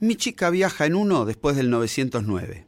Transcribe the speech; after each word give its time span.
Mi 0.00 0.14
chica 0.14 0.48
viaja 0.50 0.86
en 0.86 0.94
uno 0.94 1.24
después 1.24 1.56
del 1.56 1.70
909. 1.70 2.66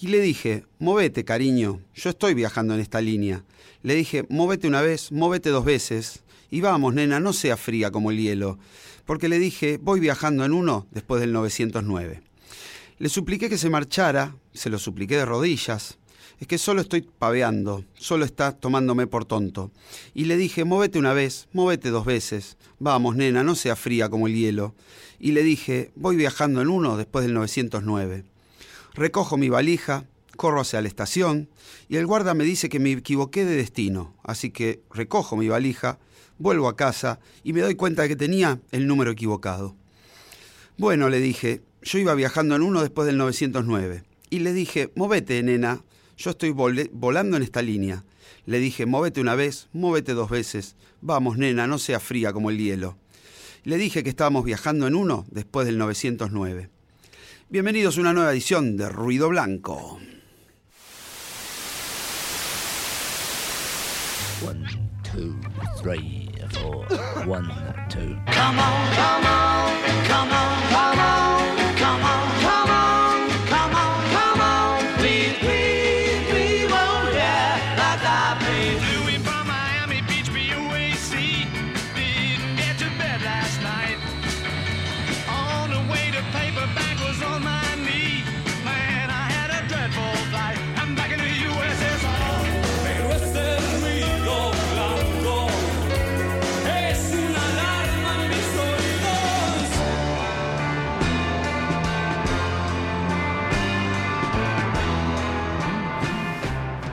Y 0.00 0.08
le 0.08 0.18
dije, 0.18 0.64
movete, 0.80 1.24
cariño, 1.24 1.80
yo 1.94 2.10
estoy 2.10 2.34
viajando 2.34 2.74
en 2.74 2.80
esta 2.80 3.00
línea. 3.00 3.44
Le 3.84 3.94
dije, 3.94 4.26
movete 4.28 4.66
una 4.66 4.82
vez, 4.82 5.12
movete 5.12 5.50
dos 5.50 5.64
veces. 5.64 6.24
Y 6.50 6.60
vamos, 6.60 6.92
nena, 6.92 7.20
no 7.20 7.32
sea 7.32 7.56
fría 7.56 7.92
como 7.92 8.10
el 8.10 8.18
hielo. 8.18 8.58
Porque 9.04 9.28
le 9.28 9.38
dije, 9.38 9.78
voy 9.80 10.00
viajando 10.00 10.44
en 10.44 10.52
uno 10.52 10.88
después 10.90 11.20
del 11.20 11.32
909. 11.32 12.20
Le 12.98 13.08
supliqué 13.08 13.48
que 13.48 13.58
se 13.58 13.70
marchara, 13.70 14.34
se 14.52 14.68
lo 14.68 14.80
supliqué 14.80 15.16
de 15.16 15.24
rodillas. 15.24 15.98
Es 16.40 16.46
que 16.48 16.58
solo 16.58 16.80
estoy 16.80 17.02
paveando, 17.02 17.84
solo 17.94 18.24
está 18.24 18.52
tomándome 18.52 19.06
por 19.06 19.24
tonto. 19.24 19.70
Y 20.14 20.24
le 20.24 20.36
dije, 20.36 20.64
movete 20.64 20.98
una 20.98 21.12
vez, 21.12 21.48
movete 21.52 21.90
dos 21.90 22.04
veces. 22.04 22.56
Vamos, 22.78 23.16
nena, 23.16 23.42
no 23.42 23.54
sea 23.54 23.76
fría 23.76 24.08
como 24.08 24.26
el 24.26 24.34
hielo. 24.34 24.74
Y 25.20 25.32
le 25.32 25.42
dije, 25.42 25.92
voy 25.94 26.16
viajando 26.16 26.60
en 26.62 26.68
uno 26.68 26.96
después 26.96 27.24
del 27.24 27.34
909. 27.34 28.24
Recojo 28.94 29.36
mi 29.36 29.48
valija, 29.48 30.04
corro 30.36 30.60
hacia 30.60 30.82
la 30.82 30.88
estación 30.88 31.48
y 31.88 31.96
el 31.96 32.06
guarda 32.06 32.34
me 32.34 32.44
dice 32.44 32.68
que 32.68 32.80
me 32.80 32.92
equivoqué 32.92 33.44
de 33.44 33.56
destino. 33.56 34.14
Así 34.22 34.50
que 34.50 34.82
recojo 34.90 35.36
mi 35.36 35.48
valija, 35.48 35.98
vuelvo 36.38 36.68
a 36.68 36.76
casa 36.76 37.20
y 37.44 37.52
me 37.52 37.60
doy 37.60 37.76
cuenta 37.76 38.02
de 38.02 38.08
que 38.08 38.16
tenía 38.16 38.60
el 38.72 38.86
número 38.86 39.12
equivocado. 39.12 39.76
Bueno, 40.76 41.08
le 41.08 41.20
dije, 41.20 41.62
yo 41.82 41.98
iba 41.98 42.14
viajando 42.14 42.56
en 42.56 42.62
uno 42.62 42.80
después 42.80 43.06
del 43.06 43.18
909. 43.18 44.04
Y 44.30 44.40
le 44.40 44.52
dije, 44.52 44.90
movete, 44.94 45.42
nena, 45.42 45.84
yo 46.16 46.30
estoy 46.30 46.50
volando 46.50 47.36
en 47.36 47.42
esta 47.42 47.62
línea. 47.62 48.04
Le 48.46 48.58
dije, 48.58 48.86
móvete 48.86 49.20
una 49.20 49.34
vez, 49.34 49.68
móvete 49.72 50.14
dos 50.14 50.30
veces. 50.30 50.76
Vamos, 51.00 51.38
nena, 51.38 51.66
no 51.66 51.78
sea 51.78 52.00
fría 52.00 52.32
como 52.32 52.50
el 52.50 52.58
hielo. 52.58 52.96
Le 53.64 53.76
dije 53.76 54.02
que 54.02 54.10
estábamos 54.10 54.44
viajando 54.44 54.86
en 54.86 54.94
uno 54.96 55.24
después 55.30 55.66
del 55.66 55.78
909. 55.78 56.68
Bienvenidos 57.48 57.96
a 57.96 58.00
una 58.00 58.12
nueva 58.12 58.32
edición 58.32 58.76
de 58.76 58.88
Ruido 58.88 59.28
Blanco. 59.28 60.00
One, 64.44 64.66
two, 65.04 65.36
three, 65.80 66.28
four. 66.50 66.84
One, 67.28 67.48
two. 67.88 68.16
Come 68.26 68.58
on, 68.58 68.94
come 68.96 69.26
on, 69.26 70.06
come 70.08 70.32
on, 70.32 70.32
come 70.32 70.32
on, 70.32 70.71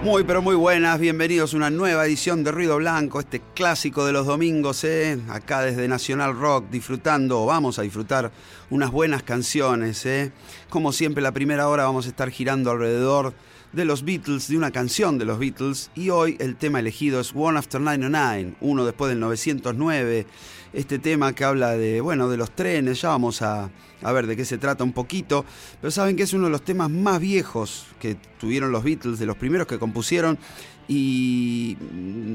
Muy, 0.01 0.23
pero 0.23 0.41
muy 0.41 0.55
buenas, 0.55 0.97
bienvenidos 0.97 1.53
a 1.53 1.57
una 1.57 1.69
nueva 1.69 2.05
edición 2.05 2.45
de 2.45 2.53
Ruido 2.53 2.77
Blanco, 2.77 3.19
este 3.19 3.41
clásico 3.53 4.05
de 4.05 4.13
los 4.13 4.25
domingos, 4.25 4.85
¿eh? 4.85 5.19
acá 5.27 5.61
desde 5.61 5.89
Nacional 5.89 6.39
Rock, 6.39 6.69
disfrutando, 6.71 7.45
vamos 7.45 7.79
a 7.79 7.81
disfrutar 7.81 8.31
unas 8.69 8.91
buenas 8.91 9.23
canciones. 9.23 10.05
¿eh? 10.05 10.31
Como 10.69 10.93
siempre, 10.93 11.21
la 11.21 11.33
primera 11.33 11.67
hora 11.67 11.83
vamos 11.83 12.05
a 12.05 12.09
estar 12.09 12.31
girando 12.31 12.71
alrededor 12.71 13.33
de 13.73 13.85
los 13.85 14.03
Beatles, 14.03 14.47
de 14.47 14.57
una 14.57 14.71
canción 14.71 15.17
de 15.17 15.25
los 15.25 15.39
Beatles, 15.39 15.91
y 15.95 16.09
hoy 16.09 16.37
el 16.39 16.55
tema 16.55 16.79
elegido 16.79 17.19
es 17.19 17.33
One 17.35 17.59
After 17.59 17.79
909, 17.79 18.55
uno 18.61 18.85
después 18.85 19.09
del 19.09 19.19
909 19.19 20.25
este 20.73 20.99
tema 20.99 21.33
que 21.33 21.43
habla 21.43 21.71
de, 21.71 22.01
bueno, 22.01 22.29
de 22.29 22.37
los 22.37 22.51
trenes, 22.51 23.01
ya 23.01 23.09
vamos 23.09 23.41
a, 23.41 23.69
a, 24.01 24.11
ver 24.11 24.27
de 24.27 24.35
qué 24.35 24.45
se 24.45 24.57
trata 24.57 24.83
un 24.83 24.93
poquito, 24.93 25.45
pero 25.81 25.89
saben 25.91 26.15
que 26.15 26.23
es 26.23 26.33
uno 26.33 26.45
de 26.45 26.51
los 26.51 26.63
temas 26.63 26.89
más 26.89 27.19
viejos 27.19 27.87
que 27.99 28.15
tuvieron 28.39 28.71
los 28.71 28.83
Beatles, 28.83 29.19
de 29.19 29.25
los 29.25 29.35
primeros 29.35 29.67
que 29.67 29.79
compusieron 29.79 30.37
y 30.87 31.77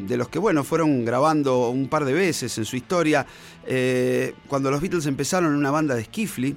de 0.06 0.16
los 0.16 0.28
que, 0.28 0.38
bueno, 0.38 0.62
fueron 0.62 1.04
grabando 1.04 1.70
un 1.70 1.88
par 1.88 2.04
de 2.04 2.12
veces 2.12 2.56
en 2.56 2.64
su 2.64 2.76
historia. 2.76 3.26
Eh, 3.66 4.32
cuando 4.46 4.70
los 4.70 4.80
Beatles 4.80 5.06
empezaron 5.06 5.52
en 5.52 5.58
una 5.58 5.72
banda 5.72 5.96
de 5.96 6.04
skiffly, 6.04 6.56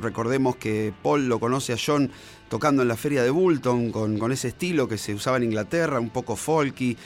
recordemos 0.00 0.56
que 0.56 0.94
Paul 1.02 1.28
lo 1.28 1.38
conoce 1.38 1.74
a 1.74 1.76
John 1.76 2.10
tocando 2.54 2.82
en 2.82 2.88
la 2.88 2.96
feria 2.96 3.24
de 3.24 3.30
Bulton 3.30 3.90
con, 3.90 4.16
con 4.16 4.30
ese 4.30 4.46
estilo 4.46 4.86
que 4.86 4.96
se 4.96 5.12
usaba 5.12 5.38
en 5.38 5.42
Inglaterra, 5.42 5.98
un 5.98 6.10
poco 6.10 6.36
folky, 6.36 6.96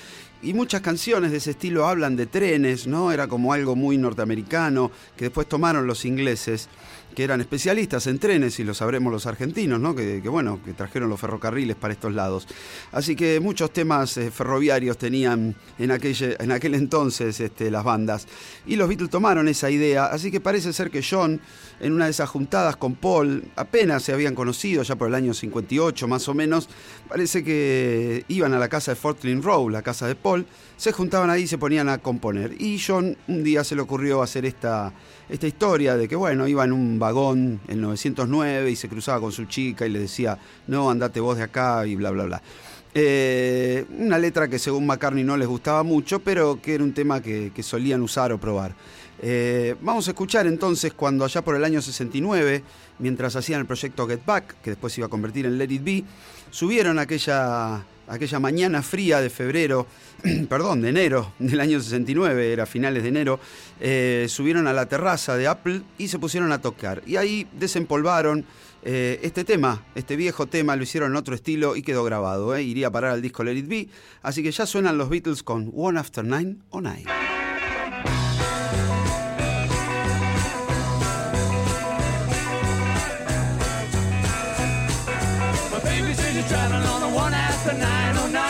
y 0.42 0.52
muchas 0.52 0.82
canciones 0.82 1.30
de 1.30 1.38
ese 1.38 1.52
estilo 1.52 1.86
hablan 1.86 2.16
de 2.16 2.26
trenes, 2.26 2.86
¿no? 2.86 3.12
Era 3.12 3.28
como 3.28 3.54
algo 3.54 3.74
muy 3.74 3.96
norteamericano, 3.96 4.90
que 5.16 5.24
después 5.24 5.48
tomaron 5.48 5.86
los 5.86 6.04
ingleses 6.04 6.68
que 7.18 7.24
eran 7.24 7.40
especialistas 7.40 8.06
en 8.06 8.20
trenes 8.20 8.60
y 8.60 8.62
lo 8.62 8.74
sabremos 8.74 9.12
los 9.12 9.26
argentinos, 9.26 9.80
¿no? 9.80 9.92
Que, 9.92 10.20
bueno, 10.28 10.60
que 10.64 10.72
trajeron 10.72 11.08
los 11.08 11.18
ferrocarriles 11.18 11.74
para 11.74 11.92
estos 11.92 12.14
lados. 12.14 12.46
Así 12.92 13.16
que 13.16 13.40
muchos 13.40 13.72
temas 13.72 14.16
eh, 14.18 14.30
ferroviarios 14.30 14.96
tenían 14.98 15.56
en, 15.80 15.90
aquel, 15.90 16.36
en 16.38 16.52
aquel 16.52 16.76
entonces 16.76 17.40
este, 17.40 17.72
las 17.72 17.82
bandas. 17.82 18.28
Y 18.68 18.76
los 18.76 18.88
Beatles 18.88 19.10
tomaron 19.10 19.48
esa 19.48 19.68
idea, 19.68 20.04
así 20.06 20.30
que 20.30 20.40
parece 20.40 20.72
ser 20.72 20.92
que 20.92 21.02
John, 21.02 21.40
en 21.80 21.92
una 21.92 22.04
de 22.04 22.12
esas 22.12 22.30
juntadas 22.30 22.76
con 22.76 22.94
Paul, 22.94 23.50
apenas 23.56 24.04
se 24.04 24.12
habían 24.12 24.36
conocido, 24.36 24.84
ya 24.84 24.94
por 24.94 25.08
el 25.08 25.14
año 25.16 25.34
58 25.34 26.06
más 26.06 26.28
o 26.28 26.34
menos, 26.34 26.68
parece 27.08 27.42
que 27.42 28.26
iban 28.28 28.54
a 28.54 28.60
la 28.60 28.68
casa 28.68 28.92
de 28.92 28.94
Fortlin 28.94 29.42
Row, 29.42 29.68
la 29.70 29.82
casa 29.82 30.06
de 30.06 30.14
Paul, 30.14 30.46
se 30.76 30.92
juntaban 30.92 31.30
ahí 31.30 31.42
y 31.42 31.48
se 31.48 31.58
ponían 31.58 31.88
a 31.88 31.98
componer. 31.98 32.54
Y 32.62 32.78
John 32.78 33.16
un 33.26 33.42
día 33.42 33.64
se 33.64 33.74
le 33.74 33.82
ocurrió 33.82 34.22
hacer 34.22 34.46
esta 34.46 34.92
esta 35.28 35.46
historia 35.46 35.96
de 35.96 36.08
que, 36.08 36.16
bueno, 36.16 36.48
iba 36.48 36.64
en 36.64 36.72
un 36.72 36.98
vagón 36.98 37.60
en 37.68 37.80
909 37.80 38.70
y 38.70 38.76
se 38.76 38.88
cruzaba 38.88 39.20
con 39.20 39.32
su 39.32 39.44
chica 39.44 39.86
y 39.86 39.90
le 39.90 40.00
decía, 40.00 40.38
no, 40.66 40.90
andate 40.90 41.20
vos 41.20 41.36
de 41.36 41.44
acá 41.44 41.86
y 41.86 41.96
bla, 41.96 42.10
bla, 42.10 42.24
bla. 42.24 42.42
Eh, 42.94 43.84
una 43.98 44.18
letra 44.18 44.48
que 44.48 44.58
según 44.58 44.86
McCartney 44.86 45.22
no 45.22 45.36
les 45.36 45.46
gustaba 45.46 45.82
mucho, 45.82 46.20
pero 46.20 46.60
que 46.60 46.74
era 46.74 46.84
un 46.84 46.94
tema 46.94 47.20
que, 47.20 47.52
solían 47.62 48.02
usar 48.02 48.32
o 48.32 48.38
probar. 48.38 48.74
Eh, 49.20 49.76
vamos 49.82 50.06
a 50.08 50.12
escuchar 50.12 50.46
entonces 50.46 50.92
cuando 50.94 51.24
allá 51.24 51.42
por 51.42 51.54
el 51.54 51.64
año 51.64 51.82
69, 51.82 52.62
mientras 53.00 53.36
hacían 53.36 53.60
el 53.60 53.66
proyecto 53.66 54.06
Get 54.06 54.24
Back, 54.24 54.60
que 54.62 54.70
después 54.70 54.92
se 54.92 55.00
iba 55.00 55.06
a 55.06 55.10
convertir 55.10 55.44
en 55.44 55.58
Let 55.58 55.70
It 55.70 55.84
Be, 55.84 56.04
subieron 56.50 56.98
aquella 56.98 57.84
aquella 58.08 58.38
mañana 58.38 58.82
fría 58.82 59.20
de 59.20 59.30
febrero, 59.30 59.86
perdón, 60.48 60.80
de 60.80 60.90
enero 60.90 61.32
del 61.38 61.60
año 61.60 61.80
69, 61.80 62.52
era 62.52 62.66
finales 62.66 63.02
de 63.02 63.08
enero, 63.08 63.40
eh, 63.80 64.26
subieron 64.28 64.66
a 64.66 64.72
la 64.72 64.86
terraza 64.86 65.36
de 65.36 65.46
Apple 65.46 65.82
y 65.98 66.08
se 66.08 66.18
pusieron 66.18 66.52
a 66.52 66.60
tocar. 66.60 67.02
Y 67.06 67.16
ahí 67.16 67.46
desempolvaron 67.58 68.44
eh, 68.82 69.20
este 69.22 69.44
tema, 69.44 69.84
este 69.94 70.16
viejo 70.16 70.46
tema, 70.46 70.76
lo 70.76 70.82
hicieron 70.82 71.12
en 71.12 71.16
otro 71.16 71.34
estilo 71.34 71.76
y 71.76 71.82
quedó 71.82 72.04
grabado. 72.04 72.54
Eh, 72.56 72.62
iría 72.62 72.88
a 72.88 72.90
parar 72.90 73.12
al 73.12 73.22
disco 73.22 73.44
Let 73.44 73.56
It 73.56 73.68
Be. 73.68 73.88
Así 74.22 74.42
que 74.42 74.50
ya 74.50 74.66
suenan 74.66 74.98
los 74.98 75.08
Beatles 75.08 75.42
con 75.42 75.72
One 75.74 75.98
After 75.98 76.24
Nine 76.24 76.56
o 76.70 76.80
Nine. 76.80 77.37
After 87.58 87.72
909. 87.72 88.40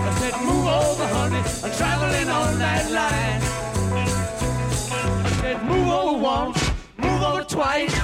I 0.00 0.12
said, 0.20 0.34
move 0.44 0.66
over, 0.66 1.06
honey, 1.06 1.42
I'm 1.64 1.72
traveling 1.76 2.28
on 2.28 2.58
that 2.58 2.90
line. 2.90 3.40
I 5.24 5.30
said, 5.40 5.62
move 5.64 5.88
over 5.88 6.18
once, 6.18 6.58
move 6.98 7.22
over 7.22 7.44
twice. 7.44 7.94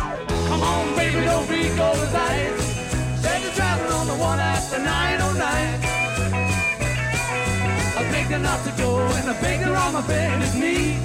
Come 0.49 0.63
on, 0.63 0.95
baby, 0.97 1.25
don't 1.25 1.49
be 1.49 1.67
as 1.69 2.15
ice. 2.15 3.21
Said 3.23 3.43
you're 3.43 3.53
traveling 3.53 3.93
on 3.93 4.07
the 4.07 4.15
one 4.15 4.39
after 4.39 4.79
909. 4.79 5.81
I 7.99 8.11
begged 8.11 8.31
her 8.31 8.39
not 8.39 8.65
to 8.65 8.73
go, 8.83 8.99
and 9.19 9.31
I 9.31 9.41
begged 9.41 9.65
her 9.65 9.75
on 9.75 9.93
my 9.93 10.07
bended 10.07 10.55
knee. 10.55 10.99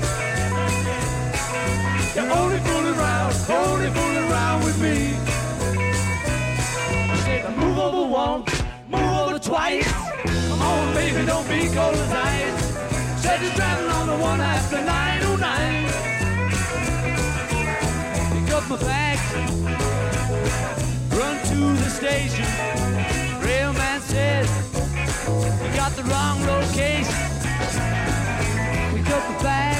You're 2.15 2.31
only 2.31 2.59
fooling 2.59 2.97
around, 2.97 3.33
only 3.49 3.89
fooling 3.91 4.31
around 4.31 4.63
with 4.63 4.79
me 4.81 5.38
move 7.57 7.77
over 7.77 8.05
once, 8.11 8.63
move 8.87 9.01
over 9.01 9.39
twice. 9.39 9.91
Come 10.49 10.61
on, 10.61 10.93
baby, 10.93 11.25
don't 11.25 11.47
be 11.47 11.67
cold 11.73 11.95
as 11.95 12.11
ice. 12.11 13.21
Said 13.21 13.41
you're 13.41 13.53
driving 13.53 13.89
on 13.89 14.07
the 14.07 14.17
one 14.17 14.41
after 14.41 14.77
909. 14.77 15.85
Pick 18.33 18.53
up 18.53 18.69
my 18.69 18.77
bags, 18.77 19.21
run 21.17 21.37
to 21.49 21.59
the 21.83 21.89
station. 21.89 22.45
Railman 23.41 24.01
says 24.01 24.49
you 25.63 25.71
got 25.75 25.91
the 25.93 26.03
wrong 26.03 26.41
location. 26.45 27.19
Pick 28.93 29.09
up 29.15 29.23
the 29.27 29.43
bag, 29.43 29.78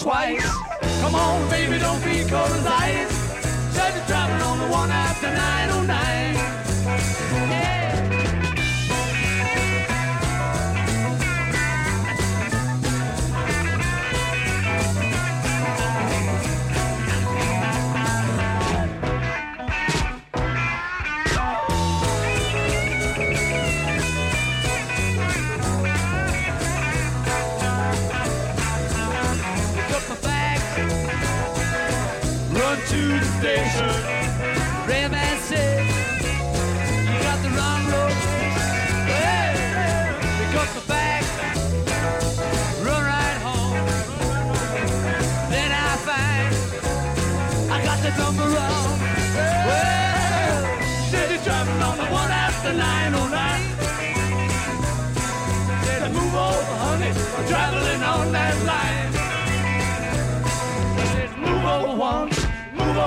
twice. 0.00 0.42
Come 1.02 1.14
on, 1.14 1.48
baby, 1.50 1.78
don't 1.78 2.02
be 2.02 2.24
cold 2.24 2.50
as 2.50 2.66
ice. 2.66 3.12
Said 3.74 3.94
you're 3.94 4.06
traveling 4.06 4.42
on 4.42 4.58
the 4.58 4.68
one 4.68 4.90
after 4.90 5.28
909. 5.28 6.39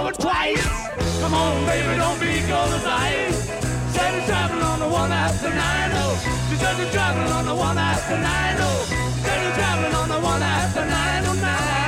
Over 0.04 0.12
twice. 0.12 0.68
Come 1.22 1.34
on, 1.34 1.66
baby, 1.66 1.96
don't 1.96 2.20
be 2.20 2.42
cold 2.50 2.74
as 2.78 2.86
ice. 2.86 3.48
Said 3.94 4.16
you're 4.16 4.26
traveling 4.26 4.64
on 4.64 4.80
the 4.80 4.88
one 4.88 5.12
after 5.12 5.50
90. 5.50 6.50
She 6.50 6.56
said 6.58 6.78
you're 6.78 6.92
traveling 6.92 7.32
on 7.32 7.46
the 7.46 7.56
one 7.56 7.78
after 7.78 8.18
90. 8.18 8.64
Said 9.24 9.44
you're 9.44 9.56
traveling 9.56 9.96
on 9.96 10.10
the 10.10 10.20
one 10.20 10.42
after 10.42 10.86
909. 10.86 11.83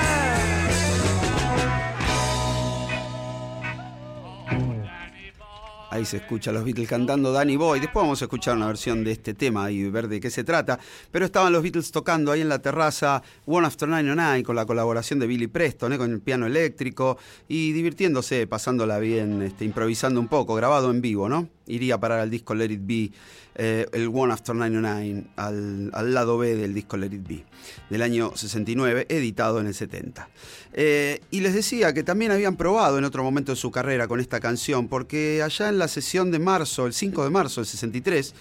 Ahí 5.95 6.03
se 6.03 6.17
escucha 6.17 6.49
a 6.51 6.53
los 6.53 6.65
Beatles 6.65 6.89
cantando 6.89 7.31
Danny 7.31 7.55
Boy. 7.55 7.79
Después 7.79 8.03
vamos 8.03 8.21
a 8.21 8.25
escuchar 8.25 8.57
una 8.57 8.67
versión 8.67 9.05
de 9.05 9.13
este 9.13 9.33
tema 9.33 9.71
y 9.71 9.89
ver 9.89 10.09
de 10.09 10.19
qué 10.19 10.29
se 10.29 10.43
trata. 10.43 10.77
Pero 11.09 11.23
estaban 11.23 11.53
los 11.53 11.63
Beatles 11.63 11.89
tocando 11.89 12.33
ahí 12.33 12.41
en 12.41 12.49
la 12.49 12.59
terraza 12.59 13.23
One 13.45 13.65
After 13.65 13.87
909 13.87 14.43
con 14.43 14.57
la 14.57 14.65
colaboración 14.65 15.19
de 15.19 15.27
Billy 15.27 15.47
Preston, 15.47 15.93
¿eh? 15.93 15.97
con 15.97 16.11
el 16.11 16.19
piano 16.19 16.47
eléctrico 16.47 17.17
y 17.47 17.71
divirtiéndose, 17.71 18.45
pasándola 18.45 18.99
bien, 18.99 19.41
este, 19.41 19.63
improvisando 19.63 20.19
un 20.19 20.27
poco, 20.27 20.53
grabado 20.55 20.91
en 20.91 20.99
vivo, 20.99 21.29
¿no? 21.29 21.47
Iría 21.65 21.95
a 21.95 21.99
parar 22.01 22.19
al 22.19 22.29
disco 22.29 22.53
Let 22.53 22.73
It 22.73 22.81
Be, 22.83 23.11
eh, 23.55 23.85
el 23.93 24.09
One 24.13 24.33
After 24.33 24.53
909, 24.53 25.23
al, 25.37 25.89
al 25.93 26.13
lado 26.13 26.37
B 26.37 26.55
del 26.55 26.73
disco 26.73 26.97
Let 26.97 27.13
It 27.13 27.27
Be, 27.27 27.43
del 27.89 28.01
año 28.01 28.31
69, 28.35 29.05
editado 29.09 29.59
en 29.59 29.67
el 29.67 29.73
70. 29.73 30.27
Eh, 30.73 31.21
y 31.31 31.39
les 31.39 31.53
decía 31.53 31.93
que 31.93 32.03
también 32.03 32.31
habían 32.31 32.57
probado 32.57 32.97
en 32.97 33.05
otro 33.05 33.23
momento 33.23 33.53
de 33.53 33.55
su 33.55 33.71
carrera 33.71 34.07
con 34.07 34.19
esta 34.19 34.39
canción, 34.39 34.87
porque 34.89 35.41
allá 35.41 35.69
en 35.69 35.77
la 35.77 35.87
sesión 35.87 36.31
de 36.31 36.39
marzo, 36.39 36.85
el 36.85 36.93
5 36.93 37.23
de 37.23 37.29
marzo 37.29 37.61
del 37.61 37.67
63, 37.67 38.33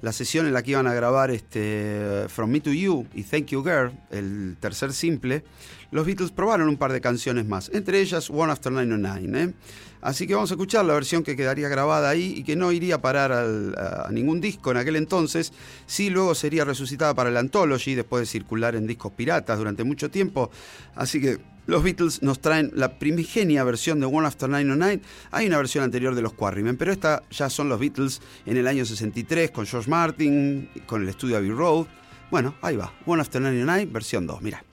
la 0.00 0.12
sesión 0.12 0.46
en 0.46 0.54
la 0.54 0.62
que 0.62 0.72
iban 0.72 0.86
a 0.86 0.94
grabar 0.94 1.30
este, 1.30 2.26
From 2.28 2.50
Me 2.50 2.60
to 2.60 2.72
You 2.72 3.06
y 3.14 3.22
Thank 3.22 3.46
You 3.48 3.62
Girl, 3.62 3.92
el 4.10 4.56
tercer 4.58 4.92
simple, 4.92 5.44
los 5.90 6.06
Beatles 6.06 6.32
probaron 6.32 6.68
un 6.68 6.76
par 6.76 6.92
de 6.92 7.00
canciones 7.00 7.46
más, 7.46 7.70
entre 7.74 8.00
ellas 8.00 8.30
One 8.30 8.52
After 8.52 8.72
909. 8.72 9.42
¿eh? 9.42 9.54
Así 10.02 10.26
que 10.26 10.34
vamos 10.34 10.50
a 10.50 10.54
escuchar 10.54 10.84
la 10.84 10.94
versión 10.94 11.22
que 11.22 11.36
quedaría 11.36 11.68
grabada 11.68 12.10
ahí 12.10 12.34
y 12.36 12.42
que 12.44 12.56
no 12.56 12.72
iría 12.72 12.96
a 12.96 13.00
parar 13.00 13.32
al- 13.32 13.74
a, 13.78 14.08
ningún 14.10 14.40
disco 14.40 14.70
en 14.72 14.76
aquel 14.76 14.96
entonces, 14.96 15.52
sí 15.86 16.10
luego 16.10 16.34
sería 16.34 16.64
resucitada 16.64 17.14
para 17.14 17.30
el 17.30 17.36
Anthology 17.36 17.94
después 17.94 18.20
de 18.22 18.26
circular 18.26 18.74
en 18.74 18.86
discos 18.86 19.12
piratas 19.12 19.56
durante 19.58 19.84
mucho 19.84 20.10
tiempo. 20.10 20.50
Así 20.96 21.20
que 21.20 21.38
los 21.66 21.84
Beatles 21.84 22.20
nos 22.22 22.40
traen 22.40 22.72
la 22.74 22.98
primigenia 22.98 23.62
versión 23.62 24.00
de 24.00 24.06
One 24.06 24.26
After 24.26 24.48
909. 24.48 25.00
Hay 25.30 25.46
una 25.46 25.58
versión 25.58 25.84
anterior 25.84 26.16
de 26.16 26.22
los 26.22 26.32
Quarrymen, 26.32 26.76
pero 26.76 26.90
esta 26.90 27.22
ya 27.30 27.48
son 27.48 27.68
los 27.68 27.78
Beatles 27.78 28.20
en 28.44 28.56
el 28.56 28.66
año 28.66 28.84
63 28.84 29.52
con 29.52 29.64
George 29.66 29.88
Martin, 29.88 30.68
con 30.86 31.02
el 31.02 31.08
estudio 31.08 31.36
Abbey 31.36 31.50
Road. 31.52 31.86
Bueno, 32.32 32.56
ahí 32.62 32.74
va, 32.76 32.92
One 33.06 33.22
After 33.22 33.40
909, 33.40 33.88
versión 33.92 34.26
2, 34.26 34.42
mira. 34.42 34.64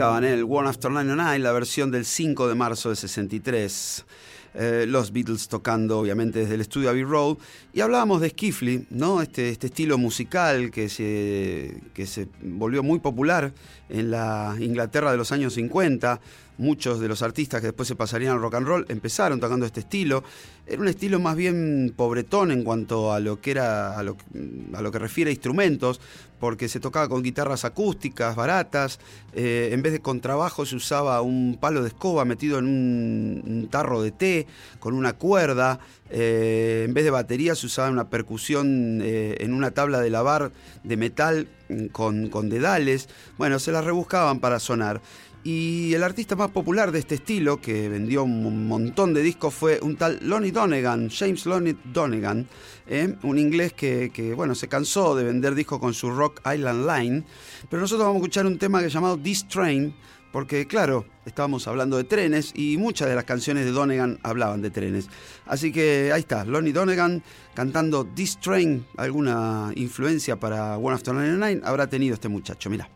Estaban, 0.00 0.24
¿eh? 0.24 0.32
el 0.32 0.44
One 0.48 0.66
After 0.66 0.90
99, 0.90 1.38
la 1.40 1.52
versión 1.52 1.90
del 1.90 2.06
5 2.06 2.48
de 2.48 2.54
marzo 2.54 2.88
de 2.88 2.96
63. 2.96 4.06
Eh, 4.54 4.86
los 4.88 5.12
Beatles 5.12 5.46
tocando 5.46 5.98
obviamente 5.98 6.38
desde 6.38 6.54
el 6.54 6.62
estudio 6.62 6.88
Abbey 6.88 7.04
Road 7.04 7.36
y 7.74 7.82
hablábamos 7.82 8.22
de 8.22 8.30
Skiffly, 8.30 8.86
¿no? 8.90 9.20
este, 9.20 9.50
este 9.50 9.66
estilo 9.66 9.98
musical 9.98 10.70
que 10.70 10.88
se, 10.88 11.82
que 12.00 12.06
se 12.06 12.28
volvió 12.40 12.82
muy 12.82 12.98
popular 12.98 13.52
en 13.90 14.10
la 14.10 14.56
Inglaterra 14.58 15.10
de 15.10 15.18
los 15.18 15.32
años 15.32 15.52
50, 15.52 16.18
muchos 16.56 16.98
de 16.98 17.08
los 17.08 17.20
artistas 17.20 17.60
que 17.60 17.66
después 17.66 17.86
se 17.88 17.94
pasarían 17.94 18.32
al 18.32 18.40
rock 18.40 18.54
and 18.54 18.66
roll 18.66 18.86
empezaron 18.88 19.38
tocando 19.38 19.66
este 19.66 19.80
estilo. 19.80 20.24
Era 20.66 20.80
un 20.80 20.88
estilo 20.88 21.20
más 21.20 21.36
bien 21.36 21.92
pobretón 21.94 22.52
en 22.52 22.64
cuanto 22.64 23.12
a 23.12 23.20
lo 23.20 23.38
que 23.42 23.50
era 23.50 23.98
a 23.98 24.02
lo, 24.02 24.16
que 24.16 24.98
refiere 24.98 25.28
a 25.28 25.32
instrumentos, 25.32 26.00
porque 26.38 26.70
se 26.70 26.80
tocaba 26.80 27.06
con 27.06 27.22
guitarras 27.22 27.66
acústicas 27.66 28.34
baratas, 28.34 28.98
eh, 29.34 29.68
en 29.72 29.82
vez 29.82 29.92
de 29.92 30.00
contrabajo 30.00 30.64
se 30.64 30.76
usaba 30.76 31.20
un 31.20 31.58
palo 31.60 31.82
de 31.82 31.88
escoba 31.88 32.24
metido 32.24 32.58
en 32.58 32.64
un 32.66 33.68
tarro 33.70 34.00
de 34.00 34.10
té 34.10 34.46
con 34.78 34.94
una 34.94 35.12
cuerda, 35.12 35.80
eh, 36.10 36.84
en 36.86 36.94
vez 36.94 37.04
de 37.04 37.10
batería 37.10 37.54
se 37.54 37.66
usaba 37.66 37.90
una 37.90 38.08
percusión 38.08 39.00
eh, 39.02 39.36
en 39.40 39.52
una 39.52 39.70
tabla 39.70 40.00
de 40.00 40.10
lavar 40.10 40.52
de 40.82 40.96
metal 40.96 41.48
mm, 41.68 41.86
con, 41.86 42.28
con 42.28 42.48
dedales, 42.48 43.08
bueno, 43.38 43.58
se 43.58 43.72
las 43.72 43.84
rebuscaban 43.84 44.40
para 44.40 44.58
sonar. 44.58 45.00
Y 45.42 45.94
el 45.94 46.02
artista 46.02 46.36
más 46.36 46.50
popular 46.50 46.92
de 46.92 46.98
este 46.98 47.14
estilo, 47.14 47.62
que 47.62 47.88
vendió 47.88 48.24
un 48.24 48.68
montón 48.68 49.14
de 49.14 49.22
discos, 49.22 49.54
fue 49.54 49.80
un 49.80 49.96
tal 49.96 50.18
Lonnie 50.20 50.50
Donegan, 50.50 51.08
James 51.08 51.46
Lonnie 51.46 51.78
Donegan, 51.82 52.46
¿eh? 52.86 53.14
un 53.22 53.38
inglés 53.38 53.72
que, 53.72 54.34
bueno, 54.36 54.54
se 54.54 54.68
cansó 54.68 55.16
de 55.16 55.24
vender 55.24 55.54
discos 55.54 55.78
con 55.78 55.94
su 55.94 56.10
Rock 56.10 56.42
Island 56.44 56.86
Line. 56.86 57.24
Pero 57.70 57.80
nosotros 57.80 58.06
vamos 58.06 58.16
a 58.16 58.24
escuchar 58.24 58.44
un 58.44 58.58
tema 58.58 58.82
que 58.82 58.90
llamado 58.90 59.16
This 59.16 59.48
Train, 59.48 59.94
porque 60.32 60.66
claro, 60.66 61.04
estábamos 61.26 61.66
hablando 61.66 61.96
de 61.96 62.04
trenes 62.04 62.52
y 62.54 62.76
muchas 62.76 63.08
de 63.08 63.14
las 63.14 63.24
canciones 63.24 63.64
de 63.64 63.72
Donegan 63.72 64.18
hablaban 64.22 64.62
de 64.62 64.70
trenes. 64.70 65.08
Así 65.46 65.72
que 65.72 66.10
ahí 66.12 66.20
está, 66.20 66.44
Lonnie 66.44 66.72
Donegan 66.72 67.22
cantando 67.54 68.04
This 68.04 68.38
Train, 68.38 68.86
alguna 68.96 69.72
influencia 69.74 70.36
para 70.36 70.76
One 70.76 70.94
After 70.94 71.14
99 71.14 71.62
habrá 71.64 71.86
tenido 71.88 72.14
este 72.14 72.28
muchacho, 72.28 72.70
mira. 72.70 72.88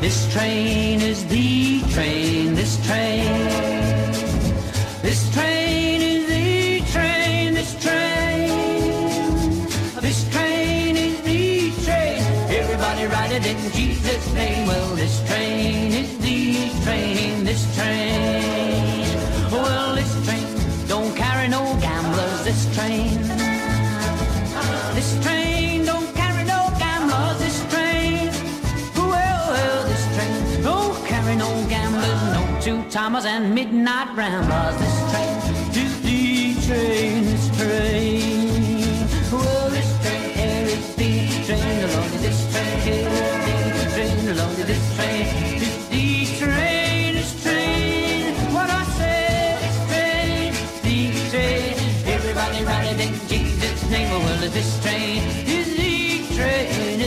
This 0.00 0.32
train 0.32 1.00
is 1.02 1.24
the 1.28 1.82
train, 1.92 2.54
this 2.54 2.78
train. 2.86 3.26
This 5.02 5.30
train 5.32 5.49
It 13.42 13.56
in 13.56 13.72
Jesus' 13.72 14.34
name. 14.34 14.66
Well, 14.68 14.94
this 14.96 15.26
train 15.26 15.92
is 15.92 16.18
the 16.18 16.70
train, 16.84 17.44
this 17.44 17.64
train. 17.74 19.06
Well, 19.50 19.94
this 19.94 20.12
train 20.26 20.46
don't 20.86 21.16
carry 21.16 21.48
no 21.48 21.76
gamblers, 21.80 22.44
this 22.44 22.74
train. 22.76 23.18
This 24.94 25.18
train 25.24 25.86
don't 25.86 26.14
carry 26.14 26.44
no 26.44 26.70
gamblers, 26.78 27.38
this 27.38 27.58
train. 27.72 28.28
Well, 28.96 29.44
well, 29.54 29.88
this 29.88 30.04
train 30.14 30.62
don't 30.62 31.06
carry 31.06 31.36
no 31.36 31.50
gamblers, 31.68 32.22
no 32.36 32.60
two-timers 32.60 33.24
and 33.24 33.54
midnight 33.54 34.14
ramblers. 34.16 34.76
This 34.82 34.96
train 35.10 35.36
is 35.74 36.02
the 36.02 36.54
train. 36.66 37.29
Everybody 52.32 52.64
ride 52.64 53.00
in 53.00 53.14
Jesus' 53.28 53.90
name. 53.90 54.08
Well, 54.10 54.50
this 54.50 54.82
train 54.82 55.22
is 55.46 55.76
the 55.76 56.36
train, 56.36 57.00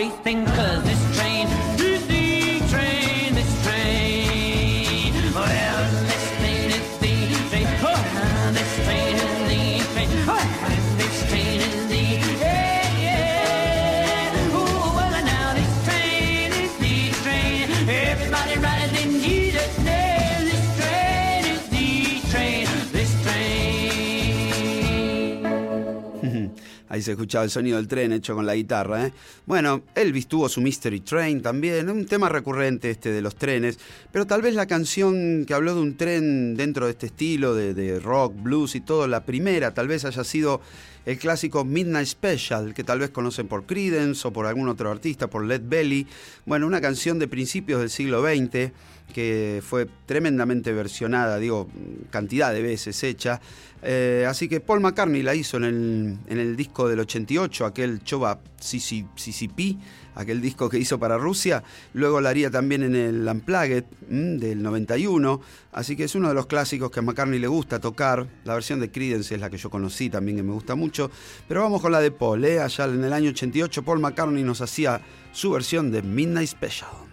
and 0.00 0.14
se 27.08 27.12
escuchaba 27.12 27.44
el 27.44 27.50
sonido 27.50 27.78
del 27.78 27.88
tren 27.88 28.12
hecho 28.12 28.34
con 28.34 28.44
la 28.44 28.54
guitarra. 28.54 29.06
¿eh? 29.06 29.12
Bueno, 29.46 29.80
Elvis 29.94 30.26
tuvo 30.26 30.46
su 30.50 30.60
Mystery 30.60 31.00
Train 31.00 31.40
también, 31.40 31.88
un 31.88 32.04
tema 32.04 32.28
recurrente 32.28 32.90
este 32.90 33.10
de 33.10 33.22
los 33.22 33.34
trenes, 33.34 33.78
pero 34.12 34.26
tal 34.26 34.42
vez 34.42 34.54
la 34.54 34.66
canción 34.66 35.46
que 35.46 35.54
habló 35.54 35.74
de 35.74 35.80
un 35.80 35.96
tren 35.96 36.54
dentro 36.54 36.84
de 36.84 36.92
este 36.92 37.06
estilo 37.06 37.54
de, 37.54 37.72
de 37.72 37.98
rock, 37.98 38.34
blues 38.42 38.74
y 38.74 38.82
todo, 38.82 39.06
la 39.06 39.24
primera 39.24 39.72
tal 39.72 39.88
vez 39.88 40.04
haya 40.04 40.22
sido 40.22 40.60
el 41.06 41.16
clásico 41.16 41.64
Midnight 41.64 42.08
Special, 42.08 42.74
que 42.74 42.84
tal 42.84 42.98
vez 42.98 43.08
conocen 43.08 43.48
por 43.48 43.64
Creedence 43.64 44.28
o 44.28 44.30
por 44.30 44.44
algún 44.44 44.68
otro 44.68 44.90
artista, 44.90 45.28
por 45.28 45.46
Led 45.46 45.62
Belly. 45.64 46.06
Bueno, 46.44 46.66
una 46.66 46.82
canción 46.82 47.18
de 47.18 47.26
principios 47.26 47.80
del 47.80 47.88
siglo 47.88 48.22
XX 48.22 48.70
que 49.12 49.62
fue 49.64 49.88
tremendamente 50.06 50.72
versionada, 50.72 51.38
digo, 51.38 51.68
cantidad 52.10 52.52
de 52.52 52.62
veces 52.62 53.02
hecha. 53.02 53.40
Eh, 53.82 54.26
así 54.28 54.48
que 54.48 54.60
Paul 54.60 54.80
McCartney 54.80 55.22
la 55.22 55.34
hizo 55.34 55.56
en 55.56 55.64
el, 55.64 56.18
en 56.26 56.38
el 56.38 56.56
disco 56.56 56.88
del 56.88 57.00
88, 57.00 57.64
aquel 57.64 58.02
Choba 58.02 58.40
CCP, 58.58 59.76
aquel 60.16 60.40
disco 60.40 60.68
que 60.68 60.78
hizo 60.78 60.98
para 60.98 61.16
Rusia. 61.16 61.62
Luego 61.94 62.20
la 62.20 62.30
haría 62.30 62.50
también 62.50 62.82
en 62.82 62.96
el 62.96 63.26
Unplugged 63.26 63.84
mm, 64.08 64.36
del 64.38 64.62
91. 64.62 65.40
Así 65.72 65.96
que 65.96 66.04
es 66.04 66.14
uno 66.14 66.28
de 66.28 66.34
los 66.34 66.46
clásicos 66.46 66.90
que 66.90 67.00
a 67.00 67.02
McCartney 67.02 67.38
le 67.38 67.46
gusta 67.46 67.78
tocar. 67.78 68.26
La 68.44 68.54
versión 68.54 68.80
de 68.80 68.90
Creedence 68.90 69.34
es 69.34 69.40
la 69.40 69.48
que 69.48 69.58
yo 69.58 69.70
conocí 69.70 70.10
también, 70.10 70.38
que 70.38 70.42
me 70.42 70.52
gusta 70.52 70.74
mucho. 70.74 71.10
Pero 71.46 71.62
vamos 71.62 71.80
con 71.80 71.92
la 71.92 72.00
de 72.00 72.10
Paul. 72.10 72.44
¿eh? 72.44 72.60
Allá 72.60 72.86
en 72.86 73.04
el 73.04 73.12
año 73.12 73.30
88, 73.30 73.84
Paul 73.84 74.00
McCartney 74.00 74.42
nos 74.42 74.60
hacía 74.60 75.00
su 75.32 75.52
versión 75.52 75.92
de 75.92 76.02
Midnight 76.02 76.48
Special. 76.48 77.07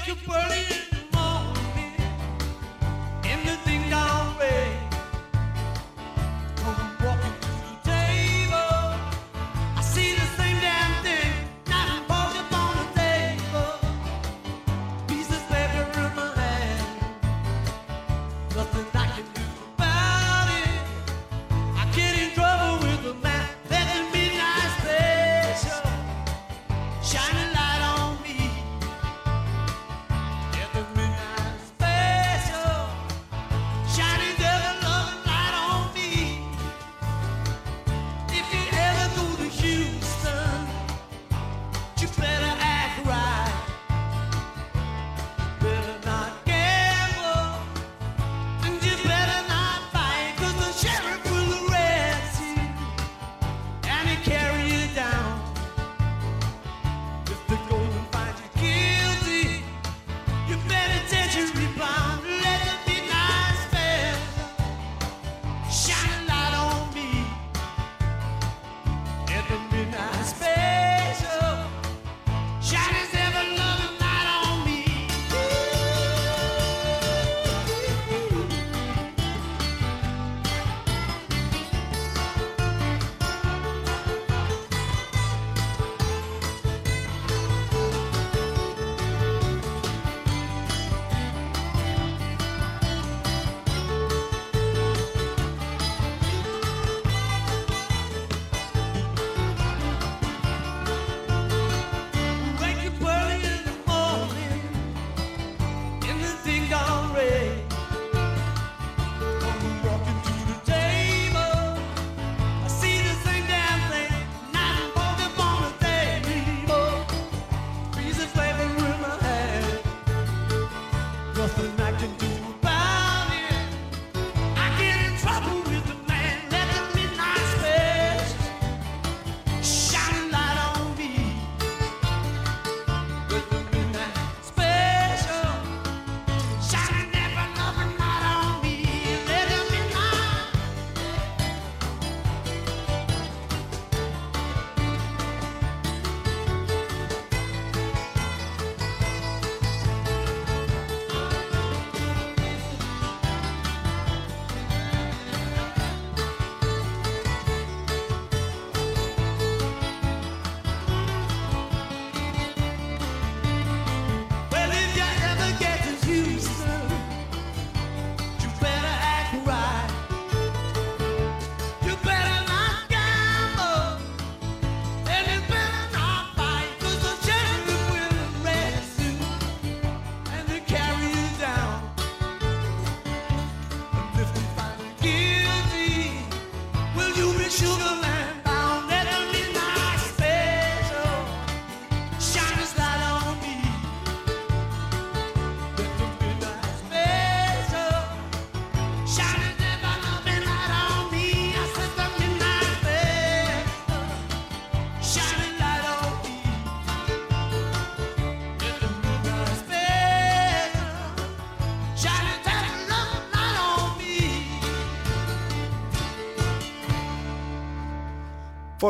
எனக்கு 0.00 0.14
பழி 0.26 0.79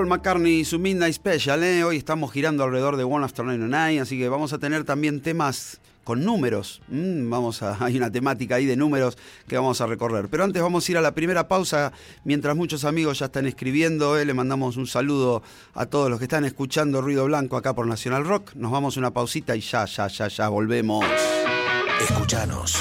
Paul 0.00 0.08
McCartney 0.08 0.60
y 0.60 0.64
su 0.64 0.78
Midnight 0.78 1.12
Special, 1.12 1.62
¿eh? 1.62 1.84
hoy 1.84 1.98
estamos 1.98 2.32
girando 2.32 2.64
alrededor 2.64 2.96
de 2.96 3.04
One 3.04 3.22
After 3.22 3.44
99, 3.44 4.00
así 4.00 4.18
que 4.18 4.30
vamos 4.30 4.54
a 4.54 4.58
tener 4.58 4.84
también 4.84 5.20
temas 5.20 5.78
con 6.04 6.24
números. 6.24 6.80
Mm, 6.88 7.28
vamos 7.28 7.62
a, 7.62 7.76
hay 7.84 7.98
una 7.98 8.10
temática 8.10 8.54
ahí 8.54 8.64
de 8.64 8.76
números 8.76 9.18
que 9.46 9.56
vamos 9.56 9.78
a 9.82 9.86
recorrer. 9.86 10.28
Pero 10.30 10.44
antes 10.44 10.62
vamos 10.62 10.88
a 10.88 10.92
ir 10.92 10.96
a 10.96 11.02
la 11.02 11.12
primera 11.12 11.48
pausa, 11.48 11.92
mientras 12.24 12.56
muchos 12.56 12.86
amigos 12.86 13.18
ya 13.18 13.26
están 13.26 13.44
escribiendo. 13.44 14.18
¿eh? 14.18 14.24
Le 14.24 14.32
mandamos 14.32 14.78
un 14.78 14.86
saludo 14.86 15.42
a 15.74 15.84
todos 15.84 16.08
los 16.08 16.18
que 16.18 16.24
están 16.24 16.46
escuchando 16.46 17.02
Ruido 17.02 17.26
Blanco 17.26 17.58
acá 17.58 17.74
por 17.74 17.86
Nacional 17.86 18.24
Rock. 18.24 18.54
Nos 18.54 18.72
vamos 18.72 18.96
a 18.96 19.00
una 19.00 19.10
pausita 19.10 19.54
y 19.54 19.60
ya, 19.60 19.84
ya, 19.84 20.08
ya, 20.08 20.28
ya 20.28 20.48
volvemos. 20.48 21.04
Escuchanos. 22.00 22.74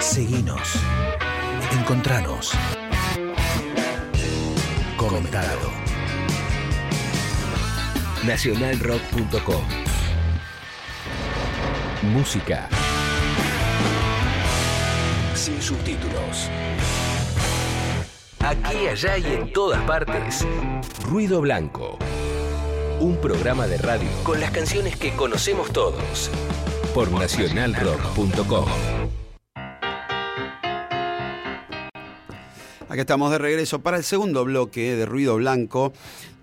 Seguinos. 0.00 0.76
Encontranos. 1.78 2.52
Comentado. 4.96 5.81
Nacionalrock.com 8.26 9.64
Música. 12.02 12.68
Sin 15.34 15.60
subtítulos. 15.60 16.48
Aquí, 18.38 18.86
allá 18.86 19.18
y 19.18 19.26
en 19.26 19.52
todas 19.52 19.82
partes. 19.82 20.46
Ruido 21.04 21.40
Blanco. 21.40 21.98
Un 23.00 23.16
programa 23.16 23.66
de 23.66 23.78
radio 23.78 24.08
con 24.22 24.40
las 24.40 24.52
canciones 24.52 24.96
que 24.96 25.10
conocemos 25.16 25.72
todos. 25.72 26.30
Por 26.94 27.10
nacionalrock.com. 27.10 28.66
Aquí 32.88 33.00
estamos 33.00 33.32
de 33.32 33.38
regreso 33.38 33.80
para 33.80 33.96
el 33.96 34.04
segundo 34.04 34.44
bloque 34.44 34.94
de 34.94 35.06
Ruido 35.06 35.36
Blanco 35.36 35.94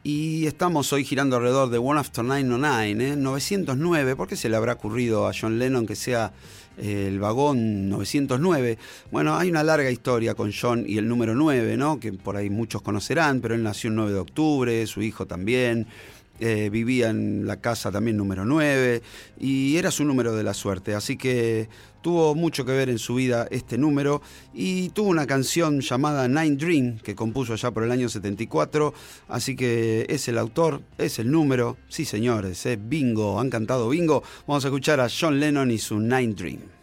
y 0.10 0.48
estamos 0.48 0.92
hoy 0.92 1.04
girando 1.04 1.36
alrededor 1.36 1.70
de 1.70 1.78
One 1.78 2.00
After 2.00 2.24
909, 2.24 3.12
¿eh? 3.12 3.16
909, 3.16 4.16
¿por 4.16 4.28
qué 4.28 4.36
se 4.36 4.50
le 4.50 4.56
habrá 4.56 4.74
ocurrido 4.74 5.28
a 5.28 5.34
John 5.40 5.60
Lennon 5.60 5.86
que 5.86 5.96
sea 5.96 6.32
eh, 6.80 7.06
el 7.08 7.20
vagón 7.20 7.90
909? 7.90 8.80
Bueno, 9.12 9.38
hay 9.38 9.52
una 9.52 9.64
larga 9.64 9.92
historia 9.92 10.34
con 10.34 10.52
John 10.52 10.84
y 10.88 10.98
el 10.98 11.08
número 11.08 11.36
9, 11.36 11.78
¿no? 11.78 12.00
Que 12.00 12.12
por 12.12 12.38
ahí 12.38 12.50
muchos 12.50 12.82
conocerán, 12.82 13.40
pero 13.40 13.54
él 13.54 13.62
nació 13.62 13.92
el 13.92 13.98
9 13.98 14.14
de 14.14 14.20
octubre, 14.20 14.88
su 14.88 15.04
hijo 15.04 15.28
también. 15.28 15.86
Eh, 16.40 16.70
vivía 16.70 17.10
en 17.10 17.46
la 17.46 17.58
casa 17.58 17.92
también 17.92 18.18
número 18.18 18.46
9 18.46 19.02
y 19.40 19.78
era 19.78 19.92
su 19.92 20.06
número 20.06 20.36
de 20.36 20.44
la 20.44 20.54
suerte, 20.54 20.96
así 20.96 21.18
que 21.18 21.70
tuvo 22.02 22.36
mucho 22.36 22.66
que 22.66 22.72
ver 22.72 22.90
en 22.90 23.00
su 23.00 23.16
vida 23.16 23.48
este 23.52 23.78
número 23.78 24.22
y 24.54 24.90
tuvo 24.90 25.10
una 25.10 25.28
canción 25.28 25.82
llamada 25.82 26.28
Nine 26.28 26.56
Dream 26.56 27.00
que 27.00 27.16
compuso 27.16 27.54
allá 27.54 27.72
por 27.72 27.84
el 27.84 27.92
año 27.92 28.10
74, 28.10 28.94
así 29.28 29.56
que 29.56 30.06
es 30.10 30.28
el 30.28 30.38
autor, 30.38 30.82
es 30.98 31.20
el 31.20 31.30
número, 31.32 31.78
sí 31.90 32.06
señores, 32.06 32.66
es 32.66 32.80
bingo, 32.82 33.40
han 33.40 33.50
cantado 33.50 33.90
bingo, 33.90 34.24
vamos 34.48 34.64
a 34.66 34.70
escuchar 34.70 35.00
a 35.00 35.08
John 35.10 35.40
Lennon 35.40 35.72
y 35.72 35.78
su 35.78 36.00
Nine 36.00 36.34
Dream. 36.34 36.79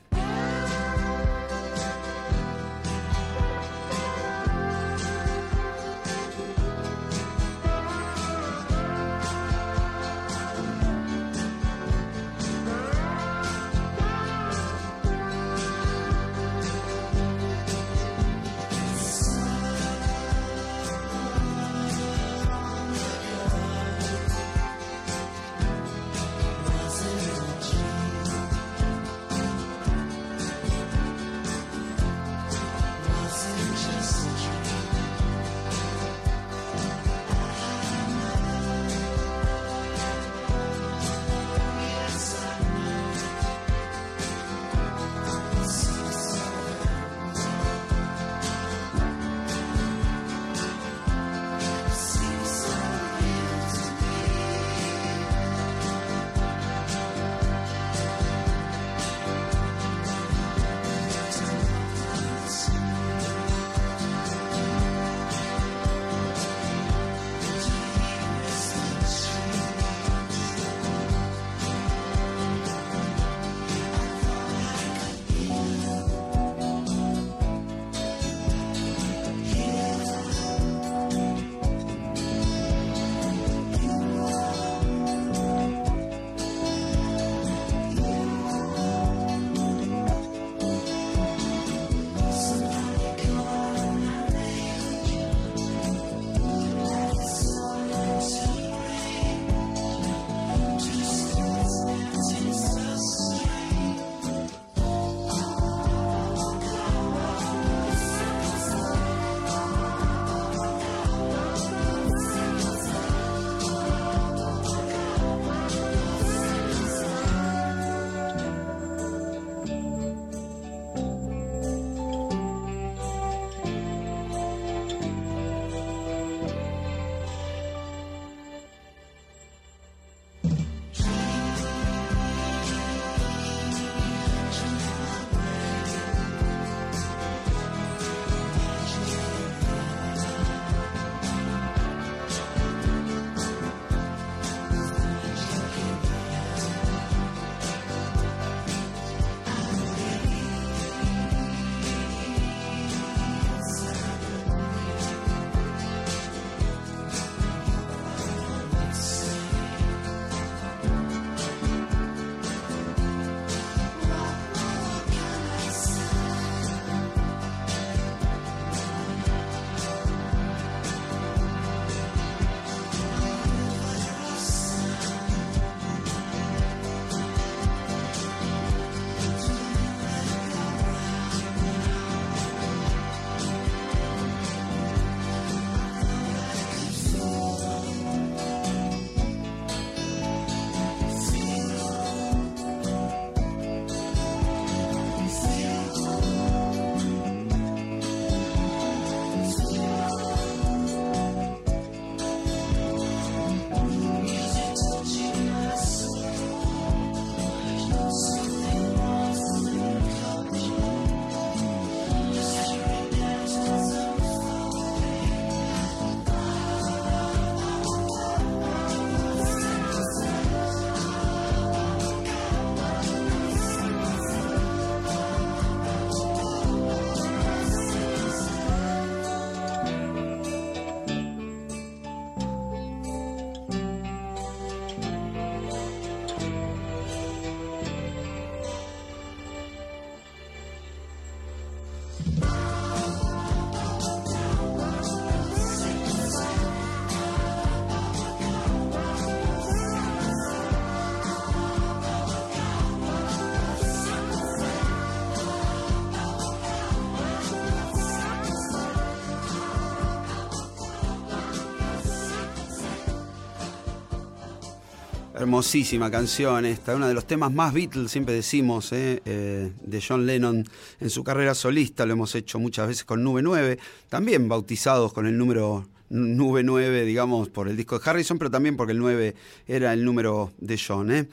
Hermosísima 265.47 266.11
canción 266.11 266.65
esta, 266.65 266.97
uno 266.97 267.07
de 267.07 267.15
los 267.15 267.25
temas 267.25 267.53
más 267.53 267.73
Beatles, 267.73 268.11
siempre 268.11 268.35
decimos, 268.35 268.91
eh, 268.91 269.23
eh, 269.25 269.71
de 269.81 270.03
John 270.03 270.27
Lennon 270.27 270.65
en 270.99 271.09
su 271.09 271.23
carrera 271.23 271.55
solista, 271.55 272.05
lo 272.05 272.15
hemos 272.15 272.35
hecho 272.35 272.59
muchas 272.59 272.89
veces 272.89 273.05
con 273.05 273.23
Nube 273.23 273.43
9, 273.43 273.79
también 274.09 274.49
bautizados 274.49 275.13
con 275.13 275.25
el 275.25 275.39
número 275.39 275.87
Nube 276.09 276.63
9, 276.63 277.05
digamos, 277.05 277.49
por 277.49 277.69
el 277.69 277.77
disco 277.77 277.99
de 277.99 278.09
Harrison, 278.09 278.39
pero 278.39 278.51
también 278.51 278.77
porque 278.77 278.93
el 278.93 278.99
9 278.99 279.35
era 279.67 279.93
el 279.93 280.05
número 280.05 280.53
de 280.59 280.79
John. 280.79 281.11
¿eh? 281.11 281.27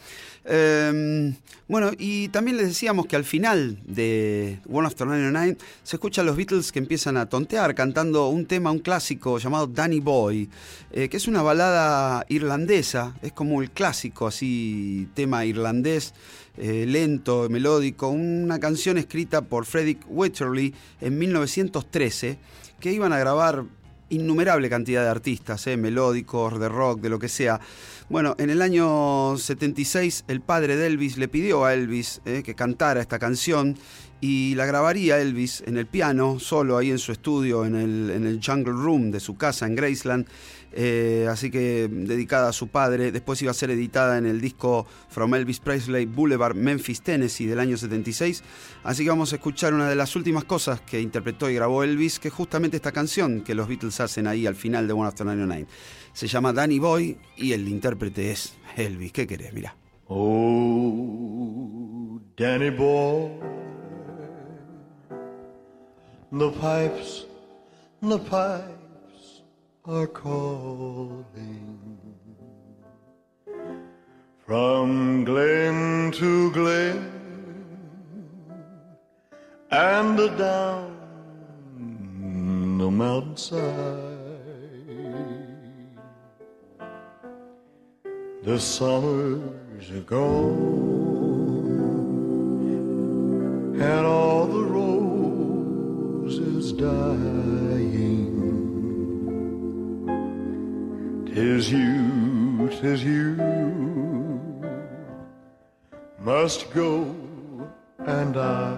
Em, 0.46 1.36
bueno, 1.68 1.92
y 1.98 2.28
también 2.30 2.58
les 2.58 2.68
decíamos 2.68 3.06
que 3.06 3.16
al 3.16 3.24
final 3.24 3.80
de 3.86 4.60
One 4.70 4.88
After 4.88 5.08
99 5.08 5.58
se 5.84 5.96
escuchan 5.96 6.26
los 6.26 6.36
Beatles 6.36 6.72
que 6.72 6.80
empiezan 6.80 7.18
a 7.18 7.30
tontear 7.30 7.76
cantando 7.76 8.28
un 8.28 8.46
tema, 8.46 8.72
un 8.72 8.80
clásico 8.80 9.38
llamado 9.38 9.68
Danny 9.68 10.00
Boy, 10.00 10.50
eh, 10.92 11.08
que 11.08 11.18
es 11.18 11.28
una 11.28 11.42
balada 11.42 12.26
irlandesa, 12.30 13.16
es 13.22 13.32
como 13.32 13.62
el 13.62 13.72
clásico, 13.72 14.28
así, 14.28 15.08
tema 15.14 15.46
irlandés. 15.46 16.14
Eh, 16.56 16.86
lento, 16.88 17.50
melódico, 17.50 18.10
una 18.10 18.60
canción 18.60 19.00
escrita 19.00 19.42
por 19.42 19.66
Frederick 19.66 20.06
Wetterly 20.08 20.76
en 21.02 21.18
1913, 21.18 22.38
que 22.80 22.92
iban 22.92 23.12
a 23.12 23.18
grabar 23.18 23.66
innumerable 24.14 24.70
cantidad 24.70 25.04
de 25.04 25.10
artistas, 25.10 25.68
eh, 25.68 25.78
melódicos, 25.78 26.60
de 26.60 26.70
rock, 26.70 27.02
de 27.02 27.10
lo 27.10 27.20
que 27.20 27.30
sea. 27.30 27.60
Bueno, 28.10 28.36
en 28.38 28.50
el 28.50 28.62
año 28.62 29.38
76 29.38 30.26
el 30.28 30.42
padre 30.42 30.76
de 30.76 30.88
Elvis 30.88 31.18
le 31.18 31.28
pidió 31.28 31.66
a 31.66 31.74
Elvis 31.74 32.22
eh, 32.26 32.44
que 32.44 32.56
cantara 32.56 33.02
esta 33.02 33.20
canción 33.20 33.78
y 34.22 34.56
la 34.56 34.66
grabaría 34.66 35.20
Elvis 35.20 35.64
en 35.68 35.78
el 35.78 35.86
piano, 35.86 36.40
solo 36.40 36.78
ahí 36.78 36.92
en 36.92 37.00
su 37.00 37.12
estudio, 37.12 37.66
en 37.66 37.76
el, 37.76 38.10
en 38.10 38.26
el 38.26 38.40
Jungle 38.44 38.72
Room 38.72 39.12
de 39.12 39.20
su 39.20 39.36
casa 39.36 39.66
en 39.66 39.76
Graceland. 39.76 40.28
Eh, 40.76 41.28
así 41.30 41.52
que 41.52 41.88
dedicada 41.88 42.50
a 42.50 42.54
su 42.54 42.68
padre. 42.68 43.12
Después 43.12 43.40
iba 43.42 43.52
a 43.52 43.54
ser 43.54 43.70
editada 43.70 44.18
en 44.18 44.26
el 44.26 44.42
disco 44.42 44.88
From 45.10 45.36
Elvis 45.36 45.60
Presley 45.60 46.06
Boulevard, 46.06 46.56
Memphis, 46.56 47.02
Tennessee, 47.02 47.46
del 47.46 47.60
año 47.60 47.78
76. 47.78 48.44
Así 48.84 49.04
que 49.04 49.10
vamos 49.10 49.32
a 49.34 49.36
escuchar 49.36 49.74
una 49.74 49.88
de 49.88 49.96
las 49.96 50.16
últimas 50.16 50.46
cosas 50.46 50.82
que 50.82 51.00
interpretó 51.00 51.50
y 51.50 51.56
grabó 51.56 51.84
Elvis, 51.84 52.20
que 52.20 52.30
es 52.30 52.34
justamente 52.34 52.78
esta 52.78 52.92
canción 52.92 53.42
que 53.42 53.54
los 53.54 53.68
Beatles 53.68 54.00
hacen 54.00 54.26
ahí 54.28 54.48
al 54.48 54.56
final 54.56 54.88
de 54.88 54.94
One 54.94 55.08
After 55.08 55.26
99. 55.26 55.68
Se 56.14 56.28
llama 56.28 56.54
Danny 56.54 56.80
Boy 56.80 57.18
y 57.38 57.52
el 57.54 57.68
intérprete 57.68 58.32
es 58.32 58.56
Elvis. 58.76 59.12
¿Qué 59.12 59.28
querés? 59.28 59.54
Mira. 59.54 59.76
Oh, 60.08 61.40
Danny 62.36 62.72
boy, 62.72 63.30
the 66.32 66.50
pipes, 66.52 67.26
the 68.02 68.18
pipes 68.20 68.83
are 69.86 70.08
calling 70.08 71.28
from 74.46 75.26
glen 75.26 76.10
to 76.10 76.50
glen 76.54 77.12
and 79.72 80.18
down 80.38 80.96
the 82.78 82.90
mountainside. 82.90 83.60
The 88.44 88.58
summers 88.60 89.92
are 89.92 90.02
gone, 90.02 90.62
and 93.82 94.06
all 94.06 94.46
the 94.48 94.64
roses 96.24 96.72
dying. 96.72 98.33
Tis 101.34 101.72
you, 101.72 102.70
tis 102.80 103.04
you, 103.04 103.34
must 106.20 106.72
go, 106.72 107.16
and 108.06 108.38
I 108.38 108.78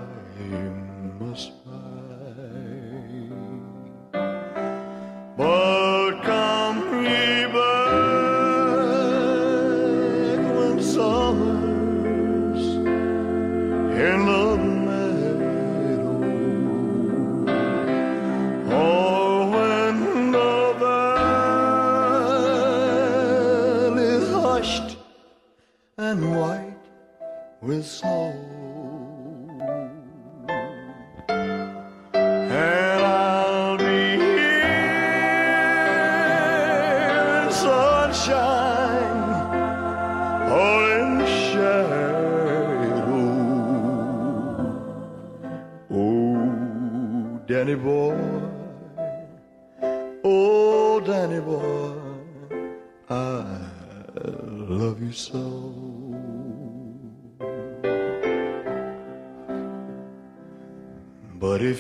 must 1.20 1.52
bide. 1.65 3.34
But 5.36 5.85
with 27.75 27.85
snow. 27.85 28.44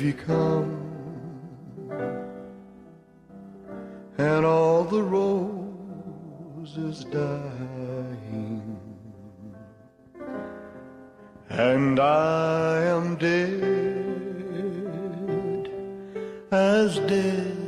You 0.05 0.13
come. 0.13 0.69
And 4.19 4.45
all 4.45 4.83
the 4.83 5.01
roses 5.01 5.85
dying, 7.05 8.77
and 11.49 11.99
I 11.99 12.83
am 12.83 13.15
dead, 13.15 13.71
as 16.51 16.99
dead 16.99 17.64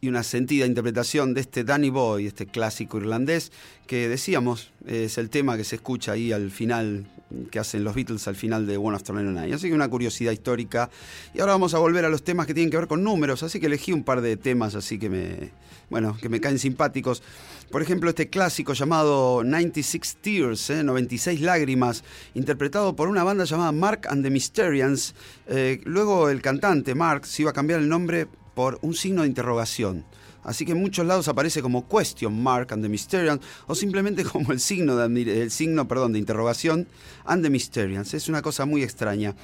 Y 0.00 0.08
una 0.08 0.22
sentida 0.22 0.66
interpretación 0.66 1.34
de 1.34 1.40
este 1.40 1.64
Danny 1.64 1.90
Boy, 1.90 2.26
este 2.26 2.46
clásico 2.46 2.98
irlandés, 2.98 3.50
que 3.86 4.08
decíamos 4.08 4.70
es 4.86 5.18
el 5.18 5.28
tema 5.28 5.56
que 5.56 5.64
se 5.64 5.76
escucha 5.76 6.12
ahí 6.12 6.32
al 6.32 6.50
final, 6.50 7.06
que 7.50 7.58
hacen 7.58 7.82
los 7.82 7.94
Beatles 7.94 8.28
al 8.28 8.36
final 8.36 8.66
de 8.66 8.76
One 8.76 8.96
After 8.96 9.14
Night. 9.14 9.54
Así 9.54 9.68
que 9.68 9.74
una 9.74 9.88
curiosidad 9.88 10.32
histórica. 10.32 10.88
Y 11.34 11.40
ahora 11.40 11.52
vamos 11.52 11.74
a 11.74 11.78
volver 11.78 12.04
a 12.04 12.08
los 12.08 12.22
temas 12.22 12.46
que 12.46 12.54
tienen 12.54 12.70
que 12.70 12.76
ver 12.76 12.86
con 12.86 13.02
números, 13.02 13.42
así 13.42 13.58
que 13.58 13.66
elegí 13.66 13.92
un 13.92 14.04
par 14.04 14.20
de 14.20 14.36
temas 14.36 14.74
así 14.74 14.98
que 14.98 15.08
me, 15.08 15.50
bueno, 15.90 16.16
que 16.20 16.28
me 16.28 16.40
caen 16.40 16.58
simpáticos. 16.58 17.22
Por 17.70 17.82
ejemplo, 17.82 18.10
este 18.10 18.28
clásico 18.28 18.74
llamado 18.74 19.42
96 19.44 20.16
Tears, 20.20 20.70
¿eh? 20.70 20.84
96 20.84 21.40
lágrimas, 21.40 22.04
interpretado 22.34 22.94
por 22.94 23.08
una 23.08 23.24
banda 23.24 23.44
llamada 23.44 23.72
Mark 23.72 24.06
and 24.08 24.22
the 24.22 24.30
Mysterians. 24.30 25.14
Eh, 25.48 25.80
luego 25.84 26.28
el 26.28 26.40
cantante 26.40 26.94
Mark 26.94 27.26
se 27.26 27.42
iba 27.42 27.50
a 27.50 27.54
cambiar 27.54 27.80
el 27.80 27.88
nombre 27.88 28.28
por 28.54 28.78
un 28.82 28.94
signo 28.94 29.22
de 29.22 29.28
interrogación. 29.28 30.04
Así 30.44 30.64
que 30.64 30.72
en 30.72 30.80
muchos 30.80 31.06
lados 31.06 31.28
aparece 31.28 31.62
como 31.62 31.86
question 31.88 32.42
mark 32.42 32.72
and 32.72 32.82
the 32.82 32.88
Mysterians 32.88 33.40
o 33.66 33.74
simplemente 33.74 34.24
como 34.32 34.52
el 34.52 34.60
signo 34.60 34.96
de, 34.96 35.42
el 35.42 35.50
signo, 35.50 35.86
perdón, 35.86 36.12
de 36.12 36.18
interrogación 36.18 36.88
and 37.24 37.42
the 37.42 37.50
Mysterians. 37.50 38.14
Es 38.14 38.28
una 38.28 38.42
cosa 38.42 38.66
muy 38.66 38.82
extraña. 38.82 39.34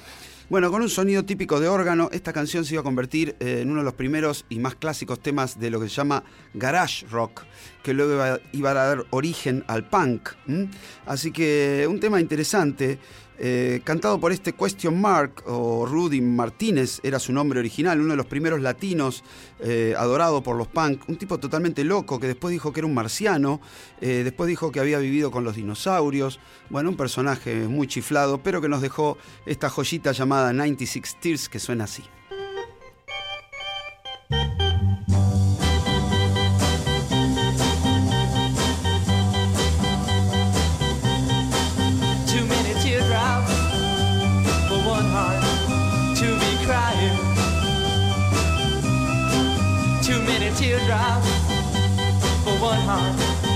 Bueno, 0.49 0.71
con 0.71 0.81
un 0.81 0.89
sonido 0.89 1.23
típico 1.25 1.59
de 1.59 1.67
órgano, 1.67 2.09
esta 2.11 2.33
canción 2.33 2.65
se 2.65 2.73
iba 2.73 2.81
a 2.81 2.83
convertir 2.83 3.35
eh, 3.39 3.59
en 3.61 3.69
uno 3.69 3.81
de 3.81 3.85
los 3.85 3.93
primeros 3.93 4.45
y 4.49 4.57
más 4.57 4.73
clásicos 4.73 5.19
temas 5.19 5.59
de 5.59 5.69
lo 5.69 5.79
que 5.79 5.87
se 5.87 5.93
llama 5.93 6.23
garage 6.55 7.05
rock, 7.05 7.43
que 7.83 7.93
luego 7.93 8.39
iba, 8.51 8.71
a 8.71 8.73
dar 8.73 9.05
origen 9.11 9.63
al 9.67 9.87
punk. 9.87 10.29
Así 11.05 11.31
que 11.31 11.85
un 11.87 11.99
tema 11.99 12.19
interesante, 12.19 12.97
eh, 13.41 13.79
cantado 13.85 14.19
por 14.19 14.33
este 14.33 14.51
Question 14.51 14.99
Mark, 14.99 15.43
o 15.45 15.85
Rudy 15.85 16.19
Martínez 16.19 16.99
era 17.03 17.19
su 17.19 17.31
nombre 17.31 17.59
original, 17.59 18.01
uno 18.01 18.11
de 18.11 18.17
los 18.17 18.25
primeros 18.25 18.61
latinos 18.61 19.23
eh, 19.61 19.95
adorado 19.97 20.43
por 20.43 20.57
los 20.57 20.67
punk, 20.67 21.07
un 21.07 21.15
tipo 21.15 21.37
totalmente 21.37 21.85
loco 21.85 22.19
que 22.19 22.27
después 22.27 22.51
dijo 22.51 22.73
que 22.73 22.81
era 22.81 22.87
un 22.87 22.93
marciano, 22.93 23.61
eh, 24.01 24.23
después 24.25 24.49
dijo 24.49 24.73
que 24.73 24.81
había 24.81 24.99
vivido 24.99 25.31
con 25.31 25.45
los 25.45 25.55
dinosaurios, 25.55 26.39
bueno, 26.69 26.89
un 26.89 26.97
personaje 26.97 27.67
muy 27.69 27.87
chiflado, 27.87 28.43
pero 28.43 28.59
que 28.59 28.67
nos 28.67 28.81
dejó 28.81 29.17
esta 29.45 29.69
joyita 29.69 30.11
llamada 30.11 30.51
96 30.51 31.17
Tears 31.21 31.47
que 31.47 31.59
suena 31.59 31.85
así. 31.85 32.03
Many 50.79 50.87
teardrops 50.87 51.27
for 52.43 52.53
one 52.61 52.79
heart 52.81 53.48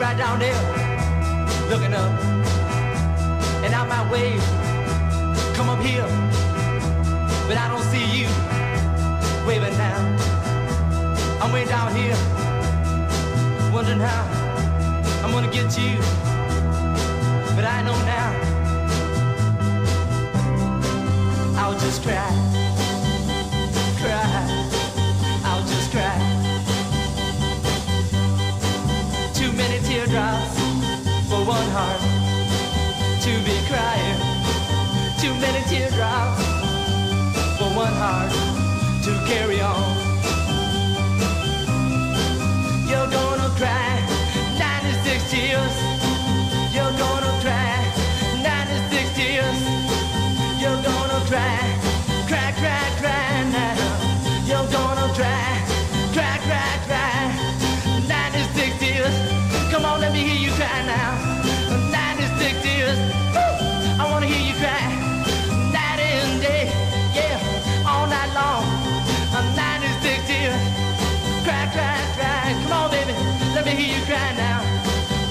right 0.00 0.16
down 0.16 0.38
there, 0.38 0.60
looking 1.68 1.92
up. 1.92 2.10
And 3.64 3.74
I 3.74 3.86
might 3.86 4.10
wave, 4.10 4.42
come 5.54 5.68
up 5.68 5.80
here, 5.80 6.08
but 7.46 7.56
I 7.56 7.68
don't 7.68 7.84
see 7.92 8.04
you 8.16 8.28
waving 9.46 9.76
now. 9.76 9.98
I'm 11.42 11.52
way 11.52 11.66
down 11.66 11.94
here, 11.94 12.16
wondering 13.72 14.00
how 14.00 14.22
I'm 15.22 15.32
gonna 15.32 15.52
get 15.52 15.70
to 15.70 15.80
you 15.80 16.30
but 17.60 17.68
I 17.68 17.82
know 17.82 17.98
now 18.06 18.30
I'll 21.60 21.78
just 21.78 22.02
cry, 22.02 22.30
to 31.70 33.32
be 33.44 33.56
crying. 33.70 34.18
Too 35.20 35.32
many 35.34 35.62
teardrops 35.70 36.42
for 37.58 37.70
one 37.78 37.94
heart 37.94 38.32
to 39.04 39.12
carry 39.30 39.60
on. 39.60 39.94
You're 42.90 43.06
gonna 43.06 43.50
cry 43.54 44.02
96 44.58 45.30
tears. 45.30 45.74
You're 46.74 46.96
gonna 46.98 47.32
cry 47.38 47.78
96 48.42 49.14
tears. 49.14 49.60
You're 50.58 50.82
gonna 50.82 51.20
cry, 51.30 51.60
cry, 52.26 52.50
cry, 52.58 52.86
cry 52.98 53.44
now. 53.54 53.76
You're 54.44 54.70
gonna 54.74 55.06
cry, 55.14 55.52
cry, 56.14 56.36
cry, 56.46 56.72
cry 56.88 57.22
96 58.08 58.78
tears. 58.80 59.14
Come 59.70 59.84
on, 59.84 60.00
let 60.00 60.12
me 60.12 60.18
hear 60.18 60.50
you 60.50 60.52
cry 60.56 60.84
now. 60.84 61.39
96 62.90 62.96
tears. 62.96 62.98
Woo! 63.34 64.02
I 64.02 64.10
wanna 64.10 64.26
hear 64.26 64.42
you 64.42 64.54
cry. 64.58 64.82
And 66.30 66.40
day, 66.42 66.66
yeah, 67.14 67.86
all 67.86 68.06
night 68.06 68.32
long. 68.34 68.64
96 69.54 70.26
tears. 70.26 70.60
Cry, 71.44 71.66
cry, 71.74 71.98
cry. 72.16 72.54
Come 72.62 72.72
on, 72.72 72.90
baby, 72.90 73.12
let 73.54 73.64
me 73.64 73.72
hear 73.72 73.96
you 73.96 74.04
cry. 74.06 74.30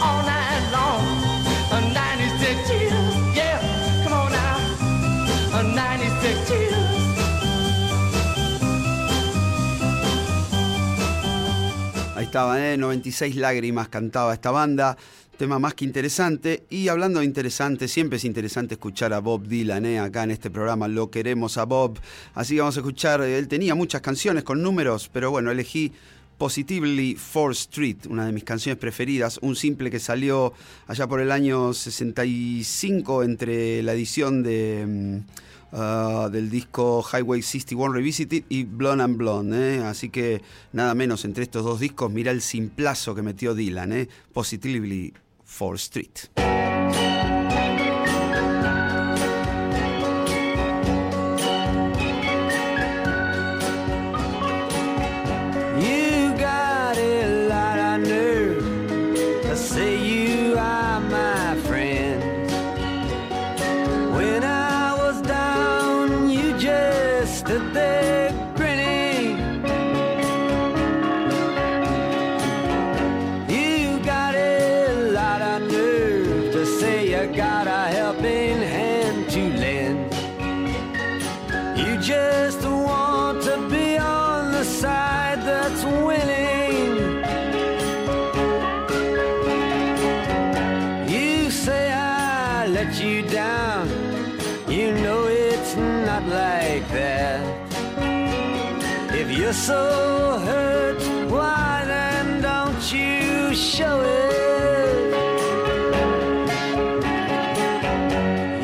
All 0.01 0.23
night 0.23 0.71
long. 0.71 1.03
96 1.93 2.67
tears, 2.67 3.35
yeah. 3.35 3.59
Come 4.03 4.13
on 4.13 4.31
now. 4.31 4.57
96 5.75 6.47
tears. 6.47 7.09
Ahí 12.15 12.25
estaba, 12.25 12.59
¿eh? 12.59 12.77
96 12.77 13.35
lágrimas 13.37 13.87
cantaba 13.87 14.33
esta 14.33 14.51
banda. 14.51 14.97
Tema 15.39 15.57
más 15.57 15.73
que 15.73 15.85
interesante. 15.85 16.65
Y 16.69 16.89
hablando 16.89 17.21
de 17.21 17.25
interesante, 17.25 17.87
siempre 17.87 18.17
es 18.17 18.25
interesante 18.25 18.73
escuchar 18.73 19.13
a 19.13 19.19
Bob 19.19 19.47
Dylan, 19.47 19.85
¿eh? 19.85 19.97
Acá 19.97 20.23
en 20.23 20.31
este 20.31 20.49
programa 20.49 20.89
lo 20.89 21.09
queremos 21.09 21.57
a 21.57 21.63
Bob. 21.63 21.97
Así 22.33 22.55
que 22.55 22.59
vamos 22.59 22.75
a 22.75 22.81
escuchar, 22.81 23.21
él 23.21 23.47
tenía 23.47 23.73
muchas 23.73 24.01
canciones 24.01 24.43
con 24.43 24.61
números, 24.61 25.09
pero 25.13 25.31
bueno, 25.31 25.49
elegí 25.49 25.93
Positively 26.37 27.17
4 27.31 27.51
Street, 27.51 27.97
una 28.09 28.25
de 28.25 28.33
mis 28.33 28.43
canciones 28.43 28.77
preferidas, 28.81 29.39
un 29.41 29.55
simple 29.55 29.89
que 29.89 30.01
salió 30.01 30.51
allá 30.87 31.07
por 31.07 31.21
el 31.21 31.31
año 31.31 31.73
65 31.73 33.23
entre 33.23 33.81
la 33.81 33.93
edición 33.93 34.43
de, 34.43 34.85
mm, 34.85 35.17
ah, 35.71 36.27
del 36.29 36.49
disco 36.49 37.01
Highway 37.13 37.43
61 37.43 37.93
Revisited 37.93 38.43
y 38.49 38.65
Blonde 38.65 39.05
and 39.05 39.15
Blonde. 39.15 39.77
¿eh? 39.77 39.83
Así 39.85 40.09
que 40.09 40.41
nada 40.73 40.93
menos 40.95 41.23
entre 41.23 41.43
estos 41.43 41.63
dos 41.63 41.79
discos, 41.79 42.11
mira 42.11 42.29
el 42.29 42.41
simplazo 42.41 43.15
que 43.15 43.21
metió 43.21 43.55
Dylan, 43.55 43.93
¿eh? 43.93 44.09
Positively 44.33 45.13
4 45.49 45.77
Street. 45.77 46.29
So 99.69 100.39
hurt, 100.49 100.99
why 101.29 101.83
then 101.85 102.41
don't 102.41 102.83
you 102.91 103.53
show 103.53 104.01
it? 104.01 105.05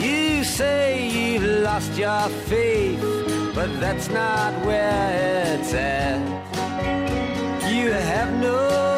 You 0.04 0.44
say 0.44 1.08
you've 1.08 1.44
lost 1.44 1.96
your 1.96 2.28
faith, 2.50 3.04
but 3.54 3.70
that's 3.80 4.10
not 4.10 4.52
where 4.66 5.54
it's 5.54 5.74
at. 5.76 6.22
You 7.72 7.92
have 7.92 8.32
no 8.42 8.95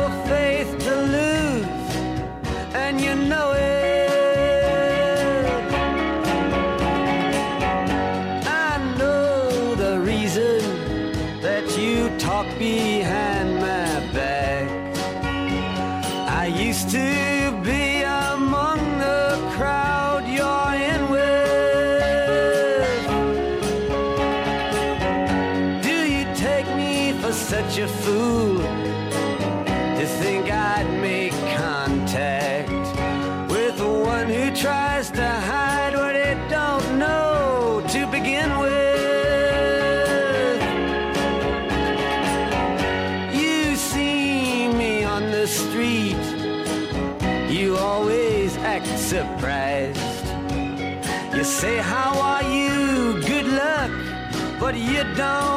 such 27.69 27.79
a 27.79 27.87
fool 27.87 28.57
to 29.97 30.05
think 30.21 30.49
I'd 30.49 30.89
make 31.01 31.33
contact 31.57 32.69
with 33.51 33.77
the 33.77 33.89
one 33.89 34.27
who 34.27 34.55
tries 34.55 35.09
to 35.11 35.27
hide 35.27 35.93
what 35.93 36.15
it 36.15 36.37
don't 36.49 36.97
know 36.97 37.83
to 37.89 38.07
begin 38.07 38.57
with? 38.59 38.71
You 43.33 43.75
see 43.75 44.69
me 44.69 45.03
on 45.03 45.31
the 45.31 45.45
street, 45.47 46.23
you 47.49 47.75
always 47.75 48.55
act 48.57 48.87
surprised. 48.97 50.25
You 51.35 51.43
say, 51.43 51.77
How 51.77 52.17
are 52.31 52.43
you? 52.43 53.21
Good 53.23 53.47
luck, 53.47 53.91
but 54.57 54.75
you 54.77 55.03
don't 55.15 55.56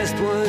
just 0.00 0.18
one 0.18 0.39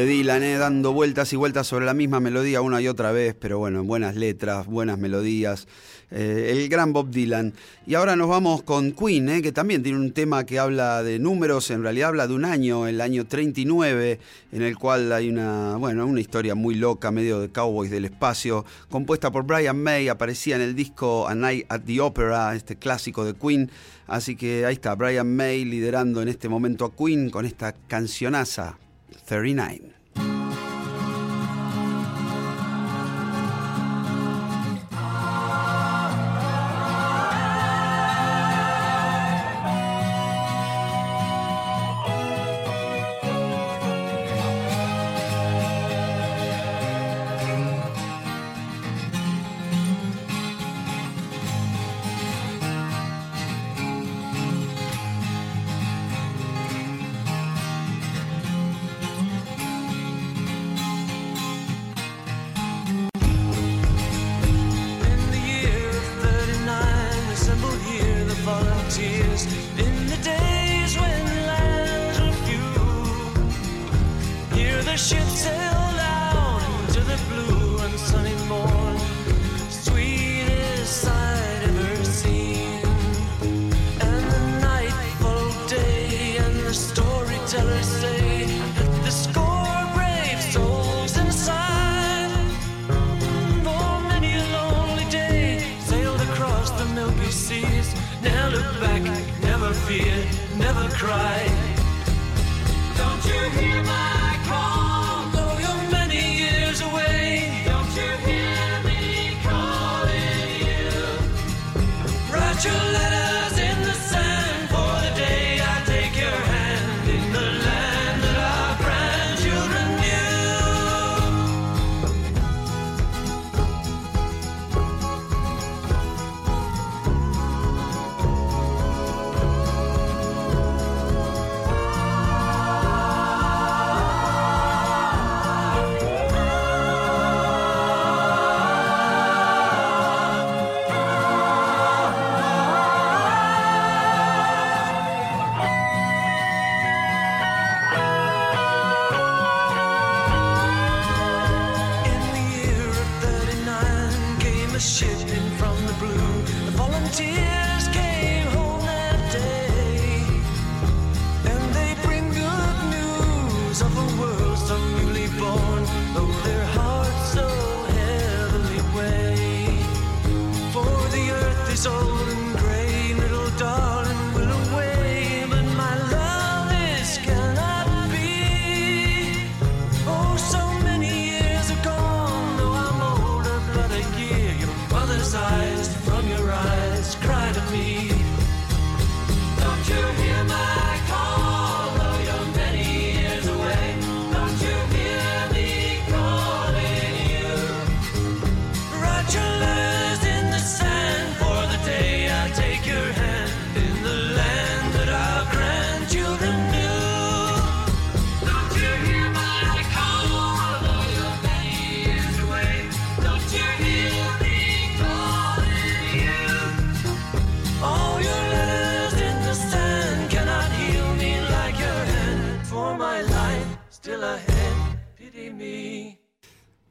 Grande 0.00 0.14
Dylan, 0.14 0.42
eh, 0.42 0.56
dando 0.56 0.94
vueltas 0.94 1.30
y 1.34 1.36
vueltas 1.36 1.66
sobre 1.66 1.84
la 1.84 1.92
misma 1.92 2.20
melodía 2.20 2.62
una 2.62 2.80
y 2.80 2.88
otra 2.88 3.12
vez, 3.12 3.36
pero 3.38 3.58
bueno, 3.58 3.84
buenas 3.84 4.16
letras, 4.16 4.66
buenas 4.66 4.98
melodías. 4.98 5.68
Eh, 6.10 6.52
el 6.52 6.70
gran 6.70 6.94
Bob 6.94 7.10
Dylan. 7.10 7.52
Y 7.86 7.96
ahora 7.96 8.16
nos 8.16 8.30
vamos 8.30 8.62
con 8.62 8.92
Queen, 8.92 9.28
eh, 9.28 9.42
que 9.42 9.52
también 9.52 9.82
tiene 9.82 9.98
un 9.98 10.12
tema 10.12 10.46
que 10.46 10.58
habla 10.58 11.02
de 11.02 11.18
números, 11.18 11.70
en 11.70 11.82
realidad 11.82 12.08
habla 12.08 12.26
de 12.26 12.32
un 12.32 12.46
año, 12.46 12.86
el 12.86 13.02
año 13.02 13.26
39, 13.26 14.18
en 14.52 14.62
el 14.62 14.78
cual 14.78 15.12
hay 15.12 15.28
una, 15.28 15.76
bueno, 15.76 16.06
una 16.06 16.20
historia 16.20 16.54
muy 16.54 16.76
loca, 16.76 17.10
medio 17.10 17.38
de 17.38 17.50
Cowboys 17.50 17.90
del 17.90 18.06
espacio, 18.06 18.64
compuesta 18.88 19.30
por 19.30 19.44
Brian 19.44 19.82
May, 19.82 20.08
aparecía 20.08 20.56
en 20.56 20.62
el 20.62 20.74
disco 20.74 21.28
A 21.28 21.34
Night 21.34 21.66
at 21.68 21.82
the 21.82 22.00
Opera, 22.00 22.54
este 22.54 22.76
clásico 22.76 23.22
de 23.26 23.34
Queen. 23.34 23.70
Así 24.06 24.34
que 24.34 24.64
ahí 24.64 24.74
está, 24.74 24.94
Brian 24.94 25.36
May 25.36 25.66
liderando 25.66 26.22
en 26.22 26.28
este 26.28 26.48
momento 26.48 26.86
a 26.86 26.96
Queen 26.96 27.28
con 27.28 27.44
esta 27.44 27.74
cancionaza. 27.86 28.78
39. 29.30 29.89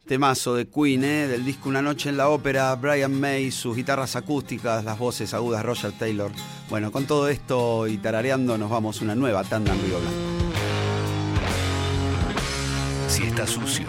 Temazo 0.10 0.55
de 0.55 0.68
Queen, 0.68 1.03
¿eh? 1.03 1.28
del 1.28 1.45
disco 1.45 1.70
Una 1.70 1.84
Noche 1.84 2.10
en 2.10 2.18
la 2.18 2.30
Ópera, 2.30 2.74
Brian 2.74 3.20
May, 3.20 3.51
sus 3.51 3.76
guitarras 3.76 4.16
acústicas, 4.16 4.84
las 4.84 4.97
voces 4.97 5.36
agudas, 5.36 5.64
Roger 5.64 5.91
Taylor. 5.91 6.32
Bueno, 6.68 6.91
con 6.91 7.05
todo 7.05 7.30
esto 7.30 7.86
y 7.86 7.99
tarareando 7.99 8.57
nos 8.57 8.72
vamos 8.72 8.99
a 8.99 9.03
una 9.03 9.14
nueva 9.14 9.43
tanda 9.43 9.72
en 9.72 9.80
Río 9.84 9.99
Blanco. 9.99 10.18
Si 13.07 13.22
está 13.22 13.45
sucio, 13.45 13.86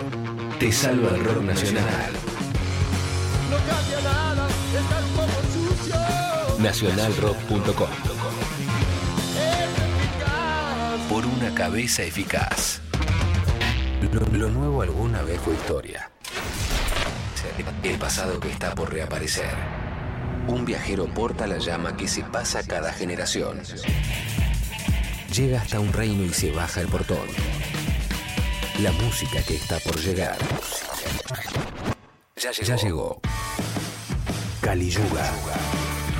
te 0.58 0.70
salva 0.70 1.08
el 1.16 1.24
rock 1.24 1.42
nacional. 1.42 2.12
No 3.50 3.56
cambia 3.56 4.00
nada, 4.02 4.48
está 4.78 4.98
un 5.02 5.12
poco 5.16 5.40
sucio. 5.54 5.96
Nacionalrock.com. 6.58 7.88
Por 11.08 11.24
una 11.24 11.54
cabeza 11.54 12.02
eficaz. 12.02 12.82
Lo, 14.12 14.20
lo 14.36 14.50
nuevo 14.50 14.82
alguna 14.82 15.22
vez 15.22 15.40
fue 15.40 15.54
historia. 15.54 16.09
El 17.82 17.98
pasado 17.98 18.38
que 18.38 18.50
está 18.50 18.74
por 18.74 18.92
reaparecer. 18.92 19.54
Un 20.46 20.66
viajero 20.66 21.06
porta 21.06 21.46
la 21.46 21.56
llama 21.56 21.96
que 21.96 22.08
se 22.08 22.22
pasa 22.22 22.62
cada 22.62 22.92
generación. 22.92 23.62
Llega 25.34 25.62
hasta 25.62 25.80
un 25.80 25.90
reino 25.92 26.24
y 26.24 26.28
se 26.30 26.52
baja 26.52 26.82
el 26.82 26.88
portón. 26.88 27.26
La 28.80 28.92
música 28.92 29.42
que 29.42 29.56
está 29.56 29.78
por 29.78 29.96
llegar. 29.98 30.36
Ya 32.36 32.50
llegó. 32.50 32.66
Ya 32.66 32.76
llegó. 32.76 33.20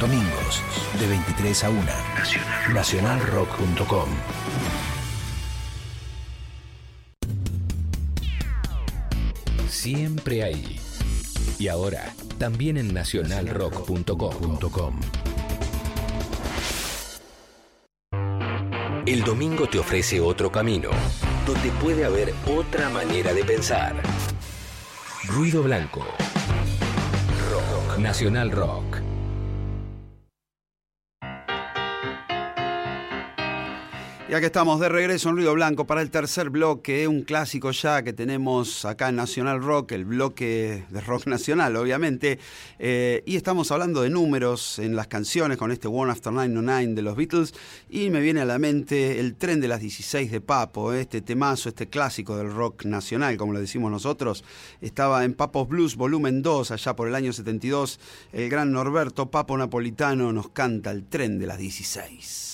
Domingos, 0.01 0.63
de 0.99 1.07
23 1.09 1.65
a 1.65 1.71
1. 1.71 1.81
Nacionalrock.com. 2.73 4.09
Siempre 9.69 10.43
ahí. 10.43 10.81
Y 11.61 11.69
ahora, 11.69 12.15
también 12.39 12.79
en 12.79 12.95
nacionalrock.com. 12.95 15.01
El 19.05 19.23
domingo 19.25 19.69
te 19.69 19.79
ofrece 19.79 20.23
otro 20.23 20.51
camino, 20.51 20.89
donde 21.47 21.71
puede 21.73 22.07
haber 22.07 22.33
otra 22.47 22.89
manera 22.89 23.35
de 23.35 23.45
pensar. 23.45 23.95
Ruido 25.25 25.63
Blanco. 25.63 26.07
Rock. 27.51 27.99
Nacional 27.99 28.53
Rock. 28.53 28.90
Ya 34.31 34.39
que 34.39 34.47
estamos 34.47 34.79
de 34.79 34.89
regreso 34.89 35.29
en 35.29 35.35
Ruido 35.35 35.55
Blanco 35.55 35.89
para 35.89 36.03
el 36.03 36.11
tercer 36.13 36.51
bloque, 36.51 37.09
un 37.09 37.23
clásico 37.23 37.73
ya 37.73 38.05
que 38.05 38.13
tenemos 38.13 38.85
acá 38.85 39.09
en 39.09 39.17
Nacional 39.17 39.61
Rock, 39.61 39.91
el 39.91 40.05
bloque 40.05 40.85
de 40.89 41.01
rock 41.01 41.27
nacional, 41.27 41.75
obviamente. 41.75 42.39
Eh, 42.79 43.25
y 43.27 43.35
estamos 43.35 43.73
hablando 43.73 44.03
de 44.03 44.11
números 44.11 44.79
en 44.79 44.95
las 44.95 45.09
canciones 45.09 45.59
con 45.59 45.73
este 45.73 45.89
One 45.89 46.13
After 46.13 46.33
909 46.33 46.95
de 46.95 47.03
los 47.03 47.17
Beatles. 47.17 47.55
Y 47.89 48.11
me 48.11 48.21
viene 48.21 48.41
a 48.43 48.45
la 48.45 48.61
mente 48.61 49.19
el 49.19 49.35
tren 49.35 49.61
de 49.61 49.67
las 49.67 49.81
16 49.81 50.31
de 50.31 50.41
Papo, 50.41 50.93
eh, 50.93 51.01
este 51.01 51.23
temazo, 51.23 51.69
este 51.69 51.89
clásico 51.89 52.37
del 52.37 52.53
rock 52.53 52.85
nacional, 52.85 53.37
como 53.37 53.53
lo 53.53 53.59
decimos 53.59 53.91
nosotros. 53.91 54.45
Estaba 54.81 55.25
en 55.25 55.35
Papos 55.35 55.67
Blues, 55.67 55.97
volumen 55.97 56.41
2, 56.41 56.71
allá 56.71 56.95
por 56.95 57.09
el 57.09 57.17
año 57.17 57.33
72. 57.33 57.99
El 58.33 58.49
gran 58.49 58.71
Norberto 58.71 59.29
Papo 59.29 59.59
Napolitano 59.59 60.33
nos 60.33 60.51
canta 60.51 60.93
el 60.93 61.03
tren 61.07 61.41
de 61.41 61.49
las 61.49 61.59
16. 61.59 62.50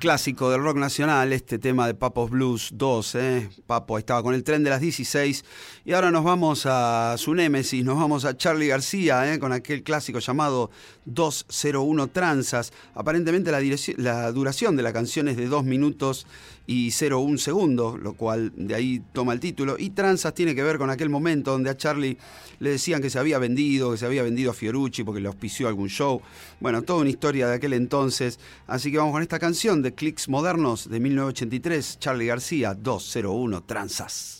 Clásico 0.00 0.50
del 0.50 0.62
rock 0.62 0.78
nacional, 0.78 1.30
este 1.34 1.58
tema 1.58 1.86
de 1.86 1.92
Papos 1.92 2.30
Blues 2.30 2.70
2, 2.72 3.14
¿eh? 3.16 3.50
Papo 3.66 3.98
estaba 3.98 4.22
con 4.22 4.34
el 4.34 4.42
tren 4.42 4.64
de 4.64 4.70
las 4.70 4.80
16. 4.80 5.44
Y 5.90 5.92
ahora 5.92 6.12
nos 6.12 6.22
vamos 6.22 6.66
a 6.66 7.16
su 7.18 7.34
némesis, 7.34 7.84
nos 7.84 7.98
vamos 7.98 8.24
a 8.24 8.36
Charlie 8.36 8.68
García, 8.68 9.34
¿eh? 9.34 9.40
con 9.40 9.52
aquel 9.52 9.82
clásico 9.82 10.20
llamado 10.20 10.70
201 11.06 12.06
Tranzas. 12.10 12.72
Aparentemente 12.94 13.50
la, 13.96 14.30
duración 14.30 14.76
de 14.76 14.84
la 14.84 14.92
canción 14.92 15.26
es 15.26 15.36
de 15.36 15.48
2 15.48 15.64
minutos 15.64 16.28
y 16.68 16.92
01 16.92 17.38
segundos, 17.38 17.98
lo 17.98 18.12
cual 18.12 18.52
de 18.54 18.76
ahí 18.76 19.02
toma 19.12 19.32
el 19.32 19.40
título. 19.40 19.74
Y 19.80 19.90
Tranzas 19.90 20.32
tiene 20.32 20.54
que 20.54 20.62
ver 20.62 20.78
con 20.78 20.90
aquel 20.90 21.08
momento 21.08 21.50
donde 21.50 21.70
a 21.70 21.76
Charlie 21.76 22.16
le 22.60 22.70
decían 22.70 23.02
que 23.02 23.10
se 23.10 23.18
había 23.18 23.40
vendido, 23.40 23.90
que 23.90 23.98
se 23.98 24.06
había 24.06 24.22
vendido 24.22 24.52
a 24.52 24.54
Fiorucci 24.54 25.02
porque 25.02 25.20
le 25.20 25.26
auspició 25.26 25.66
algún 25.66 25.88
show. 25.88 26.22
Bueno, 26.60 26.82
toda 26.82 27.00
una 27.00 27.10
historia 27.10 27.48
de 27.48 27.56
aquel 27.56 27.72
entonces. 27.72 28.38
Así 28.68 28.92
que 28.92 28.98
vamos 28.98 29.12
con 29.12 29.22
esta 29.22 29.40
canción 29.40 29.82
de 29.82 29.92
Clicks 29.92 30.28
Modernos 30.28 30.88
de 30.88 31.00
1983, 31.00 31.98
Charlie 31.98 32.26
García, 32.26 32.74
201 32.74 33.64
Tranzas. 33.64 34.39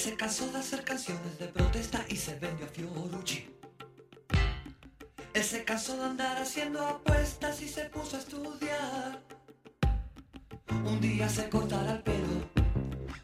Se 0.00 0.16
cansó 0.16 0.50
de 0.50 0.58
hacer 0.58 0.82
canciones 0.82 1.38
de 1.38 1.46
protesta 1.48 2.02
y 2.08 2.16
se 2.16 2.34
vendió 2.38 2.64
a 2.64 2.68
Fiorucci. 2.70 3.54
Él 5.34 5.44
se 5.44 5.62
cansó 5.62 5.94
de 5.98 6.04
andar 6.04 6.38
haciendo 6.38 6.80
apuestas 6.86 7.60
y 7.60 7.68
se 7.68 7.84
puso 7.90 8.16
a 8.16 8.20
estudiar. 8.20 9.20
Un 10.70 11.02
día 11.02 11.28
se 11.28 11.50
cortará 11.50 11.92
el 11.92 12.02
pelo. 12.02 12.48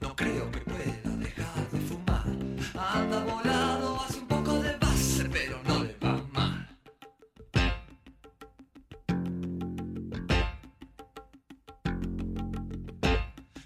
No 0.03 0.15
creo 0.15 0.51
que 0.53 0.61
pueda 0.61 1.17
dejar 1.17 1.71
de 1.71 1.81
fumar. 1.81 2.27
Anda 2.77 3.25
volado, 3.25 3.99
hace 4.03 4.19
un 4.19 4.29
poco 4.29 4.61
de 4.61 4.77
base, 4.77 5.31
pero 5.31 5.59
no 5.63 5.83
le 5.83 5.97
va 5.97 6.23
mal. 6.31 6.69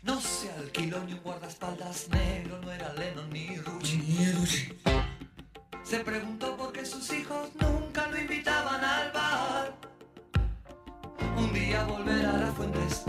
No 0.04 0.20
se 0.20 0.48
alquiló 0.52 1.02
ni 1.02 1.14
un 1.14 1.22
guardaespaldas 1.24 2.08
negro, 2.08 2.60
Se 5.82 6.00
preguntó 6.00 6.56
por 6.56 6.72
qué 6.72 6.86
sus 6.86 7.12
hijos 7.12 7.50
nunca 7.60 8.06
lo 8.08 8.18
invitaban 8.18 8.82
al 8.82 9.12
bar. 9.12 9.76
Un 11.36 11.52
día 11.52 11.84
volverá 11.84 12.30
a 12.30 12.38
las 12.38 12.54
fuentes. 12.54 13.04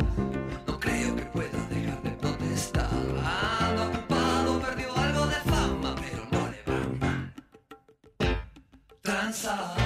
No 0.67 0.77
creo 0.77 1.15
que 1.15 1.21
pueda 1.27 1.57
dejar 1.69 2.01
de 2.03 2.09
protestar. 2.11 2.89
Anda 3.61 3.87
ocupado, 3.87 4.59
perdió 4.59 4.97
algo 4.97 5.25
de 5.27 5.35
fama, 5.35 5.95
pero 6.01 6.27
no 6.31 6.49
le 6.51 6.63
va 6.67 6.87
mal. 6.99 7.33
Tranzas, 9.01 9.80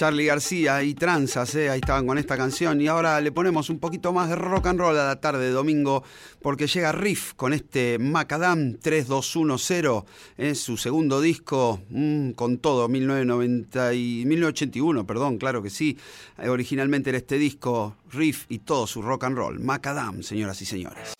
Charlie 0.00 0.24
García 0.24 0.82
y 0.82 0.94
Tranzas, 0.94 1.54
¿eh? 1.56 1.68
ahí 1.68 1.80
estaban 1.80 2.06
con 2.06 2.16
esta 2.16 2.34
canción. 2.34 2.80
Y 2.80 2.86
ahora 2.86 3.20
le 3.20 3.32
ponemos 3.32 3.68
un 3.68 3.78
poquito 3.78 4.14
más 4.14 4.30
de 4.30 4.34
rock 4.34 4.68
and 4.68 4.80
roll 4.80 4.98
a 4.98 5.08
la 5.08 5.20
tarde 5.20 5.44
de 5.44 5.50
domingo, 5.50 6.02
porque 6.40 6.66
llega 6.66 6.90
Riff 6.90 7.34
con 7.34 7.52
este 7.52 7.98
Macadam 7.98 8.78
3210, 8.78 10.04
es 10.38 10.58
su 10.58 10.78
segundo 10.78 11.20
disco, 11.20 11.82
mm, 11.90 12.30
con 12.30 12.56
todo, 12.56 12.88
1990 12.88 13.92
y 13.92 14.24
1981, 14.24 15.06
perdón, 15.06 15.36
claro 15.36 15.62
que 15.62 15.68
sí. 15.68 15.98
Eh, 16.38 16.48
originalmente 16.48 17.10
era 17.10 17.18
este 17.18 17.36
disco, 17.36 17.94
Riff 18.10 18.46
y 18.48 18.60
todo 18.60 18.86
su 18.86 19.02
rock 19.02 19.24
and 19.24 19.36
roll. 19.36 19.60
Macadam, 19.60 20.22
señoras 20.22 20.62
y 20.62 20.64
señores. 20.64 21.12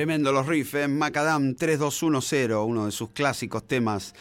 Tremendo 0.00 0.32
los 0.32 0.46
riffs, 0.46 0.72
¿eh? 0.72 0.88
Macadam 0.88 1.54
3210, 1.54 2.52
uno 2.64 2.86
de 2.86 2.90
sus 2.90 3.10
clásicos 3.10 3.68
temas. 3.68 4.14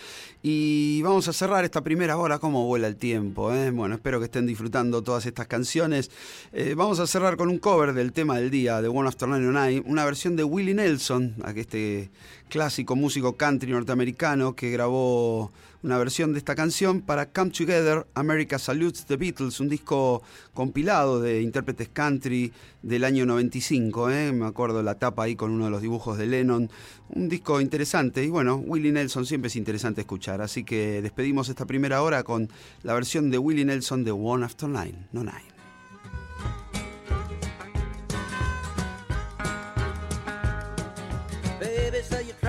Y 0.44 1.02
vamos 1.04 1.30
a 1.30 1.32
cerrar 1.32 1.64
esta 1.64 1.82
primera 1.82 2.18
hora, 2.18 2.38
cómo 2.38 2.66
vuela 2.66 2.86
el 2.86 2.98
tiempo. 2.98 3.54
¿eh? 3.54 3.72
Bueno, 3.72 3.96
espero 3.96 4.20
que 4.20 4.26
estén 4.26 4.46
disfrutando 4.46 5.02
todas 5.04 5.26
estas 5.26 5.48
canciones. 5.48 6.12
Eh, 6.52 6.74
vamos 6.76 7.00
a 7.00 7.08
cerrar 7.08 7.38
con 7.38 7.48
un 7.48 7.60
cover 7.60 7.94
del 7.94 8.12
tema 8.12 8.36
del 8.36 8.50
día, 8.50 8.82
de 8.82 8.90
One 8.90 9.08
After 9.08 9.30
Nine 9.30 9.82
una 9.86 10.04
versión 10.04 10.36
de 10.36 10.44
Willie 10.44 10.74
Nelson, 10.74 11.36
este 11.56 12.10
clásico 12.50 12.98
músico 12.98 13.38
country 13.38 13.72
norteamericano 13.72 14.58
que 14.58 14.72
grabó 14.72 15.54
una 15.84 15.98
versión 15.98 16.34
de 16.34 16.40
esta 16.40 16.56
canción 16.56 17.02
para 17.02 17.30
Come 17.32 17.52
Together, 17.52 18.06
America 18.14 18.60
Salutes 18.60 19.06
the 19.06 19.18
Beatles, 19.18 19.60
un 19.60 19.70
disco 19.70 20.22
compilado 20.54 21.22
de 21.22 21.42
intérpretes 21.42 21.90
country 21.90 22.52
del 22.82 23.04
año 23.04 23.26
95, 23.26 24.10
¿eh? 24.10 24.32
me 24.32 24.46
acuerdo 24.46 24.84
la 24.84 24.96
tapa 24.96 25.24
ahí 25.24 25.36
con 25.36 25.52
uno 25.52 25.66
de 25.66 25.72
los 25.72 25.82
dibujos 25.82 26.18
de 26.18 26.28
Lennon, 26.28 26.70
un 27.10 27.30
disco 27.30 27.62
interesante 27.62 28.24
y 28.24 28.30
bueno, 28.30 28.56
Willie 28.56 28.92
Nelson 28.92 29.26
siempre 29.26 29.48
es 29.48 29.56
interesante 29.56 30.02
escuchar, 30.02 30.42
así 30.42 30.64
que 30.64 31.02
despedimos 31.02 31.50
esta 31.50 31.66
primera 31.66 32.02
hora 32.02 32.24
con 32.24 32.50
la 32.84 32.94
versión 32.94 33.32
de 33.32 33.38
Willie 33.38 33.66
Nelson 33.66 34.04
de 34.04 34.12
One 34.12 34.46
After 34.46 34.68
Nine, 34.68 35.08
no 35.12 35.24
Nine. 35.24 35.60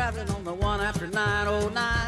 Traveling 0.00 0.30
on 0.30 0.44
the 0.44 0.54
one 0.54 0.80
after 0.80 1.06
909. 1.06 1.99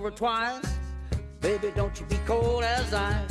Over 0.00 0.10
twice. 0.10 0.64
Baby, 1.42 1.70
don't 1.76 2.00
you 2.00 2.06
be 2.06 2.16
cold 2.24 2.64
as 2.64 2.94
ice. 2.94 3.30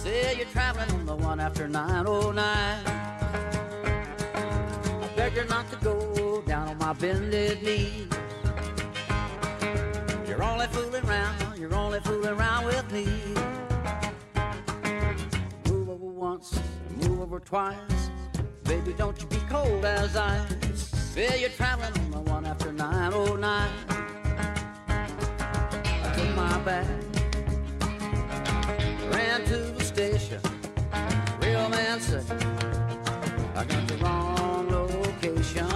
Say 0.00 0.36
you're 0.36 0.46
traveling 0.46 0.88
on 0.92 1.06
the 1.06 1.16
one 1.16 1.40
after 1.40 1.66
909. 1.66 2.38
I 2.38 2.78
beg 5.16 5.34
you 5.34 5.44
not 5.46 5.68
to 5.72 5.76
go 5.78 6.40
down 6.46 6.68
on 6.68 6.78
my 6.78 6.92
bended 6.92 7.64
knee. 7.64 8.06
You're 10.28 10.44
only 10.44 10.68
fooling 10.68 11.04
around, 11.04 11.58
you're 11.58 11.74
only 11.74 11.98
fooling 11.98 12.38
around 12.38 12.66
with 12.66 12.88
me. 12.92 13.06
Move 15.68 15.88
over 15.88 16.04
once, 16.04 16.60
move 16.90 17.22
over 17.22 17.40
twice. 17.40 18.10
Baby, 18.62 18.92
don't 18.92 19.20
you 19.20 19.26
be 19.26 19.40
cold 19.48 19.84
as 19.84 20.14
ice. 20.14 20.90
Say 21.12 21.40
you're 21.40 21.50
traveling 21.50 21.92
on 22.04 22.10
the 22.12 22.20
one 22.30 22.46
after 22.46 22.72
909. 22.72 24.13
My 26.44 26.58
bag, 26.58 26.86
ran 29.10 29.44
to 29.46 29.56
the 29.76 29.82
station. 29.82 30.40
Real 31.40 31.68
man 31.70 32.00
said, 32.00 32.24
I 33.56 33.64
got 33.64 33.88
the 33.88 33.96
wrong 34.02 34.68
location. 34.68 35.66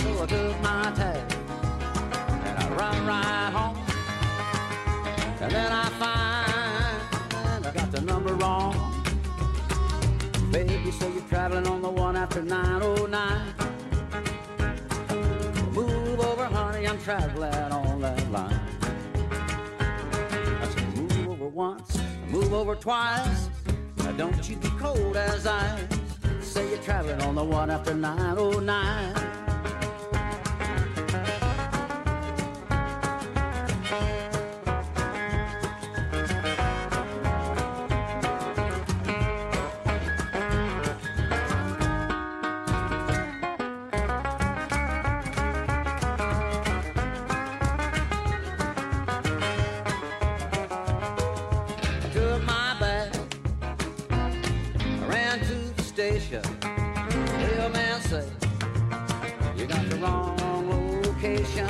So 0.00 0.22
I 0.22 0.26
took 0.26 0.60
my 0.62 0.92
tag 0.96 1.32
and 2.46 2.58
I 2.58 2.68
run 2.80 3.06
right 3.06 3.50
home. 3.52 3.76
And 5.42 5.52
then 5.52 5.72
I 5.72 5.88
find 6.00 7.66
I 7.66 7.70
got 7.70 7.92
the 7.92 8.00
number 8.00 8.32
wrong. 8.34 8.74
Baby, 10.50 10.90
say 10.90 11.12
you're 11.12 11.28
traveling 11.28 11.66
on 11.66 11.82
the 11.82 11.90
one 11.90 12.16
after 12.16 12.42
909. 12.42 13.54
Move 15.74 16.20
over, 16.20 16.46
honey, 16.46 16.86
I'm 16.88 16.98
traveling 17.02 17.72
on 17.72 18.00
that 18.00 18.32
line. 18.32 18.77
Once, 21.58 21.98
move 22.28 22.52
over 22.52 22.76
twice. 22.76 23.50
Now 23.96 24.12
don't 24.12 24.48
you 24.48 24.54
be 24.54 24.68
cold 24.78 25.16
as 25.16 25.44
ice. 25.44 25.82
Say 26.40 26.70
you're 26.70 26.78
traveling 26.78 27.20
on 27.22 27.34
the 27.34 27.42
one 27.42 27.68
after 27.68 27.94
909. 27.94 29.47
The 56.18 56.24
station. 56.24 56.42
The 56.60 57.70
man 57.72 58.00
said, 58.02 58.30
You 59.56 59.66
got 59.66 59.88
the 59.88 59.96
wrong 59.96 61.02
location. 61.02 61.68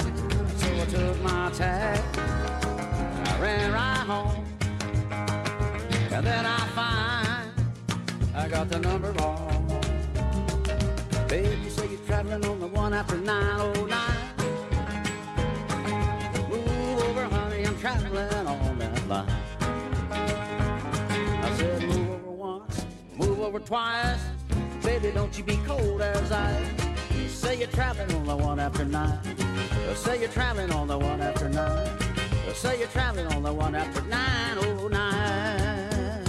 So 0.57 0.67
I 0.67 0.85
took 0.87 1.23
my 1.23 1.51
tag, 1.51 2.01
and 2.17 3.29
I 3.29 3.41
ran 3.41 3.73
right 3.73 4.07
home. 4.07 4.45
And 6.13 6.27
then 6.27 6.47
I 6.47 6.59
find 6.75 7.51
I 8.35 8.49
got 8.49 8.69
the 8.69 8.79
number 8.79 9.13
wrong. 9.13 9.45
Baby, 11.29 11.57
you 11.63 11.71
say 11.71 11.87
you're 11.89 11.99
traveling 12.07 12.45
on 12.47 12.61
the 12.61 12.67
one 12.69 12.95
after 12.95 13.17
909. 13.17 13.99
Move 16.49 17.03
over, 17.03 17.25
honey, 17.25 17.67
I'm 17.67 17.79
traveling 17.79 18.47
on 18.47 18.79
that 18.79 19.09
line. 19.09 19.29
I 21.45 21.57
said, 21.57 21.83
move 21.83 22.11
over 22.11 22.31
once, 22.31 22.87
move 23.15 23.41
over 23.41 23.61
twice. 23.61 24.28
Baby, 25.09 25.21
don't 25.21 25.39
you 25.39 25.45
be 25.45 25.57
cold 25.67 26.03
as 26.03 26.31
ice. 26.31 27.33
Say 27.33 27.59
you're 27.59 27.69
traveling 27.69 28.15
on 28.15 28.27
the 28.27 28.37
one 28.37 28.61
after 28.61 28.85
nine. 28.85 29.19
Say 29.95 30.21
you're 30.21 30.29
traveling 30.29 30.71
on 30.71 30.87
the 30.87 30.99
one 30.99 31.23
after 31.23 31.49
nine. 31.49 31.89
Say 32.53 32.79
you're 32.79 32.89
traveling 32.89 33.27
on 33.29 33.43
the 33.43 33.53
one 33.53 33.75
after 33.75 34.03
nine 34.03 34.59
oh 34.59 34.89
nine. 34.89 36.25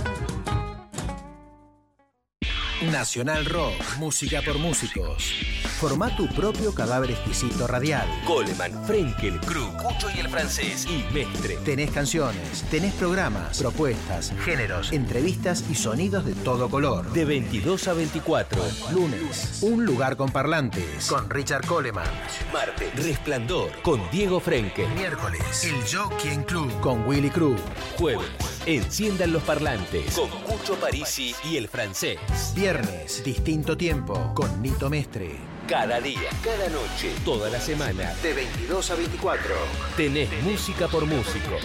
Nacional 2.90 3.44
Rock, 3.46 3.98
música 3.98 4.42
por 4.42 4.58
músicos. 4.60 5.34
Forma 5.82 6.16
tu 6.16 6.28
propio 6.30 6.74
cadáver 6.74 7.12
exquisito 7.12 7.68
radial. 7.68 8.08
Coleman, 8.26 8.72
Frenkel, 8.86 9.42
Krug, 9.42 9.76
Y 10.16 10.20
el 10.20 10.30
francés 10.30 10.88
y 10.88 11.04
Mestre. 11.14 11.58
Tenés 11.66 11.92
canciones, 11.92 12.64
tenés 12.72 12.94
programas, 12.94 13.60
propuestas, 13.60 14.34
géneros, 14.46 14.92
entrevistas 14.92 15.66
y 15.70 15.76
sonidos 15.76 16.26
de 16.26 16.34
todo 16.36 16.70
color. 16.70 17.12
De 17.12 17.26
22 17.26 17.88
a 17.88 17.94
24. 17.94 18.62
Lunes, 18.94 19.60
un 19.62 19.86
lugar 19.86 20.16
con 20.16 20.32
parlantes. 20.32 21.08
Con 21.08 21.30
Richard 21.30 21.66
Coleman. 21.66 22.08
Martes, 22.54 23.04
Resplandor 23.04 23.72
con 23.82 24.02
Diego 24.12 24.40
Frenkel. 24.40 24.88
Miércoles, 24.96 25.66
el 25.66 25.76
Jockey 25.86 26.38
Club. 26.46 26.80
Con 26.80 27.06
Willy 27.08 27.30
Cruz. 27.30 27.60
Jueves, 27.98 28.26
Enciendan 28.66 29.34
los 29.34 29.44
parlantes 29.44 30.14
con 30.16 30.30
Cucho 30.30 30.76
Parisi 30.76 31.34
y 31.44 31.58
el 31.58 31.68
francés. 31.68 32.20
Viernes, 32.56 33.24
distinto 33.24 33.76
tiempo. 33.76 34.34
Con 34.36 34.62
Nito 34.62 34.90
Mestre. 34.90 35.49
Cada 35.70 36.02
día, 36.02 36.32
cada 36.44 36.68
noche, 36.70 37.14
toda 37.24 37.48
la 37.48 37.60
semana. 37.60 38.12
De 38.24 38.34
22 38.34 38.90
a 38.90 38.96
24. 38.96 39.56
Tenés 39.96 40.32
música 40.42 40.88
por 40.88 41.06
músicos. 41.06 41.62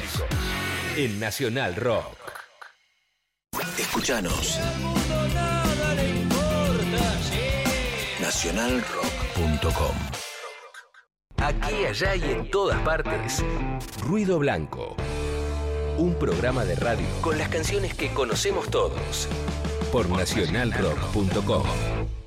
En 0.94 1.18
Nacional 1.18 1.74
Rock. 1.74 2.14
Escuchanos. 3.78 4.61
Nacionalrock.com 8.20 9.96
Aquí, 11.38 11.86
allá 11.86 12.14
y 12.14 12.24
en 12.24 12.50
todas 12.50 12.78
partes. 12.82 13.42
Ruido 14.02 14.38
Blanco. 14.38 14.96
Un 15.96 16.14
programa 16.18 16.66
de 16.66 16.74
radio 16.74 17.07
con 17.22 17.38
las 17.38 17.48
canciones 17.48 17.94
que 17.94 18.12
conocemos 18.12 18.68
todos. 18.68 19.28
Por 19.90 20.11
nacionalrock.com. 20.11 22.23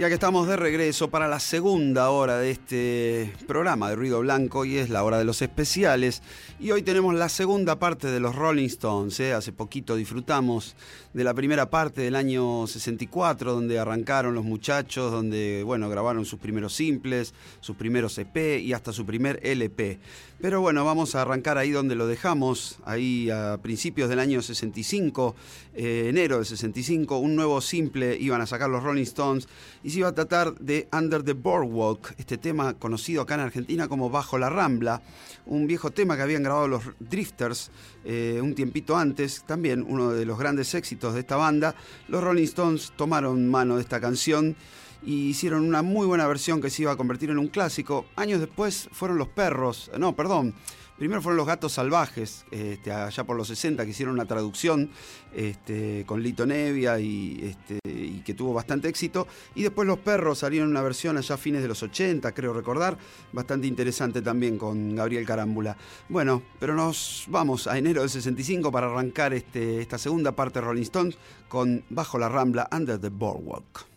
Ya 0.00 0.08
que 0.08 0.14
estamos 0.14 0.48
de 0.48 0.56
regreso 0.56 1.10
para 1.10 1.28
la 1.28 1.38
segunda 1.40 2.08
hora 2.08 2.38
de 2.38 2.52
este 2.52 3.34
programa 3.46 3.90
de 3.90 3.96
Ruido 3.96 4.20
Blanco 4.20 4.64
y 4.64 4.78
es 4.78 4.88
la 4.88 5.04
hora 5.04 5.18
de 5.18 5.26
los 5.26 5.42
especiales. 5.42 6.22
Y 6.58 6.70
hoy 6.70 6.80
tenemos 6.80 7.14
la 7.14 7.28
segunda 7.28 7.78
parte 7.78 8.06
de 8.06 8.18
los 8.18 8.34
Rolling 8.34 8.64
Stones. 8.64 9.20
¿eh? 9.20 9.34
Hace 9.34 9.52
poquito 9.52 9.96
disfrutamos 9.96 10.74
de 11.12 11.22
la 11.22 11.34
primera 11.34 11.68
parte 11.68 12.00
del 12.00 12.16
año 12.16 12.66
64, 12.66 13.52
donde 13.52 13.78
arrancaron 13.78 14.34
los 14.34 14.46
muchachos, 14.46 15.12
donde 15.12 15.64
bueno, 15.66 15.90
grabaron 15.90 16.24
sus 16.24 16.38
primeros 16.38 16.72
simples, 16.72 17.34
sus 17.60 17.76
primeros 17.76 18.16
EP 18.16 18.58
y 18.58 18.72
hasta 18.72 18.94
su 18.94 19.04
primer 19.04 19.38
LP. 19.42 19.98
Pero 20.40 20.62
bueno, 20.62 20.86
vamos 20.86 21.14
a 21.14 21.20
arrancar 21.20 21.58
ahí 21.58 21.70
donde 21.70 21.94
lo 21.94 22.06
dejamos, 22.06 22.78
ahí 22.86 23.28
a 23.28 23.58
principios 23.60 24.08
del 24.08 24.18
año 24.18 24.40
65, 24.40 25.36
eh, 25.74 26.06
enero 26.08 26.36
del 26.36 26.46
65, 26.46 27.18
un 27.18 27.36
nuevo 27.36 27.60
simple 27.60 28.16
iban 28.18 28.40
a 28.40 28.46
sacar 28.46 28.70
los 28.70 28.82
Rolling 28.82 29.02
Stones 29.02 29.48
y 29.84 29.90
se 29.90 29.98
iba 29.98 30.08
a 30.08 30.14
tratar 30.14 30.54
de 30.54 30.88
Under 30.92 31.22
the 31.22 31.34
Boardwalk, 31.34 32.14
este 32.16 32.38
tema 32.38 32.72
conocido 32.72 33.20
acá 33.20 33.34
en 33.34 33.40
Argentina 33.40 33.86
como 33.86 34.08
Bajo 34.08 34.38
la 34.38 34.48
Rambla, 34.48 35.02
un 35.44 35.66
viejo 35.66 35.90
tema 35.90 36.16
que 36.16 36.22
habían 36.22 36.42
grabado 36.42 36.68
los 36.68 36.84
Drifters 37.00 37.70
eh, 38.04 38.40
un 38.42 38.54
tiempito 38.54 38.96
antes, 38.96 39.44
también 39.46 39.84
uno 39.86 40.12
de 40.12 40.24
los 40.24 40.38
grandes 40.38 40.74
éxitos 40.74 41.12
de 41.12 41.20
esta 41.20 41.36
banda. 41.36 41.74
Los 42.08 42.24
Rolling 42.24 42.44
Stones 42.44 42.92
tomaron 42.96 43.46
mano 43.46 43.76
de 43.76 43.82
esta 43.82 44.00
canción 44.00 44.56
y 45.02 45.28
hicieron 45.28 45.64
una 45.64 45.82
muy 45.82 46.06
buena 46.06 46.26
versión 46.26 46.60
que 46.60 46.70
se 46.70 46.82
iba 46.82 46.92
a 46.92 46.96
convertir 46.96 47.30
en 47.30 47.38
un 47.38 47.48
clásico. 47.48 48.06
Años 48.16 48.40
después 48.40 48.88
fueron 48.92 49.18
los 49.18 49.28
perros, 49.28 49.90
no, 49.98 50.14
perdón, 50.14 50.54
Primero 51.00 51.22
fueron 51.22 51.38
los 51.38 51.46
gatos 51.46 51.72
salvajes, 51.72 52.44
este, 52.50 52.92
allá 52.92 53.24
por 53.24 53.34
los 53.34 53.48
60, 53.48 53.86
que 53.86 53.90
hicieron 53.90 54.16
una 54.16 54.26
traducción 54.26 54.90
este, 55.34 56.04
con 56.04 56.22
Lito 56.22 56.44
Nevia 56.44 57.00
y, 57.00 57.40
este, 57.42 57.78
y, 57.88 58.20
que 58.20 58.34
tuvo 58.34 58.52
bastante 58.52 58.86
éxito. 58.86 59.26
Y 59.54 59.62
después 59.62 59.88
los 59.88 59.98
perros 60.00 60.40
salieron 60.40 60.68
una 60.68 60.82
versión 60.82 61.16
allá 61.16 61.36
a 61.36 61.38
fines 61.38 61.62
de 61.62 61.68
los 61.68 61.82
80, 61.82 62.32
creo 62.32 62.52
recordar, 62.52 62.98
bastante 63.32 63.66
interesante 63.66 64.20
también 64.20 64.58
con 64.58 64.94
Gabriel 64.94 65.24
Carámbula. 65.24 65.74
Bueno, 66.10 66.42
pero 66.58 66.74
nos 66.74 67.24
vamos 67.28 67.66
a 67.66 67.78
enero 67.78 68.02
del 68.02 68.10
65 68.10 68.70
para 68.70 68.88
arrancar 68.88 69.32
este, 69.32 69.80
esta 69.80 69.96
segunda 69.96 70.32
parte 70.32 70.60
de 70.60 70.66
Rolling 70.66 70.82
Stones 70.82 71.16
con 71.48 71.82
Bajo 71.88 72.18
la 72.18 72.28
Rambla, 72.28 72.68
Under 72.72 73.00
the 73.00 73.08
Boardwalk. 73.08 73.89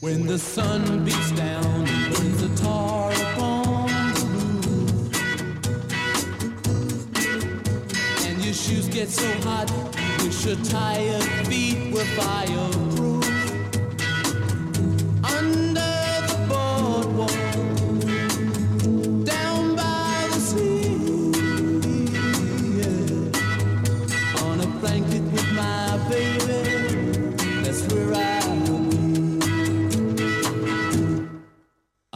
When 0.00 0.26
the 0.26 0.38
sun 0.38 1.04
beats 1.04 1.30
down 1.32 1.86
and 1.86 2.14
burns 2.14 2.40
the 2.42 2.48
tar 2.60 3.12
upon 3.12 3.86
the 4.14 4.24
roof, 4.66 5.14
and 8.26 8.44
your 8.44 8.54
shoes 8.54 8.88
get 8.88 9.08
so 9.08 9.32
hot, 9.48 9.70
wish 10.24 10.44
your 10.44 10.56
tired 10.64 11.22
feet 11.46 11.92
were 11.94 12.04
fireproof. 12.16 13.15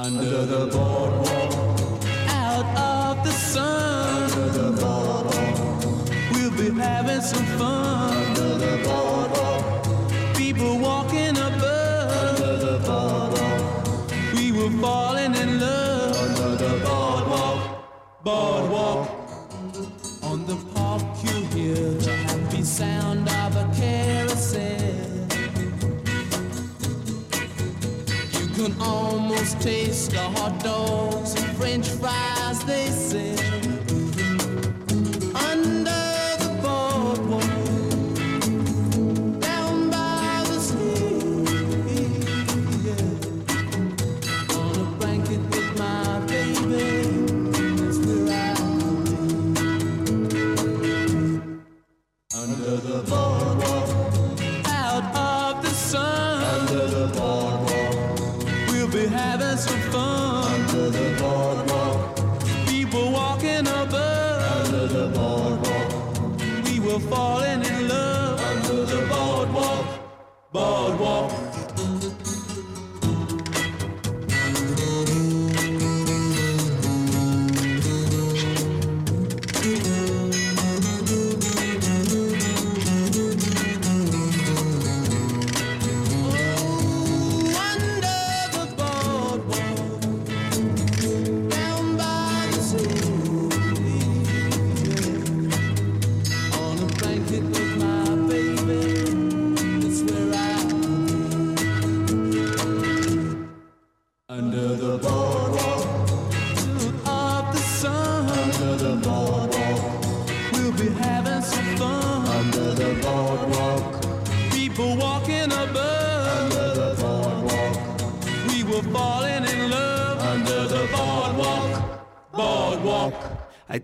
Under 0.03 0.47
the 0.47 0.67
boardwalk, 0.73 1.53
out 2.31 2.65
of 2.79 3.23
the 3.23 3.33
sun. 3.33 4.31
Under 4.31 4.49
the 4.49 4.71
boardwalk, 4.81 6.09
we'll 6.33 6.51
be 6.53 6.71
having 6.81 7.21
some 7.21 7.45
fun. 7.59 7.80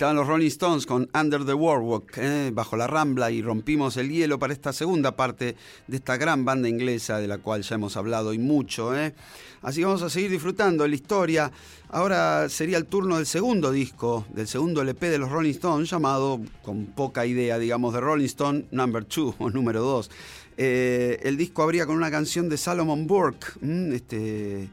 Estaban 0.07 0.19
los 0.19 0.29
Rolling 0.29 0.47
Stones 0.47 0.87
con 0.87 1.09
Under 1.21 1.45
the 1.45 1.53
Boardwalk, 1.53 2.17
eh, 2.19 2.53
bajo 2.55 2.77
la 2.77 2.87
rambla, 2.87 3.33
y 3.33 3.43
rompimos 3.43 3.97
el 3.97 4.09
hielo 4.09 4.39
para 4.39 4.53
esta 4.53 4.73
segunda 4.73 5.17
parte 5.17 5.57
de 5.89 5.97
esta 5.97 6.17
gran 6.17 6.45
banda 6.45 6.69
inglesa 6.69 7.19
de 7.19 7.27
la 7.27 7.39
cual 7.39 7.63
ya 7.63 7.75
hemos 7.75 7.97
hablado 7.97 8.33
y 8.33 8.39
mucho. 8.39 8.97
eh. 8.97 9.15
Así 9.63 9.81
que 9.81 9.87
vamos 9.87 10.03
a 10.03 10.11
seguir 10.11 10.31
disfrutando 10.31 10.87
la 10.87 10.95
historia. 10.95 11.51
Ahora 11.89 12.49
sería 12.49 12.79
el 12.79 12.87
turno 12.87 13.17
del 13.17 13.27
segundo 13.27 13.73
disco, 13.73 14.25
del 14.33 14.47
segundo 14.47 14.81
LP 14.81 15.11
de 15.11 15.19
los 15.19 15.29
Rolling 15.29 15.51
Stones, 15.51 15.91
llamado, 15.91 16.41
con 16.63 16.87
poca 16.87 17.27
idea, 17.27 17.59
digamos, 17.59 17.93
de 17.93 18.01
Rolling 18.01 18.27
Stone 18.27 18.67
Number 18.71 19.05
2 19.09 19.35
o 19.41 19.51
número 19.51 19.83
2. 19.83 20.09
el 20.57 21.37
disco 21.37 21.65
abría 21.65 21.85
con 21.85 21.97
una 21.97 22.13
canción 22.13 22.49
de 22.49 22.57
Salomon 22.57 23.09
Burke, 23.09 23.49
mm, 23.61 23.93
este 23.93 24.69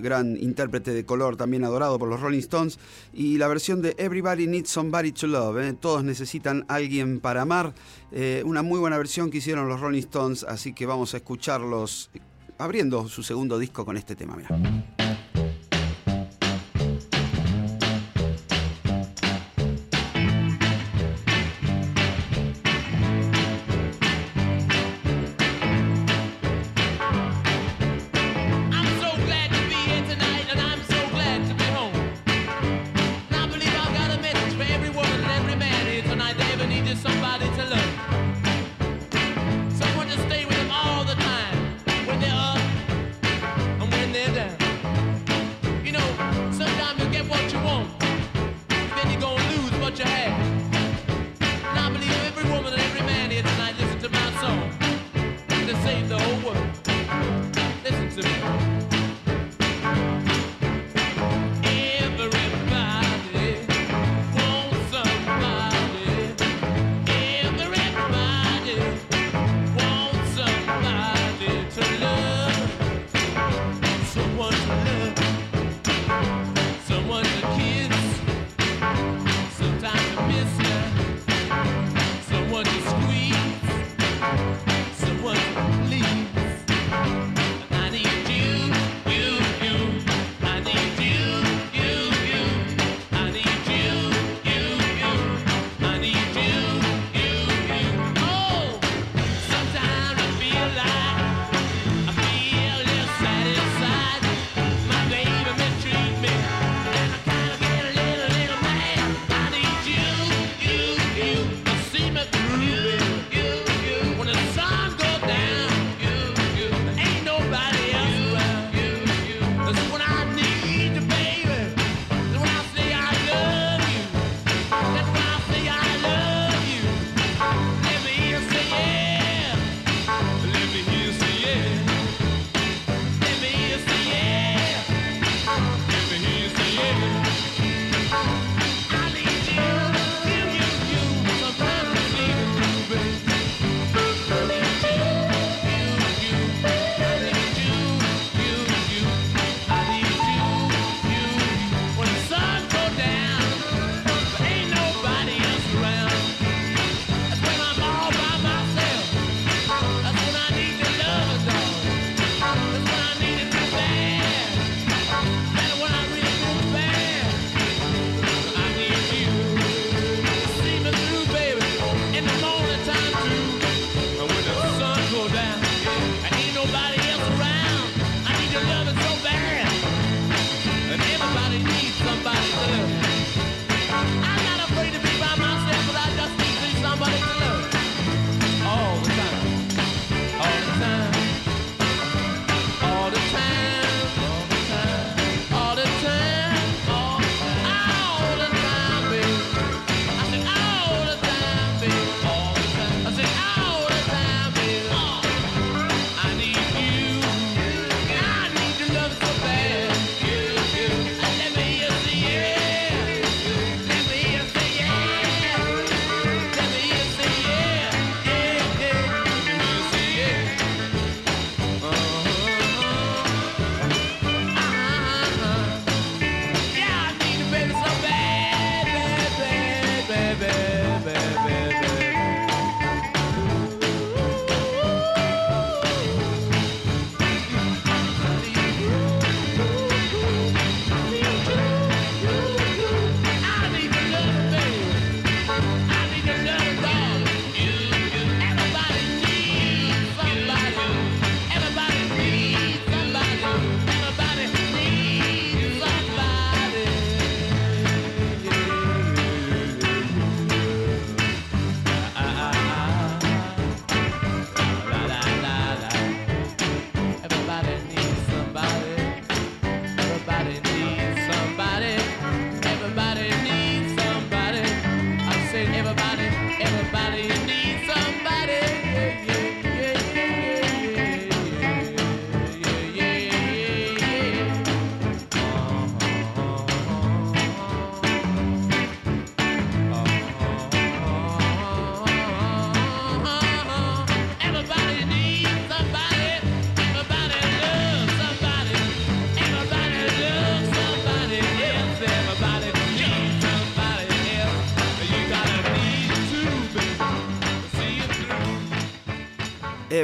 gran 0.00 0.36
intérprete 0.36 0.92
de 0.92 1.04
color 1.04 1.36
también 1.36 1.64
adorado 1.64 1.98
por 1.98 2.08
los 2.08 2.20
Rolling 2.20 2.38
Stones, 2.38 2.78
y 3.12 3.38
la 3.38 3.48
versión 3.48 3.82
de 3.82 3.94
Everybody 3.98 4.46
Needs 4.46 4.70
Somebody 4.70 5.12
to 5.12 5.26
Love, 5.26 5.58
¿eh? 5.58 5.74
todos 5.78 6.04
necesitan 6.04 6.64
alguien 6.68 7.20
para 7.20 7.42
amar, 7.42 7.74
eh, 8.10 8.42
una 8.44 8.62
muy 8.62 8.78
buena 8.78 8.98
versión 8.98 9.30
que 9.30 9.38
hicieron 9.38 9.68
los 9.68 9.80
Rolling 9.80 10.00
Stones, 10.00 10.44
así 10.44 10.72
que 10.72 10.86
vamos 10.86 11.14
a 11.14 11.18
escucharlos 11.18 12.10
abriendo 12.58 13.08
su 13.08 13.22
segundo 13.22 13.58
disco 13.58 13.84
con 13.84 13.96
este 13.96 14.14
tema. 14.14 14.38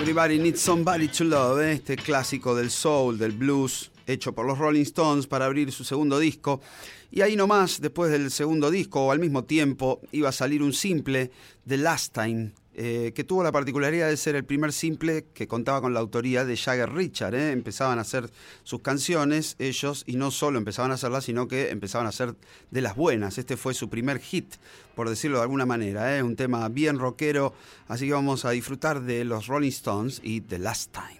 Everybody 0.08 0.38
Needs 0.38 0.62
Somebody 0.62 1.08
to 1.08 1.24
Love, 1.24 1.60
¿eh? 1.60 1.72
este 1.72 1.94
clásico 1.94 2.54
del 2.54 2.70
soul, 2.70 3.18
del 3.18 3.32
blues, 3.32 3.90
hecho 4.06 4.34
por 4.34 4.46
los 4.46 4.56
Rolling 4.56 4.80
Stones 4.80 5.26
para 5.26 5.44
abrir 5.44 5.70
su 5.70 5.84
segundo 5.84 6.18
disco. 6.18 6.62
Y 7.10 7.20
ahí 7.20 7.36
nomás, 7.36 7.78
después 7.82 8.10
del 8.10 8.30
segundo 8.30 8.70
disco, 8.70 9.04
o 9.04 9.12
al 9.12 9.18
mismo 9.18 9.44
tiempo, 9.44 10.00
iba 10.10 10.30
a 10.30 10.32
salir 10.32 10.62
un 10.62 10.72
simple, 10.72 11.30
The 11.66 11.76
Last 11.76 12.14
Time, 12.14 12.52
eh, 12.80 13.10
que 13.12 13.24
tuvo 13.24 13.42
la 13.42 13.50
particularidad 13.50 14.08
de 14.08 14.16
ser 14.16 14.36
el 14.36 14.44
primer 14.44 14.72
simple 14.72 15.26
que 15.34 15.48
contaba 15.48 15.80
con 15.80 15.94
la 15.94 15.98
autoría 15.98 16.44
de 16.44 16.56
Jagger 16.56 16.92
Richard. 16.92 17.34
¿eh? 17.34 17.50
Empezaban 17.50 17.98
a 17.98 18.02
hacer 18.02 18.30
sus 18.62 18.82
canciones 18.82 19.56
ellos 19.58 20.04
y 20.06 20.14
no 20.14 20.30
solo 20.30 20.58
empezaban 20.58 20.92
a 20.92 20.94
hacerlas, 20.94 21.24
sino 21.24 21.48
que 21.48 21.70
empezaban 21.70 22.06
a 22.06 22.10
hacer 22.10 22.36
de 22.70 22.80
las 22.80 22.94
buenas. 22.94 23.36
Este 23.36 23.56
fue 23.56 23.74
su 23.74 23.90
primer 23.90 24.20
hit, 24.20 24.54
por 24.94 25.08
decirlo 25.08 25.38
de 25.38 25.42
alguna 25.42 25.66
manera. 25.66 26.16
¿eh? 26.16 26.22
Un 26.22 26.36
tema 26.36 26.68
bien 26.68 27.00
rockero, 27.00 27.52
así 27.88 28.06
que 28.06 28.12
vamos 28.12 28.44
a 28.44 28.50
disfrutar 28.50 29.02
de 29.02 29.24
los 29.24 29.48
Rolling 29.48 29.70
Stones 29.70 30.20
y 30.22 30.42
The 30.42 30.60
Last 30.60 30.92
Time. 30.92 31.17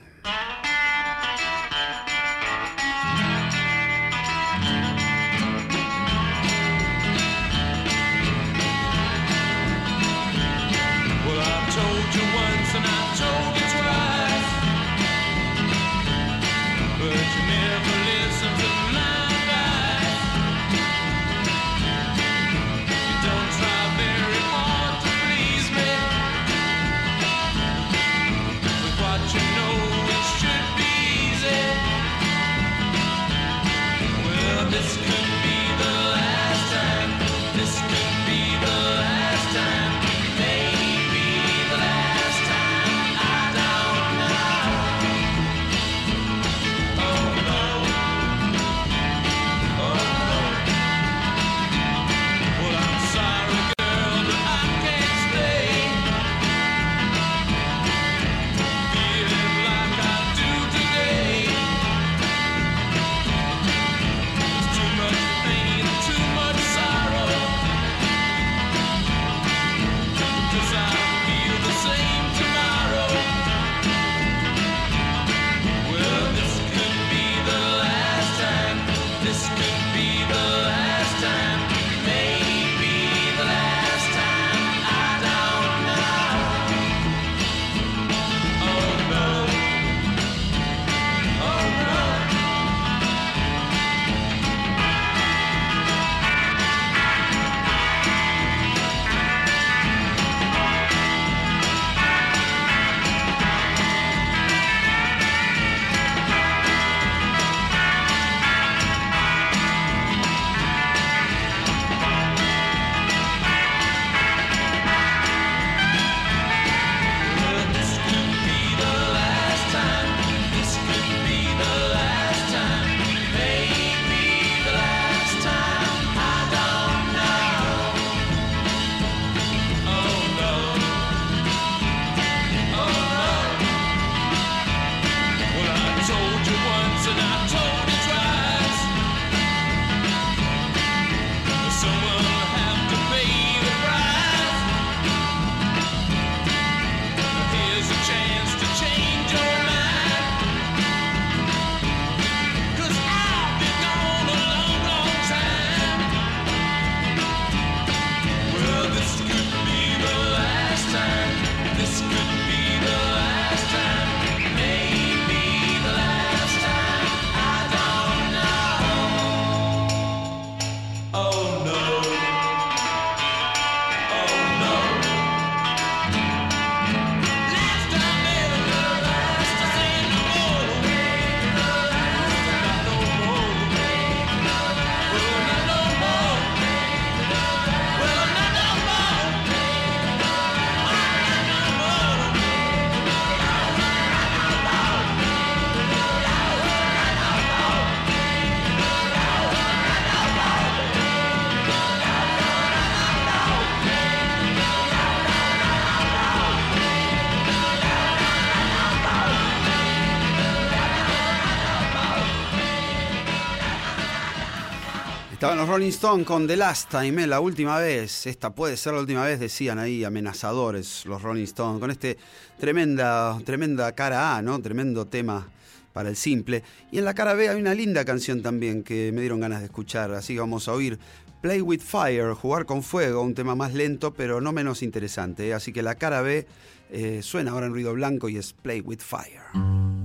Estaban 215.49 215.67
los 215.67 215.75
Rolling 215.75 215.89
Stones 215.89 216.27
con 216.27 216.47
The 216.47 216.59
Last 216.59 216.91
Time, 216.91 217.23
¿eh? 217.23 217.27
la 217.27 217.41
última 217.41 217.79
vez. 217.79 218.27
Esta 218.27 218.55
puede 218.55 218.77
ser 218.77 218.93
la 218.93 219.01
última 219.01 219.25
vez, 219.25 219.41
decían 219.41 219.79
ahí 219.79 220.05
amenazadores 220.05 221.07
los 221.07 221.23
Rolling 221.23 221.45
Stones, 221.45 221.81
con 221.81 221.91
este 221.91 222.19
tremenda, 222.61 223.39
tremenda 223.47 223.91
cara 223.93 224.37
A, 224.37 224.43
¿no? 224.43 224.61
Tremendo 224.61 225.07
tema 225.07 225.49
para 225.95 226.11
el 226.11 226.17
simple. 226.17 226.63
Y 226.93 226.99
en 226.99 227.07
la 227.07 227.15
cara 227.15 227.33
B 227.33 227.49
hay 227.49 227.59
una 227.59 227.73
linda 227.73 228.05
canción 228.05 228.43
también 228.43 228.83
que 228.83 229.11
me 229.11 229.23
dieron 229.23 229.41
ganas 229.41 229.61
de 229.61 229.65
escuchar, 229.65 230.13
así 230.13 230.35
que 230.35 230.41
vamos 230.41 230.69
a 230.69 230.75
oír 230.75 230.99
Play 231.41 231.63
with 231.63 231.81
Fire, 231.81 232.35
jugar 232.35 232.67
con 232.67 232.83
fuego, 232.83 233.23
un 233.23 233.35
tema 233.35 233.55
más 233.55 233.73
lento 233.73 234.13
pero 234.13 234.43
no 234.43 234.53
menos 234.53 234.83
interesante. 234.83 235.49
¿eh? 235.49 235.55
Así 235.55 235.73
que 235.73 235.83
la 235.83 235.95
cara 235.95 236.21
B 236.21 236.47
eh, 236.91 237.21
suena 237.23 237.53
ahora 237.53 237.65
en 237.65 237.73
ruido 237.73 237.95
blanco 237.95 238.29
y 238.29 238.37
es 238.37 238.53
Play 238.53 238.83
with 238.83 239.01
Fire. 239.01 239.98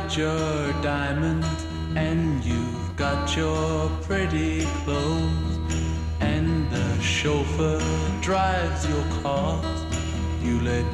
Got 0.00 0.16
your 0.16 0.72
diamond 0.82 1.44
and 1.94 2.42
you've 2.42 2.96
got 2.96 3.36
your 3.36 3.90
pretty 4.02 4.64
clothes, 4.82 5.58
and 6.20 6.70
the 6.70 7.02
chauffeur 7.02 7.80
drives 8.22 8.88
your 8.88 9.04
car. 9.22 9.62
You 10.42 10.60
let 10.60 10.86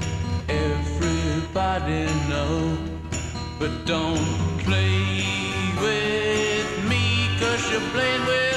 everybody 0.49 2.07
know, 2.29 2.77
but 3.61 3.87
don't 3.87 4.59
play 4.65 5.25
with 5.81 6.69
me, 6.91 7.29
'cause 7.39 7.63
you're 7.71 7.89
playing 7.95 8.25
with 8.27 8.56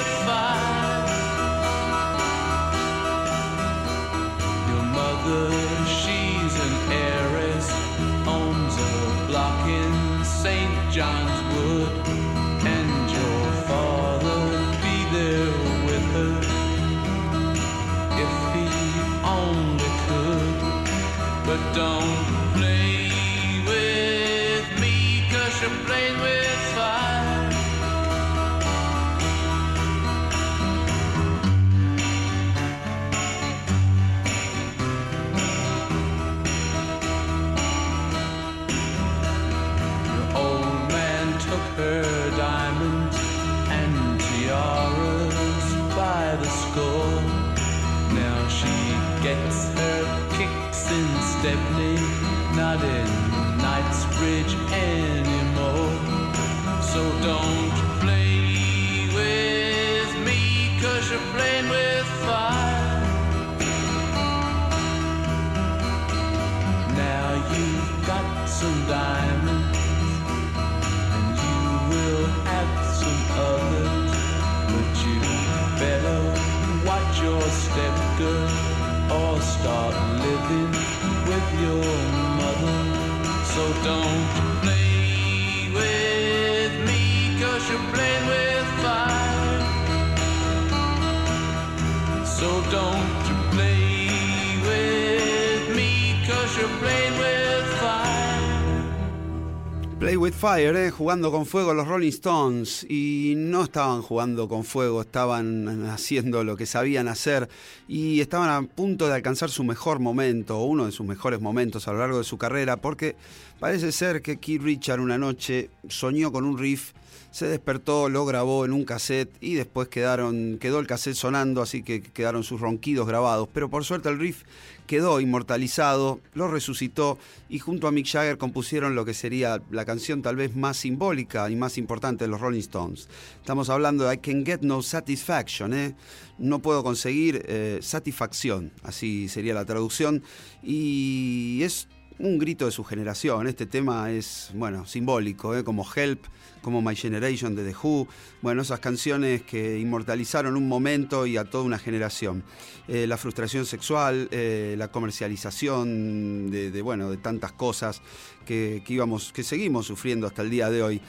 with 100.19 100.33
Fire, 100.33 100.75
eh, 100.75 100.91
jugando 100.91 101.31
con 101.31 101.45
fuego 101.45 101.73
los 101.73 101.87
Rolling 101.87 102.09
Stones. 102.09 102.85
Y 102.89 103.33
no 103.37 103.63
estaban 103.63 104.01
jugando 104.01 104.47
con 104.49 104.63
fuego, 104.63 105.01
estaban 105.01 105.85
haciendo 105.89 106.43
lo 106.43 106.57
que 106.57 106.65
sabían 106.65 107.07
hacer. 107.07 107.47
Y 107.87 108.19
estaban 108.19 108.49
a 108.49 108.67
punto 108.67 109.07
de 109.07 109.15
alcanzar 109.15 109.49
su 109.49 109.63
mejor 109.63 109.99
momento, 109.99 110.59
uno 110.63 110.85
de 110.85 110.91
sus 110.91 111.07
mejores 111.07 111.41
momentos 111.41 111.87
a 111.87 111.93
lo 111.93 111.99
largo 111.99 112.17
de 112.17 112.23
su 112.23 112.37
carrera, 112.37 112.77
porque 112.77 113.15
parece 113.59 113.91
ser 113.91 114.21
que 114.21 114.37
Keith 114.37 114.61
Richard 114.61 114.99
una 114.99 115.17
noche 115.17 115.69
soñó 115.87 116.31
con 116.31 116.45
un 116.45 116.57
riff. 116.57 116.91
Se 117.31 117.47
despertó, 117.47 118.09
lo 118.09 118.25
grabó 118.25 118.65
en 118.65 118.73
un 118.73 118.85
cassette 118.85 119.31
y 119.39 119.53
después 119.53 119.87
quedaron, 119.87 120.57
quedó 120.59 120.79
el 120.79 120.87
cassette 120.87 121.15
sonando, 121.15 121.61
así 121.61 121.83
que 121.83 122.01
quedaron 122.01 122.43
sus 122.43 122.59
ronquidos 122.59 123.07
grabados. 123.07 123.47
Pero 123.53 123.69
por 123.69 123.85
suerte 123.85 124.09
el 124.09 124.19
riff 124.19 124.43
quedó 124.89 125.21
inmortalizado, 125.21 126.19
lo 126.33 126.47
resucitó 126.47 127.19
y 127.47 127.59
junto 127.59 127.87
a 127.87 127.91
Mick 127.91 128.07
Jagger 128.07 128.39
compusieron 128.39 128.95
lo 128.95 129.05
que 129.05 129.13
sería 129.13 129.61
la 129.69 129.85
canción 129.85 130.23
tal 130.23 130.35
vez 130.35 130.55
más 130.55 130.77
simbólica 130.77 131.47
y 131.51 131.55
más 131.55 131.77
importante 131.77 132.23
de 132.23 132.27
los 132.31 132.41
Rolling 132.41 132.61
Stones. 132.61 133.07
Estamos 133.35 133.69
hablando 133.69 134.05
de 134.05 134.15
I 134.15 134.17
Can 134.17 134.43
Get 134.43 134.61
No 134.61 134.81
Satisfaction, 134.81 135.75
¿eh? 135.75 135.95
no 136.39 136.57
puedo 136.63 136.83
conseguir 136.83 137.45
eh, 137.47 137.77
satisfacción, 137.83 138.71
así 138.81 139.29
sería 139.29 139.53
la 139.53 139.63
traducción, 139.63 140.23
y 140.63 141.59
es 141.61 141.87
un 142.17 142.39
grito 142.39 142.65
de 142.65 142.71
su 142.71 142.83
generación. 142.83 143.45
Este 143.45 143.67
tema 143.67 144.09
es, 144.09 144.49
bueno, 144.55 144.87
simbólico, 144.87 145.55
¿eh? 145.55 145.63
como 145.63 145.85
Help, 145.95 146.25
como 146.61 146.81
My 146.81 146.95
Generation 146.95 147.55
de 147.55 147.63
The 147.63 147.75
Who. 147.81 148.07
Bueno, 148.41 148.61
esas 148.61 148.79
canciones 148.79 149.43
que 149.43 149.79
inmortalizaron 149.79 150.55
un 150.55 150.67
momento 150.67 151.25
y 151.25 151.37
a 151.37 151.45
toda 151.45 151.63
una 151.63 151.79
generación. 151.79 152.43
Eh, 152.87 153.07
la 153.07 153.17
frustración 153.17 153.65
sexual, 153.65 154.27
eh, 154.31 154.75
la 154.77 154.89
comercialización 154.89 156.51
de, 156.51 156.81
bueno, 156.81 157.09
de 157.09 157.17
tantas 157.17 157.51
cosas 157.51 158.01
que, 158.45 158.83
que, 158.85 158.93
íbamos, 158.93 159.31
que 159.31 159.43
seguimos 159.43 159.85
sufriendo 159.87 160.27
hasta 160.27 160.41
el 160.41 160.49
día 160.49 160.69
de 160.69 160.83
hoy. 160.83 161.01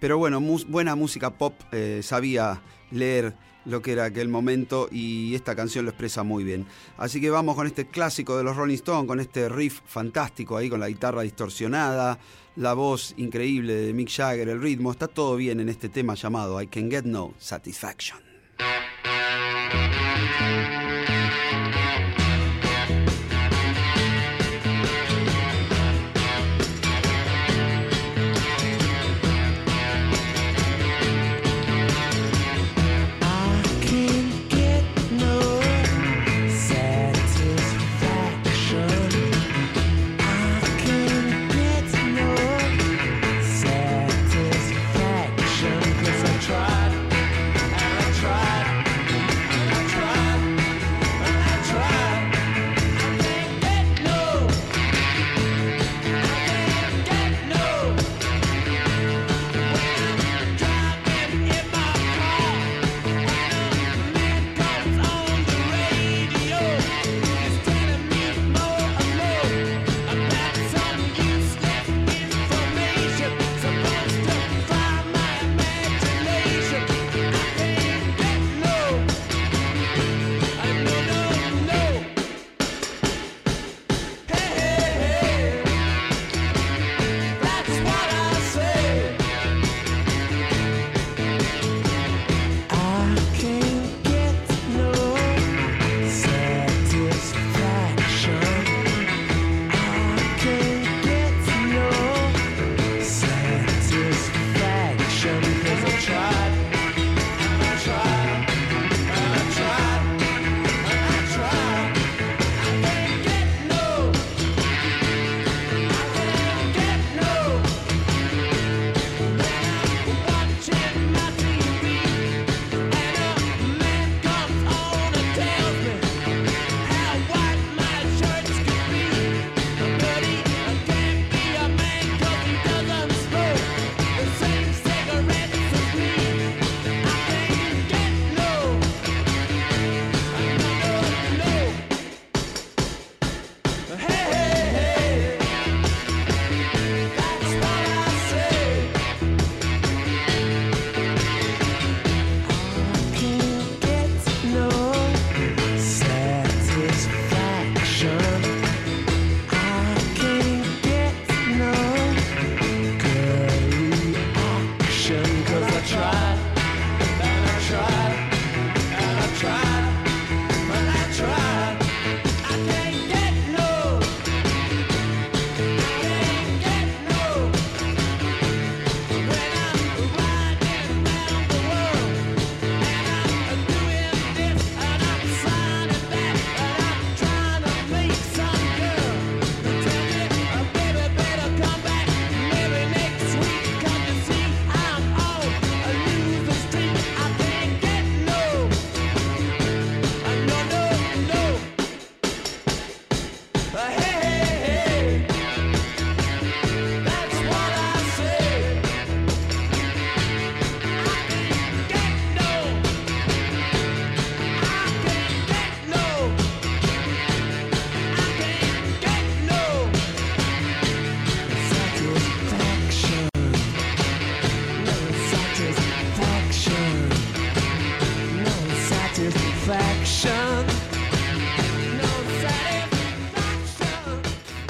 Pero 0.00 0.16
bueno, 0.18 0.40
buena 0.40 0.94
música 0.94 1.30
pop 1.30 1.54
eh, 1.72 2.00
sabía 2.04 2.62
leer 2.90 3.34
lo 3.64 3.82
que 3.82 3.92
era 3.92 4.04
aquel 4.04 4.28
momento 4.28 4.88
y 4.90 5.34
esta 5.34 5.54
canción 5.54 5.84
lo 5.84 5.90
expresa 5.90 6.22
muy 6.22 6.44
bien. 6.44 6.66
Así 6.96 7.20
que 7.20 7.30
vamos 7.30 7.54
con 7.56 7.66
este 7.66 7.86
clásico 7.86 8.36
de 8.36 8.44
los 8.44 8.56
Rolling 8.56 8.76
Stones, 8.76 9.06
con 9.06 9.20
este 9.20 9.48
riff 9.48 9.80
fantástico 9.84 10.56
ahí 10.56 10.70
con 10.70 10.80
la 10.80 10.88
guitarra 10.88 11.22
distorsionada, 11.22 12.18
la 12.58 12.74
voz 12.74 13.14
increíble 13.16 13.72
de 13.72 13.92
Mick 13.92 14.10
Jagger, 14.10 14.48
el 14.48 14.60
ritmo, 14.60 14.90
está 14.90 15.06
todo 15.06 15.36
bien 15.36 15.60
en 15.60 15.68
este 15.68 15.88
tema 15.88 16.14
llamado 16.14 16.60
I 16.60 16.66
Can 16.66 16.90
Get 16.90 17.04
No 17.04 17.34
Satisfaction. 17.38 18.18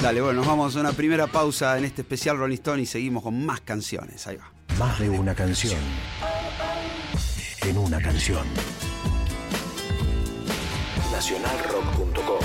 Dale, 0.08 0.22
bueno, 0.22 0.38
nos 0.38 0.46
vamos 0.46 0.74
a 0.74 0.80
una 0.80 0.92
primera 0.92 1.26
pausa 1.26 1.76
en 1.76 1.84
este 1.84 2.00
especial 2.00 2.38
Rolling 2.38 2.54
Stone 2.54 2.80
y 2.80 2.86
seguimos 2.86 3.22
con 3.22 3.44
más 3.44 3.60
canciones. 3.60 4.26
Ahí 4.26 4.36
va. 4.36 4.50
Más 4.78 4.98
de 4.98 5.10
una 5.10 5.34
canción. 5.34 5.78
En 7.60 7.76
una 7.76 8.00
canción. 8.00 8.46
Nacionalrock.com 11.12 12.38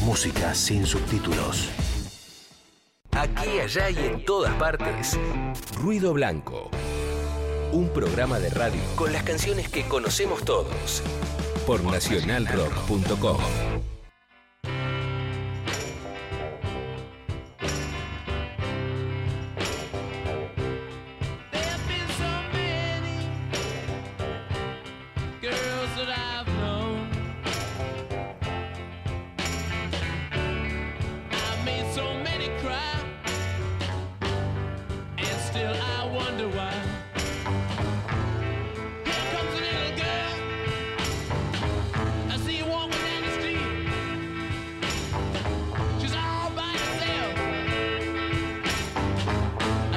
Música 0.00 0.52
sin 0.52 0.84
subtítulos. 0.84 1.68
Aquí, 3.12 3.60
allá 3.60 3.90
y 3.90 3.98
en 3.98 4.24
todas 4.24 4.52
partes. 4.54 5.16
Ruido 5.76 6.12
Blanco. 6.12 6.72
Un 7.70 7.88
programa 7.90 8.40
de 8.40 8.50
radio 8.50 8.80
con 8.96 9.12
las 9.12 9.22
canciones 9.22 9.68
que 9.68 9.86
conocemos 9.86 10.44
todos. 10.44 11.04
Por 11.68 11.84
nacionalrock.com. 11.84 13.63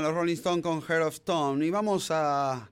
Los 0.00 0.14
Rolling 0.14 0.34
Stones 0.34 0.62
con 0.62 0.80
Heart 0.80 1.02
of 1.02 1.14
Stone. 1.14 1.66
Y 1.66 1.70
vamos 1.70 2.10
a 2.10 2.70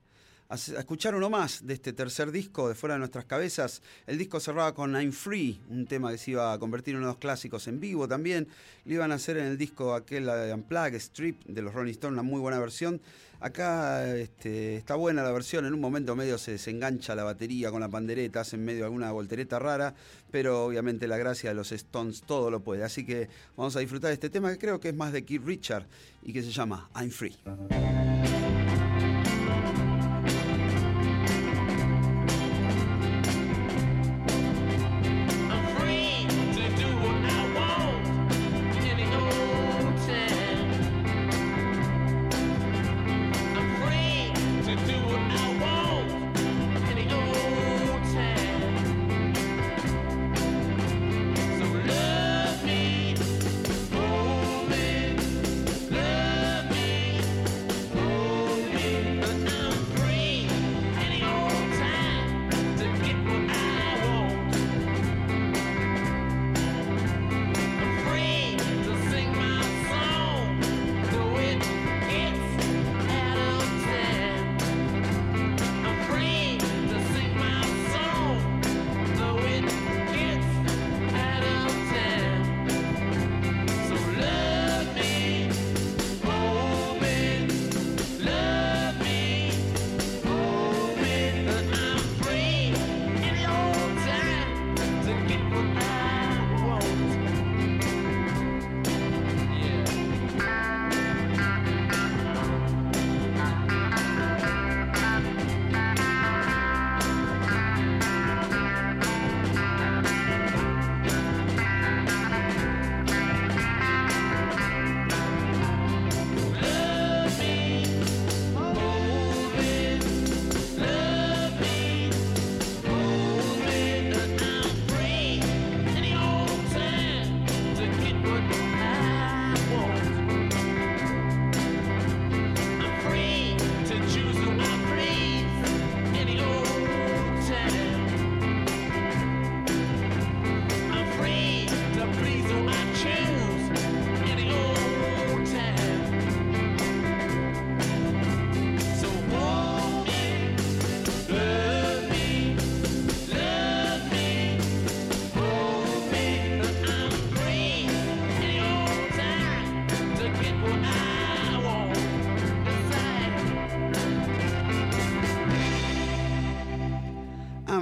escuchar 0.49 1.13
uno 1.13 1.29
más 1.29 1.65
de 1.65 1.75
este 1.75 1.93
tercer 1.93 2.31
disco 2.31 2.67
de 2.67 2.73
Fuera 2.73 2.95
de 2.95 2.99
Nuestras 2.99 3.25
Cabezas. 3.25 3.81
El 4.07 4.17
disco 4.17 4.39
cerraba 4.39 4.73
con 4.73 4.93
I'm 4.93 5.11
Free, 5.11 5.61
un 5.69 5.85
tema 5.85 6.11
que 6.11 6.17
se 6.17 6.31
iba 6.31 6.51
a 6.51 6.57
convertir 6.57 6.93
en 6.93 6.99
uno 6.99 7.07
de 7.07 7.13
los 7.13 7.19
clásicos 7.19 7.67
en 7.67 7.79
vivo 7.79 8.07
también. 8.07 8.47
Lo 8.85 8.95
iban 8.95 9.11
a 9.11 9.15
hacer 9.15 9.37
en 9.37 9.45
el 9.45 9.57
disco 9.57 9.93
aquel 9.93 10.25
de 10.25 10.53
Unplugged 10.53 10.95
Strip 10.95 11.45
de 11.45 11.61
los 11.61 11.73
Rolling 11.73 11.91
Stones, 11.91 12.13
una 12.13 12.23
muy 12.23 12.39
buena 12.39 12.59
versión. 12.59 12.99
Acá 13.41 14.15
este, 14.15 14.77
está 14.77 14.93
buena 14.93 15.23
la 15.23 15.31
versión, 15.31 15.65
en 15.65 15.73
un 15.73 15.81
momento 15.81 16.15
medio 16.15 16.37
se 16.37 16.51
desengancha 16.51 17.15
la 17.15 17.23
batería 17.23 17.71
con 17.71 17.81
la 17.81 17.89
pandereta, 17.89 18.41
hacen 18.41 18.63
medio 18.63 18.85
alguna 18.85 19.11
voltereta 19.11 19.57
rara, 19.57 19.95
pero 20.29 20.63
obviamente 20.63 21.07
la 21.07 21.17
gracia 21.17 21.49
de 21.49 21.55
los 21.55 21.71
Stones 21.71 22.21
todo 22.21 22.51
lo 22.51 22.59
puede. 22.59 22.83
Así 22.83 23.03
que 23.03 23.29
vamos 23.57 23.75
a 23.75 23.79
disfrutar 23.79 24.09
de 24.09 24.13
este 24.13 24.29
tema 24.29 24.51
que 24.51 24.59
creo 24.59 24.79
que 24.79 24.89
es 24.89 24.95
más 24.95 25.11
de 25.11 25.25
Keith 25.25 25.43
Richard 25.43 25.87
y 26.21 26.33
que 26.33 26.43
se 26.43 26.51
llama 26.51 26.87
I'm 26.95 27.09
Free. 27.09 27.35
I'm 27.47 27.67
free. 27.67 28.10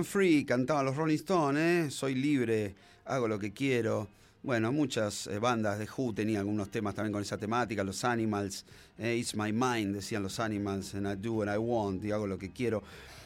Free, 0.09 0.43
cantaban 0.43 0.85
los 0.85 0.95
Rolling 0.95 1.17
Stones, 1.17 1.61
¿eh? 1.61 1.91
soy 1.91 2.15
libre, 2.15 2.73
hago 3.05 3.27
lo 3.27 3.37
que 3.37 3.53
quiero. 3.53 4.07
Bueno, 4.41 4.71
muchas 4.71 5.27
eh, 5.27 5.37
bandas 5.37 5.77
de 5.77 5.87
Who 5.95 6.15
tenían 6.15 6.39
algunos 6.39 6.71
temas 6.71 6.95
también 6.95 7.13
con 7.13 7.21
esa 7.21 7.37
temática, 7.37 7.83
los 7.83 8.03
Animals, 8.03 8.65
eh, 8.97 9.17
It's 9.17 9.35
My 9.35 9.53
Mind, 9.53 9.93
decían 9.93 10.23
los 10.23 10.39
Animals, 10.39 10.95
and 10.95 11.05
I 11.05 11.15
do 11.15 11.33
what 11.33 11.53
I 11.53 11.57
want, 11.59 12.03
y 12.03 12.11
hago 12.11 12.25
lo 12.25 12.39
que 12.39 12.49
quiero. 12.49 12.81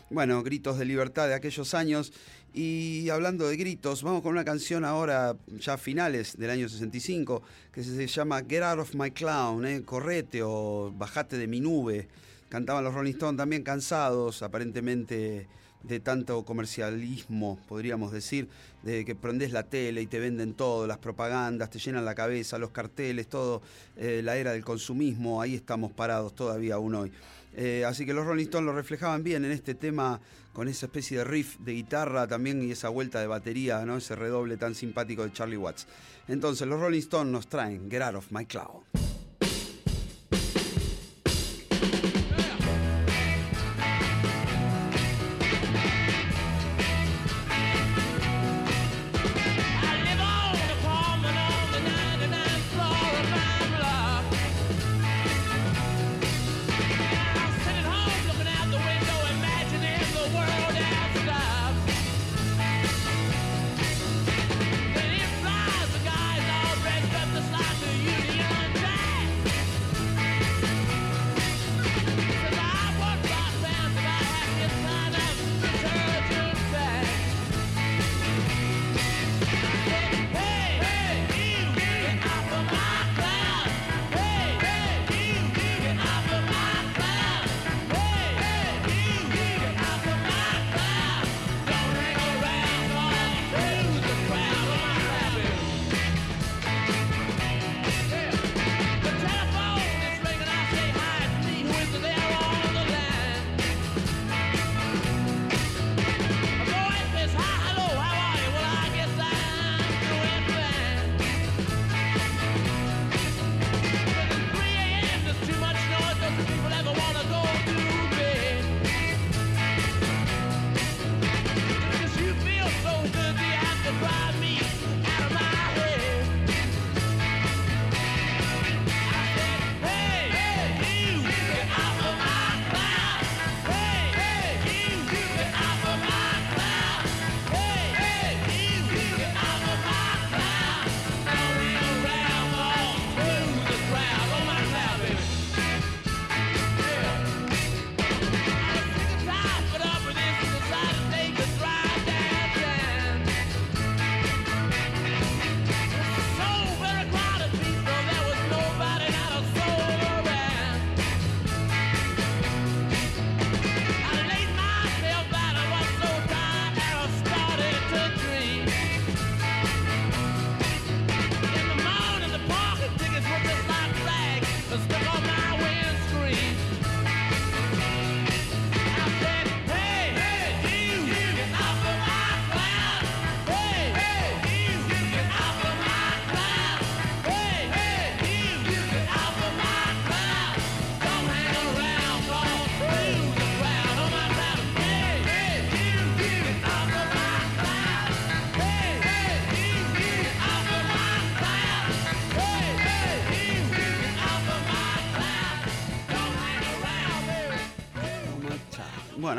Bueno, 0.10 0.44
gritos 0.44 0.78
de 0.78 0.84
libertad 0.84 1.30
de 1.30 1.36
aquellos 1.36 1.74
años. 1.74 2.12
Y 2.54 3.10
hablando 3.10 3.48
de 3.48 3.56
gritos, 3.56 4.04
vamos 4.04 4.22
con 4.22 4.34
una 4.34 4.44
canción 4.44 4.84
ahora, 4.84 5.38
ya 5.58 5.78
finales 5.78 6.36
del 6.38 6.50
año 6.50 6.68
65, 6.68 7.42
que 7.72 7.82
se 7.82 8.08
llama 8.08 8.44
Get 8.48 8.62
Out 8.62 8.80
of 8.80 8.96
My 8.96 9.12
Clown, 9.12 9.84
correte 9.84 10.42
o 10.44 10.94
bajate 10.94 11.38
de 11.38 11.48
mi 11.48 11.62
nube. 11.62 12.10
Cantaban 12.50 12.84
los 12.84 12.94
Rolling 12.94 13.14
Stones 13.14 13.38
también 13.38 13.64
cansados, 13.64 14.44
aparentemente 14.44 15.48
de 15.84 16.00
tanto 16.00 16.44
comercialismo, 16.44 17.60
podríamos 17.68 18.12
decir, 18.12 18.48
de 18.84 19.06
que 19.06 19.16
prendes 19.16 19.52
la 19.52 19.64
tele 19.64 20.02
y 20.02 20.08
te 20.08 20.20
venden 20.20 20.54
todo, 20.54 20.88
las 20.88 20.98
propagandas, 20.98 21.70
te 21.70 21.80
llenan 21.80 22.06
la 22.06 22.16
cabeza, 22.16 22.58
los 22.58 22.72
carteles, 22.72 23.28
todo, 23.28 23.62
eh, 23.98 24.22
la 24.24 24.38
era 24.38 24.54
del 24.54 24.64
consumismo, 24.64 25.42
ahí 25.42 25.56
estamos 25.56 25.92
parados 25.92 26.34
todavía 26.34 26.76
aún 26.76 26.96
hoy. 26.96 27.12
Eh, 27.56 27.86
así 27.86 28.06
que 28.06 28.14
los 28.14 28.26
Rolling 28.26 28.46
Stones 28.46 28.66
lo 28.66 28.74
reflejaban 28.74 29.24
bien 29.24 29.46
en 29.46 29.52
este 29.52 29.76
tema, 29.76 30.20
con 30.54 30.68
esa 30.68 30.86
especie 30.86 31.18
de 31.18 31.24
riff 31.24 31.58
de 31.60 31.74
guitarra 31.74 32.28
también 32.28 32.62
y 32.64 32.72
esa 32.72 32.90
vuelta 32.90 33.20
de 33.20 33.28
batería, 33.28 33.84
¿no? 33.86 33.98
ese 33.98 34.16
redoble 34.16 34.58
tan 34.58 34.76
simpático 34.76 35.24
de 35.24 35.34
Charlie 35.34 35.58
Watts. 35.58 35.88
Entonces 36.28 36.68
los 36.68 36.80
Rolling 36.80 37.00
Stones 37.00 37.32
nos 37.32 37.48
traen 37.48 37.90
Get 37.90 38.02
Out 38.02 38.16
of 38.16 38.32
My 38.32 38.46
Cloud. 38.46 39.13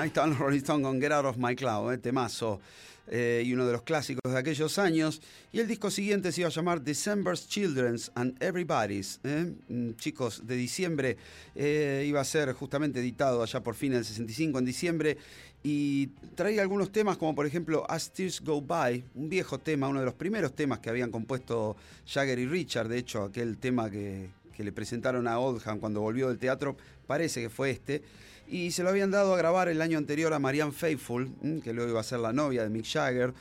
Ahí 0.05 0.09
estaban 0.09 0.31
los 0.31 0.39
Rolling 0.39 0.59
Stones 0.59 0.87
con 0.87 1.01
Get 1.01 1.13
Out 1.13 1.25
of 1.25 1.37
My 1.39 1.57
Cloud, 1.57 1.95
eh, 1.95 1.99
temazo. 1.99 2.61
eh, 3.07 3.43
y 3.45 3.53
uno 3.53 3.67
de 3.67 3.73
los 3.73 3.83
clásicos 3.83 4.33
de 4.33 4.39
aquellos 4.39 4.79
años. 4.79 5.21
Y 5.53 5.61
el 5.61 5.67
disco 5.67 5.91
siguiente 5.91 6.33
se 6.33 6.41
iba 6.41 6.49
a 6.49 6.53
llamar 6.53 6.81
December's 6.81 7.47
Children's 7.49 8.11
and 8.15 8.43
Everybody's. 8.43 9.21
eh, 9.25 9.53
mm, 9.69 9.93
chicos, 9.97 10.47
de 10.47 10.57
diciembre 10.57 11.19
eh, 11.55 12.05
iba 12.07 12.21
a 12.23 12.25
ser 12.25 12.53
justamente 12.55 13.01
editado 13.01 13.43
allá 13.43 13.63
por 13.63 13.75
fin 13.75 13.93
del 13.93 14.05
65 14.05 14.59
en 14.59 14.65
diciembre. 14.65 15.19
Y 15.63 16.09
traía 16.35 16.63
algunos 16.63 16.93
temas 16.93 17.17
como 17.19 17.35
por 17.35 17.47
ejemplo 17.47 17.85
As 17.91 18.11
Tears 18.11 18.41
Go 18.41 18.61
By, 18.63 19.05
un 19.15 19.29
viejo 19.29 19.59
tema, 19.59 19.89
uno 19.89 20.01
de 20.01 20.07
los 20.07 20.15
primeros 20.15 20.55
temas 20.55 20.79
que 20.79 20.89
habían 20.91 21.11
compuesto 21.11 21.77
Jagger 22.07 22.39
y 22.39 22.47
Richard. 22.47 22.89
De 22.89 22.99
hecho, 22.99 23.25
aquel 23.25 23.59
tema 23.59 23.91
que, 23.91 24.31
que 24.55 24.65
le 24.65 24.73
presentaron 24.73 25.27
a 25.29 25.39
Oldham 25.39 25.79
cuando 25.79 26.01
volvió 26.01 26.29
del 26.29 26.39
teatro, 26.39 26.75
parece 27.07 27.43
que 27.43 27.51
fue 27.51 27.71
este. 27.71 28.03
Y 28.49 28.71
se 28.71 28.83
lo 28.83 28.91
habían 28.91 29.11
dado 29.11 29.35
a 29.35 29.39
grabar 29.39 29.69
el 29.69 29.81
año 29.81 29.99
anterior 29.99 30.33
a 30.33 30.39
Marianne 30.39 30.73
Faithfull, 30.73 31.31
mm, 31.41 31.59
que 31.61 31.73
luego 31.73 31.91
iba 31.91 32.01
a 32.01 32.05
ser 32.05 32.21
la 32.21 32.33
novia 32.33 32.63
de 32.63 32.71
Mick 32.71 32.87
Jagger. 32.87 33.33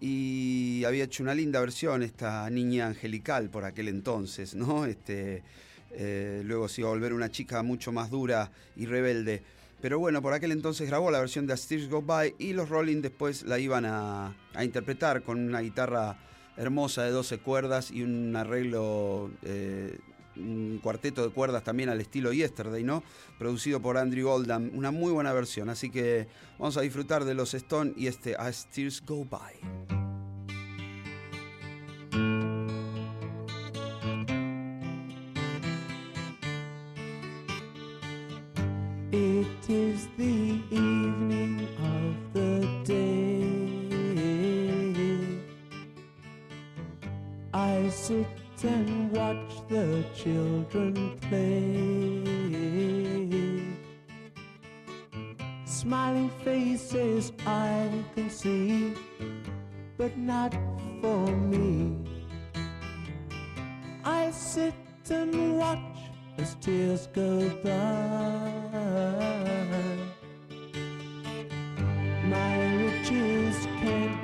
Y 0.00 0.82
había 0.84 1.04
hecho 1.04 1.22
una 1.22 1.34
linda 1.34 1.60
versión, 1.60 2.02
esta 2.02 2.48
niña 2.50 2.86
angelical 2.86 3.50
por 3.50 3.64
aquel 3.64 3.88
entonces, 3.88 4.54
¿no? 4.54 4.84
Este, 4.86 5.42
eh, 5.92 6.42
luego 6.44 6.68
se 6.68 6.80
iba 6.80 6.90
a 6.90 6.92
volver 6.92 7.12
una 7.12 7.30
chica 7.30 7.62
mucho 7.62 7.92
más 7.92 8.10
dura 8.10 8.50
y 8.76 8.86
rebelde. 8.86 9.42
Pero 9.80 9.98
bueno, 9.98 10.22
por 10.22 10.32
aquel 10.32 10.52
entonces 10.52 10.88
grabó 10.88 11.10
la 11.10 11.18
versión 11.18 11.46
de 11.46 11.54
As 11.54 11.66
Tears 11.66 11.88
Go 11.88 12.02
By 12.02 12.36
y 12.38 12.52
los 12.52 12.68
Rolling 12.68 13.02
después 13.02 13.42
la 13.42 13.58
iban 13.58 13.84
a, 13.84 14.36
a 14.54 14.64
interpretar 14.64 15.22
con 15.22 15.40
una 15.40 15.60
guitarra 15.60 16.16
hermosa 16.56 17.02
de 17.02 17.10
12 17.10 17.38
cuerdas 17.38 17.90
y 17.90 18.02
un 18.02 18.34
arreglo, 18.36 19.30
eh, 19.42 19.98
un 20.36 20.80
cuarteto 20.82 21.22
de 21.22 21.30
cuerdas 21.32 21.64
también 21.64 21.88
al 21.88 22.00
estilo 22.00 22.32
Yesterday, 22.32 22.82
¿no? 22.84 23.02
Producido 23.38 23.80
por 23.80 23.96
Andrew 23.96 24.28
Oldham, 24.28 24.70
una 24.74 24.90
muy 24.90 25.12
buena 25.12 25.32
versión, 25.32 25.68
así 25.68 25.90
que 25.90 26.26
vamos 26.58 26.76
a 26.76 26.80
disfrutar 26.82 27.24
de 27.24 27.34
los 27.34 27.54
Stone 27.54 27.92
y 27.96 28.06
este 28.06 28.36
As 28.36 28.66
Tears 28.70 29.02
Go 29.04 29.24
By. 29.24 29.54
It 39.14 39.68
is 39.68 40.08
the 40.16 40.60
evening 40.70 41.68
of 41.78 42.22
and 48.64 49.10
watch 49.12 49.66
the 49.68 50.04
children 50.14 51.18
play. 51.28 52.22
Smiling 55.64 56.30
faces 56.44 57.32
I 57.46 57.90
can 58.14 58.30
see, 58.30 58.94
but 59.96 60.16
not 60.16 60.54
for 61.00 61.26
me. 61.26 61.96
I 64.04 64.30
sit 64.30 64.74
and 65.10 65.58
watch 65.58 65.78
as 66.38 66.54
tears 66.60 67.08
go 67.12 67.50
by. 67.64 68.52
My 72.24 72.74
riches 72.76 73.66
can't 73.80 74.21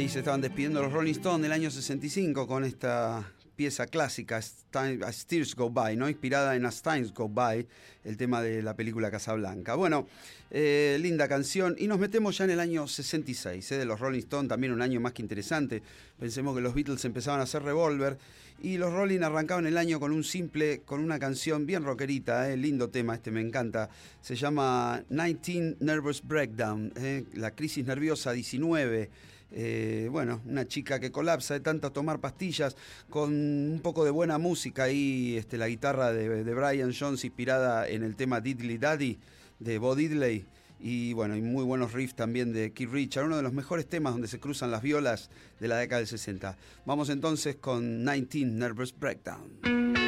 ahí 0.00 0.08
se 0.08 0.20
estaban 0.20 0.40
despidiendo 0.40 0.80
los 0.80 0.94
Rolling 0.94 1.12
Stones 1.12 1.42
del 1.42 1.52
año 1.52 1.70
65 1.70 2.46
con 2.46 2.64
esta 2.64 3.30
pieza 3.54 3.86
clásica, 3.86 4.38
As 4.38 5.26
Tears 5.26 5.54
Go 5.54 5.68
By, 5.68 5.94
¿no? 5.94 6.08
inspirada 6.08 6.56
en 6.56 6.64
As 6.64 6.80
Times 6.80 7.12
Go 7.12 7.28
By, 7.28 7.66
el 8.04 8.16
tema 8.16 8.40
de 8.40 8.62
la 8.62 8.74
película 8.74 9.10
Casablanca. 9.10 9.74
Bueno, 9.74 10.06
eh, 10.50 10.96
linda 11.02 11.28
canción. 11.28 11.76
Y 11.78 11.86
nos 11.86 11.98
metemos 11.98 12.38
ya 12.38 12.44
en 12.44 12.52
el 12.52 12.60
año 12.60 12.88
66, 12.88 13.72
¿eh? 13.72 13.76
de 13.76 13.84
los 13.84 14.00
Rolling 14.00 14.20
Stones, 14.20 14.48
también 14.48 14.72
un 14.72 14.80
año 14.80 15.00
más 15.00 15.12
que 15.12 15.20
interesante. 15.20 15.82
Pensemos 16.18 16.56
que 16.56 16.62
los 16.62 16.72
Beatles 16.72 17.04
empezaban 17.04 17.40
a 17.40 17.42
hacer 17.42 17.62
Revolver 17.62 18.16
y 18.62 18.78
los 18.78 18.94
Rolling 18.94 19.20
arrancaban 19.20 19.66
el 19.66 19.76
año 19.76 20.00
con 20.00 20.12
un 20.12 20.24
simple, 20.24 20.80
con 20.86 21.00
una 21.00 21.18
canción 21.18 21.66
bien 21.66 21.84
rockerita, 21.84 22.50
¿eh? 22.50 22.56
lindo 22.56 22.88
tema, 22.88 23.16
este 23.16 23.30
me 23.30 23.42
encanta. 23.42 23.90
Se 24.22 24.34
llama 24.34 25.02
19 25.10 25.76
Nervous 25.80 26.22
Breakdown, 26.26 26.90
¿eh? 26.96 27.24
la 27.34 27.50
crisis 27.50 27.84
nerviosa 27.84 28.32
19. 28.32 29.10
Eh, 29.52 30.08
bueno, 30.10 30.40
una 30.46 30.66
chica 30.66 31.00
que 31.00 31.10
colapsa 31.10 31.54
de 31.54 31.60
tanto 31.60 31.90
tomar 31.92 32.20
pastillas, 32.20 32.76
con 33.08 33.32
un 33.32 33.80
poco 33.82 34.04
de 34.04 34.10
buena 34.10 34.38
música 34.38 34.90
y 34.90 35.36
este, 35.36 35.58
la 35.58 35.68
guitarra 35.68 36.12
de, 36.12 36.42
Brian 36.54 36.92
Jones 36.98 37.24
inspirada 37.24 37.88
en 37.88 38.02
el 38.02 38.16
tema 38.16 38.40
Diddley 38.40 38.78
Daddy 38.78 39.18
de 39.58 39.78
Bo 39.78 39.94
Diddley. 39.94 40.46
Y 40.82 41.12
bueno, 41.12 41.36
y 41.36 41.42
muy 41.42 41.62
buenos 41.64 41.92
riffs 41.92 42.14
también 42.14 42.54
de 42.54 42.72
Keith 42.72 42.90
Richard, 42.90 43.26
uno 43.26 43.36
de 43.36 43.42
los 43.42 43.52
mejores 43.52 43.86
temas 43.86 44.14
donde 44.14 44.28
se 44.28 44.40
cruzan 44.40 44.70
las 44.70 44.80
violas 44.80 45.28
de 45.58 45.68
la 45.68 45.76
década 45.76 45.98
del 45.98 46.08
60. 46.08 46.56
Vamos 46.86 47.10
entonces 47.10 47.56
con 47.56 48.04
19 48.06 48.50
Nervous 48.56 48.98
Breakdown. 48.98 49.99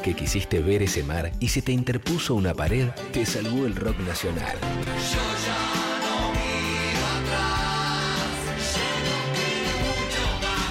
Que 0.00 0.14
quisiste 0.14 0.60
ver 0.60 0.82
ese 0.82 1.02
mar 1.02 1.32
y 1.40 1.48
se 1.48 1.62
te 1.62 1.72
interpuso 1.72 2.34
una 2.34 2.54
pared, 2.54 2.88
te 3.12 3.24
salvó 3.26 3.66
el 3.66 3.74
rock 3.74 3.98
nacional. 4.00 4.56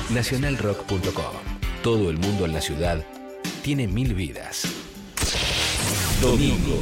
Nacionalrock.com. 0.09 1.33
Todo 1.81 2.09
el 2.09 2.17
mundo 2.17 2.45
en 2.45 2.53
la 2.53 2.61
ciudad 2.61 3.03
tiene 3.63 3.87
mil 3.87 4.13
vidas. 4.13 4.65
Domingo, 6.21 6.81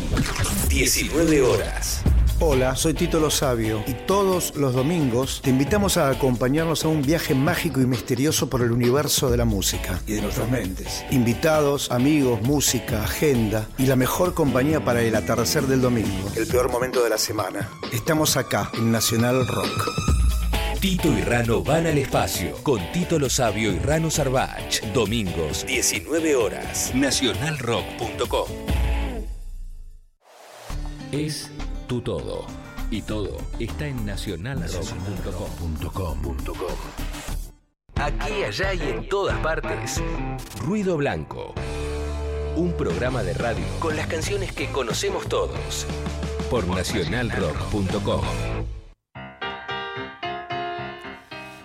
19 0.70 1.42
horas. 1.42 2.04
Hola, 2.44 2.76
soy 2.76 2.96
Tito 2.96 3.20
Lo 3.20 3.30
Sabio 3.30 3.84
y 3.86 3.94
todos 3.94 4.56
los 4.56 4.74
domingos 4.74 5.42
te 5.44 5.52
invitamos 5.52 5.98
a 5.98 6.10
acompañarnos 6.10 6.84
a 6.84 6.88
un 6.88 7.04
viaje 7.04 7.36
mágico 7.36 7.80
y 7.82 7.86
misterioso 7.86 8.50
por 8.50 8.64
el 8.64 8.72
universo 8.72 9.30
de 9.30 9.38
la 9.38 9.46
música 9.46 10.02
y 10.08 10.14
de 10.14 10.24
nuestras 10.24 10.50
mentes. 10.50 11.06
Invitados, 11.12 11.92
amigos, 11.92 12.42
música, 12.42 13.04
agenda 13.04 13.68
y 13.78 13.86
la 13.86 13.96
mejor 13.96 14.34
compañía 14.34 14.84
para 14.84 15.04
el 15.04 15.14
atardecer 15.14 15.68
del 15.68 15.82
domingo, 15.82 16.32
el 16.36 16.48
peor 16.48 16.72
momento 16.72 17.04
de 17.04 17.12
la 17.12 17.20
semana. 17.20 17.70
Estamos 17.94 18.36
acá 18.36 18.72
en 18.74 18.92
Nacional 18.92 19.46
Rock. 19.46 19.92
Tito 20.80 21.10
y 21.10 21.22
Rano 21.22 21.62
van 21.62 21.86
al 21.86 22.00
espacio 22.00 22.56
con 22.64 22.82
Tito 22.92 23.20
Lo 23.20 23.30
Sabio 23.30 23.72
y 23.72 23.78
Rano 23.78 24.10
Sarbach. 24.10 24.82
Domingos, 24.96 25.64
19 25.68 26.36
horas. 26.36 26.92
Nacionalrock.com. 26.96 28.48
Es 31.12 31.52
tu 31.92 32.00
todo. 32.00 32.46
Y 32.90 33.02
todo 33.02 33.36
está 33.60 33.86
en 33.86 34.06
nacionalrock.com. 34.06 36.38
Aquí, 37.96 38.44
allá 38.44 38.74
y 38.74 38.82
en 38.82 39.10
todas 39.10 39.38
partes. 39.40 40.02
Ruido 40.62 40.96
Blanco. 40.96 41.54
Un 42.56 42.72
programa 42.78 43.24
de 43.24 43.34
radio 43.34 43.66
con 43.80 43.98
las 43.98 44.08
canciones 44.08 44.54
que 44.54 44.72
conocemos 44.72 45.28
todos. 45.28 45.86
Por 46.50 46.66
nacionalrock.com. 46.66 48.61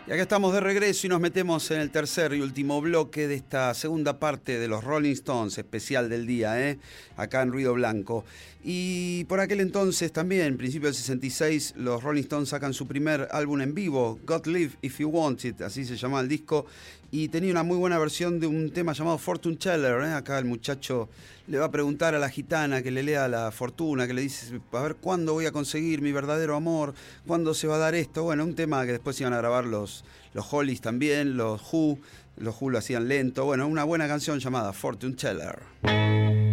Y 0.09 0.13
acá 0.13 0.23
estamos 0.23 0.55
de 0.55 0.61
regreso 0.61 1.09
y 1.09 1.11
nos 1.11 1.21
metemos 1.21 1.69
en 1.73 1.81
el 1.81 1.91
tercer 1.91 2.33
y 2.33 2.41
último 2.41 2.81
bloque 2.81 3.27
de 3.27 3.35
esta 3.35 3.75
segunda 3.75 4.21
parte 4.21 4.57
de 4.57 4.69
los 4.69 4.85
Rolling 4.85 5.11
Stones, 5.15 5.59
especial 5.59 6.09
del 6.09 6.29
día, 6.29 6.63
¿eh? 6.63 6.79
acá 7.17 7.43
en 7.43 7.51
Ruido 7.51 7.75
Blanco. 7.75 8.25
Y 8.63 9.25
por 9.25 9.41
aquel 9.41 9.61
entonces 9.61 10.13
también, 10.13 10.47
en 10.47 10.59
principio 10.59 10.87
del 10.87 10.95
66, 10.95 11.75
los 11.79 12.05
Rolling 12.05 12.23
Stones 12.23 12.51
sacan 12.51 12.73
su 12.73 12.87
primer 12.87 13.27
álbum 13.33 13.61
en 13.63 13.75
vivo, 13.75 14.21
God 14.25 14.47
Live 14.47 14.75
If 14.81 15.01
You 15.01 15.09
Want 15.09 15.45
It, 15.45 15.63
así 15.63 15.85
se 15.85 15.97
llama 15.97 16.21
el 16.21 16.29
disco, 16.29 16.67
y 17.11 17.29
tenía 17.29 17.51
una 17.51 17.63
muy 17.63 17.77
buena 17.77 17.99
versión 17.99 18.41
de 18.41 18.47
un 18.47 18.71
tema 18.71 18.93
llamado 18.93 19.19
Fortune 19.19 19.57
Teller. 19.57 20.03
¿eh? 20.03 20.13
Acá 20.13 20.39
el 20.39 20.45
muchacho 20.45 21.09
le 21.47 21.59
va 21.59 21.67
a 21.67 21.71
preguntar 21.71 22.15
a 22.15 22.19
la 22.19 22.29
gitana 22.29 22.83
que 22.83 22.91
le 22.91 23.03
lea 23.03 23.29
la 23.29 23.51
fortuna, 23.51 24.07
que 24.07 24.15
le 24.15 24.23
dice, 24.23 24.61
a 24.73 24.81
ver 24.81 24.97
cuándo 24.97 25.33
voy 25.33 25.47
a 25.47 25.53
conseguir 25.53 26.03
mi 26.03 26.13
verdadero 26.13 26.57
amor, 26.57 26.95
cuándo 27.27 27.55
se 27.55 27.67
va 27.67 27.77
a 27.77 27.79
dar 27.79 27.95
esto. 27.95 28.25
Bueno, 28.25 28.45
un 28.45 28.55
tema 28.55 28.85
que 28.85 28.93
después 28.93 29.21
iban 29.21 29.33
a 29.33 29.39
grabar 29.39 29.65
los, 29.65 30.05
los 30.35 30.53
Hollies 30.53 30.81
también, 30.81 31.37
los 31.37 31.63
Who, 31.73 31.99
los 32.37 32.61
Who 32.61 32.71
lo 32.71 32.79
hacían 32.79 33.09
lento. 33.09 33.45
Bueno, 33.45 33.67
una 33.67 33.85
buena 33.85 34.09
canción 34.09 34.39
llamada 34.39 34.73
Fortune 34.73 35.15
Teller. 35.15 36.46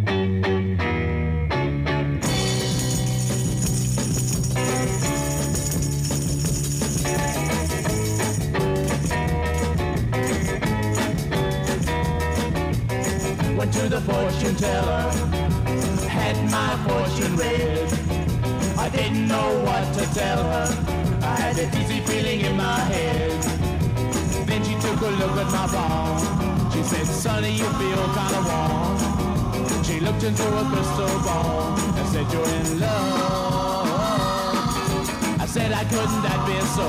Tell 20.14 20.42
her. 20.44 20.66
I 21.22 21.34
had 21.42 21.58
a 21.58 21.66
dizzy 21.74 22.00
feeling 22.06 22.40
in 22.42 22.56
my 22.56 22.78
head. 22.92 23.42
Then 24.46 24.62
she 24.62 24.74
took 24.74 25.00
a 25.00 25.10
look 25.20 25.36
at 25.42 25.50
my 25.50 25.66
palm. 25.74 26.70
She 26.72 26.82
said, 26.84 27.06
Sonny, 27.06 27.50
you 27.50 27.68
feel 27.80 28.04
kinda 28.18 28.40
warm. 28.48 28.94
She 29.82 29.98
looked 30.00 30.22
into 30.22 30.46
a 30.60 30.64
crystal 30.70 31.14
ball 31.26 31.74
and 31.98 32.06
said, 32.12 32.26
You're 32.32 32.48
in 32.58 32.80
love. 32.80 33.88
I 35.44 35.46
said, 35.46 35.72
I 35.72 35.84
couldn't 35.84 36.22
that 36.26 36.40
be 36.46 36.56
so. 36.76 36.86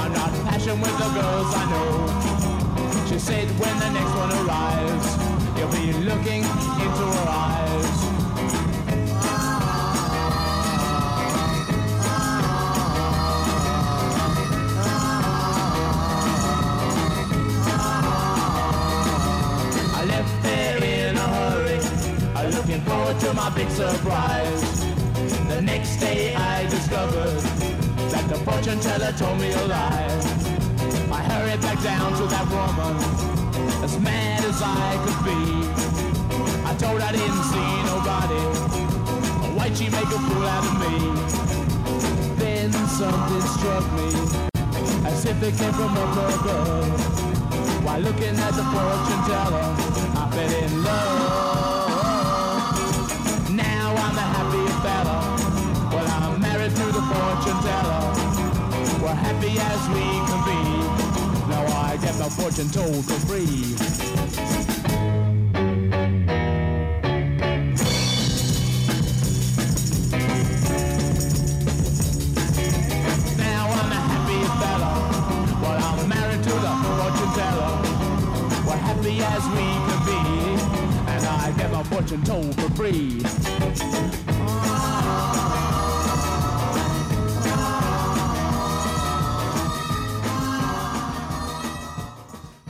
I'm 0.00 0.12
not 0.12 0.30
passion 0.44 0.80
with 0.82 0.96
the 1.02 1.08
girls 1.16 1.50
I 1.62 1.64
know. 1.72 3.06
She 3.08 3.18
said, 3.18 3.48
When 3.58 3.74
the 3.84 3.90
next 3.96 4.14
one 4.22 4.32
arrives, 4.40 5.08
you'll 5.56 5.74
be 5.80 5.92
looking 6.04 6.42
into 6.84 7.04
her 7.16 7.28
eyes. 7.28 8.17
To 23.20 23.34
my 23.34 23.50
big 23.50 23.68
surprise. 23.70 24.84
The 25.48 25.60
next 25.60 25.96
day 25.96 26.34
I 26.34 26.66
discovered 26.68 27.40
that 28.12 28.28
the 28.28 28.36
fortune 28.44 28.78
teller 28.80 29.12
told 29.12 29.40
me 29.40 29.50
a 29.50 29.66
lie. 29.66 30.08
I 31.10 31.22
hurried 31.30 31.60
back 31.60 31.82
down 31.82 32.12
to 32.18 32.24
that 32.26 32.46
woman, 32.54 32.96
as 33.82 33.98
mad 33.98 34.44
as 34.44 34.60
I 34.62 34.90
could 35.04 35.20
be. 35.26 35.40
I 36.64 36.74
told 36.76 37.00
I 37.00 37.12
didn't 37.12 37.44
see 37.50 37.70
nobody. 37.90 38.42
Why'd 39.56 39.76
she 39.76 39.88
make 39.90 40.10
a 40.18 40.20
fool 40.26 40.46
out 40.54 40.64
of 40.70 40.74
me? 40.82 40.94
Then 42.36 42.72
something 42.72 43.46
struck 43.56 43.86
me, 43.98 44.08
as 45.08 45.24
if 45.24 45.42
it 45.42 45.54
came 45.58 45.72
from 45.72 45.96
up 45.96 46.16
above. 46.40 47.84
While 47.84 48.00
looking 48.00 48.36
at 48.46 48.52
the 48.58 48.64
fortune 48.72 49.22
teller, 49.26 49.66
I 50.20 50.30
fell 50.30 50.64
in 50.64 50.84
love. 50.84 51.77
Now 53.98 54.06
I'm 54.06 54.16
a 54.16 54.20
happy 54.20 54.64
fella. 54.84 55.18
Well, 55.92 56.06
I'm 56.06 56.40
married 56.40 56.70
to 56.70 56.86
the 56.86 57.02
fortune 57.10 57.60
teller. 57.66 58.02
We're 59.02 59.20
happy 59.26 59.58
as 59.58 59.88
we 59.88 60.04
can 60.28 60.40
be. 60.46 60.60
Now 61.50 61.64
I 61.66 61.96
get 62.00 62.16
my 62.16 62.28
fortune 62.28 62.70
told 62.70 63.04
for 63.04 63.18
free. 63.26 63.74
Now 73.36 73.64
I'm 73.78 73.90
a 73.90 74.00
happy 74.12 74.40
fella. 74.60 74.92
Well, 75.60 75.78
I'm 75.88 76.08
married 76.08 76.42
to 76.44 76.54
the 76.66 76.72
fortune 76.84 77.32
teller. 77.34 77.72
We're 78.64 78.76
happy 78.76 79.14
as 79.22 79.44
we 79.48 79.58
can 79.58 79.88
be. 79.88 79.97
And 79.97 79.97
I 81.48 81.52
get 81.52 81.72
my 81.72 81.82
fortune 81.84 82.22
told 82.24 82.54
for 82.60 82.68
free. 82.72 84.37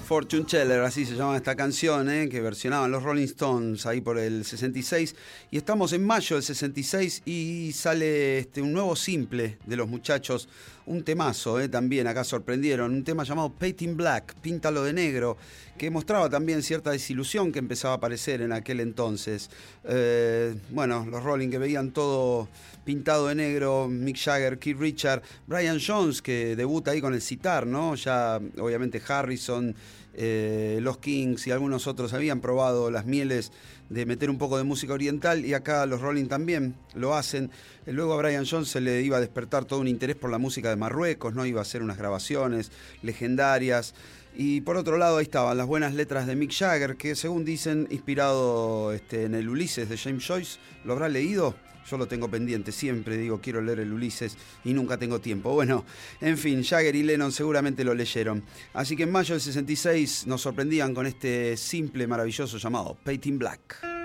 Fortune 0.08 0.44
Teller, 0.44 0.80
así 0.80 1.04
se 1.04 1.14
llama 1.14 1.36
esta 1.36 1.54
canción, 1.54 2.08
¿eh? 2.08 2.30
que 2.30 2.40
versionaban 2.40 2.90
los 2.90 3.02
Rolling 3.02 3.26
Stones 3.26 3.84
ahí 3.84 4.00
por 4.00 4.18
el 4.18 4.42
66. 4.42 5.14
Y 5.50 5.58
estamos 5.58 5.92
en 5.92 6.02
mayo 6.02 6.36
del 6.36 6.42
66 6.42 7.24
y 7.26 7.72
sale 7.74 8.38
este, 8.38 8.62
un 8.62 8.72
nuevo 8.72 8.96
simple 8.96 9.58
de 9.66 9.76
los 9.76 9.86
muchachos, 9.86 10.48
un 10.86 11.04
temazo 11.04 11.60
¿eh? 11.60 11.68
también, 11.68 12.06
acá 12.06 12.24
sorprendieron, 12.24 12.90
un 12.94 13.04
tema 13.04 13.22
llamado 13.24 13.52
Painting 13.52 13.98
Black, 13.98 14.34
Píntalo 14.40 14.82
de 14.82 14.94
Negro, 14.94 15.36
que 15.76 15.90
mostraba 15.90 16.30
también 16.30 16.62
cierta 16.62 16.90
desilusión 16.90 17.52
que 17.52 17.58
empezaba 17.58 17.92
a 17.92 17.96
aparecer 17.98 18.40
en 18.40 18.52
aquel 18.54 18.80
entonces. 18.80 19.50
Eh, 19.84 20.54
bueno, 20.70 21.06
los 21.10 21.22
Rolling 21.22 21.50
que 21.50 21.58
veían 21.58 21.90
todo 21.90 22.48
pintado 22.88 23.26
de 23.26 23.34
negro, 23.34 23.86
Mick 23.86 24.16
Jagger, 24.16 24.58
Keith 24.58 24.78
Richard, 24.78 25.22
Brian 25.46 25.78
Jones 25.78 26.22
que 26.22 26.56
debuta 26.56 26.92
ahí 26.92 27.02
con 27.02 27.12
el 27.12 27.20
citar, 27.20 27.66
¿no? 27.66 27.94
Ya 27.94 28.40
obviamente 28.58 28.98
Harrison, 29.06 29.76
eh, 30.20 30.80
los 30.82 30.98
Kings 30.98 31.46
y 31.46 31.52
algunos 31.52 31.86
otros 31.86 32.12
habían 32.12 32.40
probado 32.40 32.90
las 32.90 33.06
mieles 33.06 33.52
de 33.88 34.04
meter 34.04 34.30
un 34.30 34.36
poco 34.36 34.58
de 34.58 34.64
música 34.64 34.92
oriental 34.92 35.44
y 35.44 35.54
acá 35.54 35.86
los 35.86 36.00
Rolling 36.00 36.26
también 36.26 36.74
lo 36.94 37.14
hacen. 37.14 37.52
Eh, 37.86 37.92
Luego 37.92 38.14
a 38.14 38.16
Brian 38.16 38.44
Jones 38.44 38.68
se 38.68 38.80
le 38.80 39.00
iba 39.02 39.18
a 39.18 39.20
despertar 39.20 39.64
todo 39.64 39.78
un 39.78 39.86
interés 39.86 40.16
por 40.16 40.30
la 40.30 40.38
música 40.38 40.74
Marruecos, 40.76 41.34
¿no? 41.34 41.46
Iba 41.46 41.60
a 41.60 41.62
hacer 41.62 41.82
unas 41.82 41.98
grabaciones 41.98 42.72
legendarias. 43.02 43.94
Y 44.40 44.60
por 44.60 44.76
otro 44.76 44.98
lado, 44.98 45.16
ahí 45.16 45.24
estaban 45.24 45.58
las 45.58 45.66
buenas 45.66 45.94
letras 45.94 46.28
de 46.28 46.36
Mick 46.36 46.52
Jagger, 46.52 46.96
que 46.96 47.16
según 47.16 47.44
dicen, 47.44 47.88
inspirado 47.90 48.92
este, 48.92 49.24
en 49.24 49.34
el 49.34 49.48
Ulises 49.48 49.88
de 49.88 49.98
James 49.98 50.24
Joyce. 50.24 50.60
¿Lo 50.84 50.92
habrá 50.92 51.08
leído? 51.08 51.56
Yo 51.90 51.98
lo 51.98 52.06
tengo 52.06 52.30
pendiente, 52.30 52.70
siempre 52.70 53.16
digo 53.16 53.40
quiero 53.40 53.60
leer 53.60 53.80
el 53.80 53.92
Ulises 53.92 54.36
y 54.64 54.74
nunca 54.74 54.96
tengo 54.96 55.18
tiempo. 55.18 55.52
Bueno, 55.54 55.84
en 56.20 56.38
fin, 56.38 56.62
Jagger 56.62 56.94
y 56.94 57.02
Lennon 57.02 57.32
seguramente 57.32 57.82
lo 57.82 57.94
leyeron. 57.94 58.44
Así 58.74 58.94
que 58.94 59.02
en 59.02 59.10
mayo 59.10 59.34
del 59.34 59.40
66 59.40 60.28
nos 60.28 60.42
sorprendían 60.42 60.94
con 60.94 61.06
este 61.06 61.56
simple, 61.56 62.06
maravilloso 62.06 62.58
llamado 62.58 62.96
Painting 63.02 63.40
Black. 63.40 63.97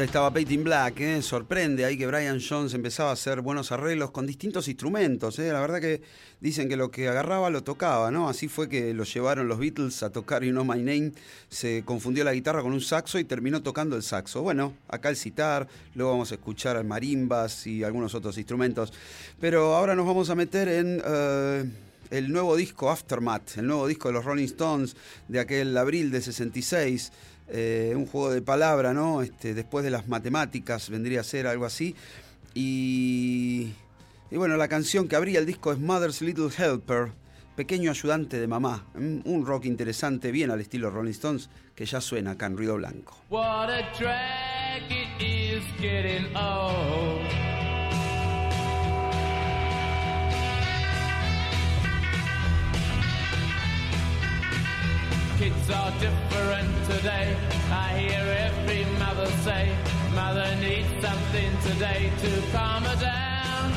Y 0.00 0.02
ahí 0.02 0.06
estaba 0.06 0.32
Painting 0.32 0.64
Black, 0.64 0.98
¿eh? 1.00 1.20
sorprende 1.20 1.84
ahí 1.84 1.98
que 1.98 2.06
Brian 2.06 2.40
Jones 2.40 2.72
empezaba 2.72 3.10
a 3.10 3.12
hacer 3.12 3.42
buenos 3.42 3.70
arreglos 3.70 4.10
con 4.12 4.26
distintos 4.26 4.66
instrumentos. 4.66 5.38
¿eh? 5.38 5.52
La 5.52 5.60
verdad 5.60 5.78
que 5.78 6.00
dicen 6.40 6.70
que 6.70 6.76
lo 6.78 6.90
que 6.90 7.08
agarraba 7.08 7.50
lo 7.50 7.62
tocaba, 7.62 8.10
¿no? 8.10 8.26
Así 8.26 8.48
fue 8.48 8.70
que 8.70 8.94
lo 8.94 9.04
llevaron 9.04 9.46
los 9.46 9.58
Beatles 9.58 10.02
a 10.02 10.08
tocar 10.08 10.42
You 10.42 10.52
Know 10.52 10.64
My 10.64 10.78
Name. 10.78 11.12
Se 11.50 11.82
confundió 11.84 12.24
la 12.24 12.32
guitarra 12.32 12.62
con 12.62 12.72
un 12.72 12.80
saxo 12.80 13.18
y 13.18 13.24
terminó 13.24 13.62
tocando 13.62 13.94
el 13.94 14.02
saxo. 14.02 14.40
Bueno, 14.40 14.72
acá 14.88 15.10
el 15.10 15.16
citar, 15.16 15.68
luego 15.94 16.12
vamos 16.12 16.32
a 16.32 16.36
escuchar 16.36 16.82
marimbas 16.82 17.66
y 17.66 17.84
algunos 17.84 18.14
otros 18.14 18.38
instrumentos. 18.38 18.94
Pero 19.38 19.74
ahora 19.74 19.94
nos 19.94 20.06
vamos 20.06 20.30
a 20.30 20.34
meter 20.34 20.68
en. 20.68 21.02
eh, 21.04 21.64
el 22.10 22.32
nuevo 22.32 22.56
disco 22.56 22.90
Aftermath, 22.90 23.58
el 23.58 23.66
nuevo 23.66 23.86
disco 23.86 24.08
de 24.08 24.14
los 24.14 24.24
Rolling 24.24 24.46
Stones 24.46 24.96
de 25.28 25.40
aquel 25.40 25.76
abril 25.76 26.10
de 26.10 26.20
66, 26.20 27.12
eh, 27.50 27.92
un 27.96 28.06
juego 28.06 28.30
de 28.30 28.42
palabra, 28.42 28.92
¿no? 28.94 29.22
Este, 29.22 29.54
después 29.54 29.84
de 29.84 29.90
las 29.90 30.08
matemáticas 30.08 30.88
vendría 30.90 31.20
a 31.20 31.24
ser 31.24 31.46
algo 31.46 31.64
así. 31.64 31.94
Y, 32.54 33.72
y 34.30 34.36
bueno, 34.36 34.56
la 34.56 34.68
canción 34.68 35.08
que 35.08 35.16
abría 35.16 35.38
el 35.38 35.46
disco 35.46 35.72
es 35.72 35.78
Mother's 35.78 36.22
Little 36.22 36.48
Helper, 36.56 37.12
pequeño 37.56 37.90
ayudante 37.90 38.38
de 38.38 38.46
mamá. 38.46 38.86
Un 38.94 39.44
rock 39.46 39.66
interesante, 39.66 40.30
bien 40.30 40.50
al 40.50 40.60
estilo 40.60 40.90
Rolling 40.90 41.10
Stones, 41.10 41.50
que 41.74 41.84
ya 41.86 42.00
suena 42.00 42.32
acá 42.32 42.46
en 42.46 42.56
Ruido 42.56 42.76
Blanco. 42.76 43.16
Kids 55.40 55.70
are 55.70 55.90
different 55.92 56.68
today. 56.84 57.34
I 57.72 57.96
hear 57.96 58.24
every 58.44 58.84
mother 58.98 59.24
say, 59.40 59.74
Mother 60.14 60.54
needs 60.56 60.92
something 61.00 61.52
today 61.62 62.12
to 62.20 62.42
calm 62.52 62.82
her 62.82 63.00
down. 63.00 63.72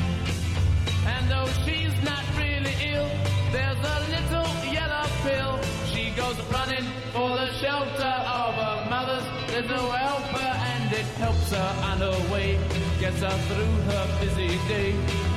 And 1.06 1.30
though 1.30 1.48
she's 1.64 1.96
not 2.04 2.22
really 2.36 2.74
ill, 2.92 3.08
there's 3.50 3.80
a 3.80 3.98
little 4.12 4.74
yellow 4.74 5.08
pill. 5.24 5.58
She 5.86 6.10
goes 6.10 6.38
running 6.52 6.84
for 7.14 7.30
the 7.30 7.50
shelter 7.54 8.14
of 8.28 8.54
her 8.60 8.90
mother's 8.90 9.24
little 9.54 9.90
helper, 9.90 10.52
and 10.68 10.92
it 10.92 11.08
helps 11.16 11.50
her 11.50 11.70
on 11.88 11.96
her 11.96 12.30
way, 12.30 12.58
gets 13.00 13.20
her 13.22 13.38
through 13.48 13.76
her 13.88 14.04
busy 14.20 14.48
day. 14.68 15.33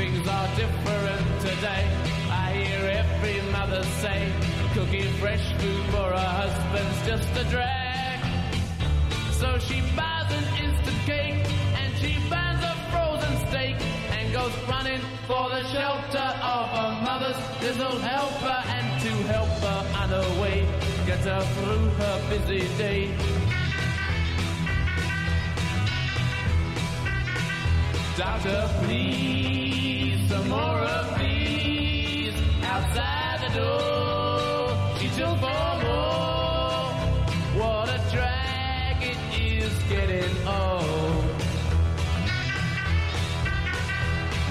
Things 0.00 0.26
are 0.28 0.48
different 0.56 1.26
today. 1.42 1.84
I 2.30 2.46
hear 2.56 2.82
every 3.02 3.38
mother 3.52 3.82
say, 4.02 4.32
cooking 4.72 5.12
fresh 5.20 5.46
food 5.60 5.84
for 5.92 6.08
her 6.16 6.30
husband's 6.42 7.00
just 7.10 7.30
a 7.42 7.44
drag. 7.54 8.18
So 9.40 9.58
she 9.58 9.78
buys 9.94 10.28
an 10.38 10.46
instant 10.64 11.00
cake 11.12 11.44
and 11.80 11.90
she 12.00 12.12
buys 12.32 12.60
a 12.72 12.74
frozen 12.90 13.34
steak 13.48 13.76
and 14.16 14.32
goes 14.32 14.54
running 14.72 15.02
for 15.28 15.44
the 15.54 15.62
shelter 15.74 16.28
of 16.54 16.64
her 16.76 16.92
mother's 17.08 17.40
little 17.66 17.98
helper 17.98 18.58
and 18.76 18.86
to 19.04 19.12
help 19.34 19.52
her 19.66 19.80
on 20.00 20.08
her 20.16 20.28
way, 20.40 20.58
get 21.08 21.22
her 21.30 21.42
through 21.54 21.86
her 22.02 22.16
busy 22.30 22.62
day. 22.78 23.59
Doctor, 28.20 28.68
please, 28.82 30.28
some 30.28 30.46
more 30.50 30.60
of 30.60 31.18
these 31.18 32.34
outside 32.64 33.40
the 33.48 33.58
door. 33.58 34.98
She 34.98 35.08
took 35.08 35.38
for 35.38 35.72
more. 35.86 36.92
What 37.56 37.88
a 37.88 37.98
drag 38.12 39.02
it 39.02 39.16
is 39.40 39.72
getting 39.84 40.36
old. 40.46 41.24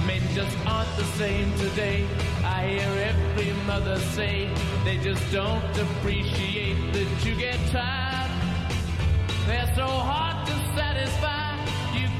Men 0.04 0.22
just 0.34 0.56
aren't 0.66 0.96
the 0.96 1.04
same 1.16 1.56
today. 1.58 2.08
I 2.42 2.70
hear 2.70 3.14
every 3.14 3.52
mother 3.68 4.00
say 4.16 4.52
they 4.84 4.96
just 4.96 5.22
don't 5.30 5.78
appreciate 5.78 6.92
that 6.92 7.24
you 7.24 7.36
get 7.36 7.60
tired. 7.68 8.32
They're 9.46 9.72
so 9.76 9.86
hard 9.86 10.44
to 10.48 10.54
satisfy. 10.76 11.49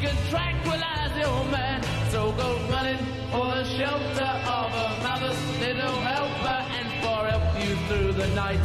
Can 0.00 0.16
tranquilize 0.30 1.14
your 1.18 1.44
man. 1.50 1.82
So 2.08 2.32
go 2.32 2.58
running 2.70 2.96
for 3.30 3.44
the 3.44 3.64
shelter 3.64 4.32
of 4.48 4.72
a 4.72 5.02
mother's 5.02 5.58
little 5.60 6.00
helper 6.00 6.58
and 6.78 6.88
for 7.02 7.26
help 7.28 7.68
you 7.68 7.76
through 7.86 8.12
the 8.14 8.26
night. 8.28 8.60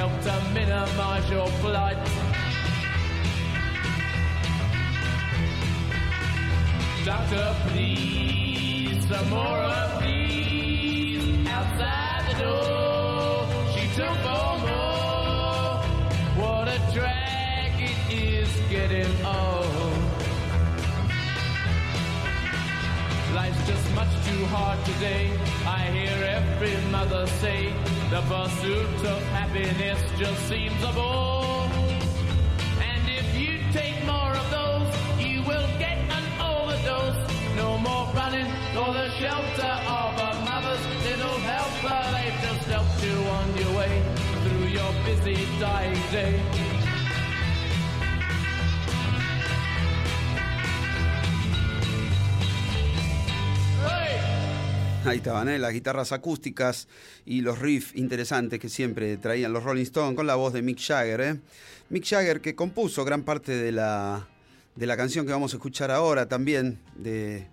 Help 0.00 0.18
to 0.22 0.42
minimize 0.54 1.28
your 1.30 1.46
plight. 1.60 1.98
Doctor, 7.04 7.54
please, 7.68 9.06
some 9.08 9.28
more 9.28 9.58
of 9.58 10.02
these 10.02 11.46
outside 11.48 12.24
the 12.30 12.44
door. 12.44 13.46
She 13.74 13.84
took 13.94 14.16
for 14.24 14.58
more. 14.64 15.82
What 16.40 16.68
a 16.68 16.80
drag 16.94 17.72
it 17.78 18.14
is 18.14 18.48
getting 18.70 19.26
old. 19.26 19.97
Life's 23.38 23.68
just 23.68 23.94
much 23.94 24.12
too 24.26 24.44
hard 24.46 24.84
today. 24.84 25.30
I 25.64 25.82
hear 25.96 26.16
every 26.38 26.74
mother 26.90 27.24
say 27.40 27.72
the 28.10 28.20
pursuit 28.22 29.00
of 29.14 29.22
happiness 29.38 30.00
just 30.18 30.40
seems 30.48 30.82
a 30.82 30.92
bore. 30.98 31.70
And 32.90 33.02
if 33.20 33.28
you 33.38 33.52
take 33.70 33.98
more 34.06 34.32
of 34.42 34.46
those, 34.58 34.90
you 35.24 35.38
will 35.50 35.68
get 35.78 35.98
an 36.18 36.26
overdose. 36.52 37.20
No 37.54 37.78
more 37.78 38.06
running 38.12 38.50
for 38.74 38.90
the 38.98 39.08
shelter 39.20 39.74
of 40.02 40.12
a 40.28 40.32
mother's 40.50 40.84
little 41.06 41.38
helper. 41.52 42.00
They've 42.16 42.40
just 42.48 42.64
helped 42.74 42.98
you 43.06 43.18
on 43.38 43.46
your 43.62 43.72
way 43.78 43.94
through 44.42 44.66
your 44.78 44.92
busy 45.06 45.38
dying 45.60 46.02
day. 46.10 46.77
Ahí 55.04 55.18
estaban, 55.18 55.48
¿eh? 55.48 55.58
las 55.58 55.72
guitarras 55.72 56.12
acústicas 56.12 56.86
y 57.24 57.40
los 57.40 57.60
riffs 57.60 57.94
interesantes 57.94 58.58
que 58.58 58.68
siempre 58.68 59.16
traían 59.16 59.54
los 59.54 59.62
Rolling 59.62 59.84
Stones 59.84 60.14
con 60.14 60.26
la 60.26 60.34
voz 60.34 60.52
de 60.52 60.60
Mick 60.60 60.78
Jagger. 60.80 61.20
¿eh? 61.22 61.40
Mick 61.88 62.04
Jagger 62.04 62.42
que 62.42 62.54
compuso 62.54 63.06
gran 63.06 63.22
parte 63.22 63.52
de 63.52 63.72
la, 63.72 64.28
de 64.76 64.86
la 64.86 64.98
canción 64.98 65.24
que 65.24 65.32
vamos 65.32 65.54
a 65.54 65.56
escuchar 65.56 65.90
ahora 65.90 66.28
también 66.28 66.78
de, 66.94 67.46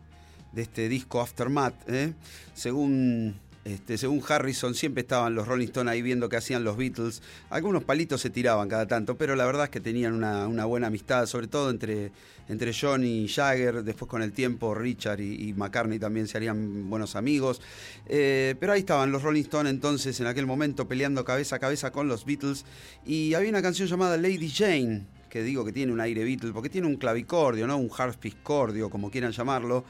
de 0.52 0.62
este 0.62 0.90
disco 0.90 1.22
Aftermath. 1.22 1.76
¿eh? 1.88 2.14
Según, 2.56 3.36
este, 3.64 3.98
según 3.98 4.22
Harrison 4.28 4.74
siempre 4.76 5.02
estaban 5.02 5.34
los 5.34 5.48
Rolling 5.48 5.68
Stones 5.68 5.94
ahí 5.94 6.02
viendo 6.02 6.28
qué 6.28 6.36
hacían 6.36 6.66
los 6.66 6.76
Beatles. 6.76 7.22
Algunos 7.50 7.86
palitos 7.86 8.20
se 8.20 8.32
tiraban 8.32 8.68
cada 8.68 8.86
tanto, 8.86 9.16
pero 9.18 9.36
la 9.36 9.46
verdad 9.46 9.66
es 9.66 9.70
que 9.70 9.80
tenían 9.80 10.14
una, 10.14 10.48
una 10.48 10.66
buena 10.66 10.88
amistad, 10.88 11.26
sobre 11.26 11.48
todo 11.48 11.70
entre, 11.70 12.12
entre 12.48 12.74
John 12.74 13.04
y 13.04 13.28
Jagger. 13.28 13.84
Después 13.84 14.10
con 14.10 14.22
el 14.22 14.32
tiempo 14.32 14.74
Richard 14.76 15.20
y, 15.22 15.54
McCartney 15.54 16.00
también 16.00 16.28
se 16.28 16.38
harían 16.38 16.90
buenos 16.90 17.16
amigos. 17.16 17.62
Eh, 18.08 18.56
pero 18.60 18.74
ahí 18.74 18.80
estaban 18.80 19.12
los 19.12 19.24
Rolling 19.24 19.44
Stones 19.44 19.72
entonces 19.72 20.20
en 20.20 20.28
aquel 20.28 20.46
momento 20.46 20.88
peleando 20.88 21.26
cabeza 21.26 21.58
a 21.58 21.60
cabeza 21.60 21.92
con 21.92 22.08
los 22.08 22.26
Beatles. 22.26 22.66
Y 23.06 23.34
había 23.34 23.50
una 23.50 23.62
canción 23.62 23.88
llamada 23.88 24.18
Lady 24.18 24.50
Jane 24.50 25.06
que 25.36 25.44
digo 25.44 25.66
que 25.66 25.74
tiene 25.74 25.92
un 25.92 26.00
aire 26.00 26.24
Beatle, 26.24 26.54
porque 26.54 26.70
tiene 26.70 26.88
un 26.88 26.96
clavicordio, 26.96 27.68
¿no? 27.68 27.76
Un 27.76 27.90
harpsichordio, 27.94 28.90
como 28.90 29.12
quieran 29.12 29.34
llamarlo. 29.34 29.84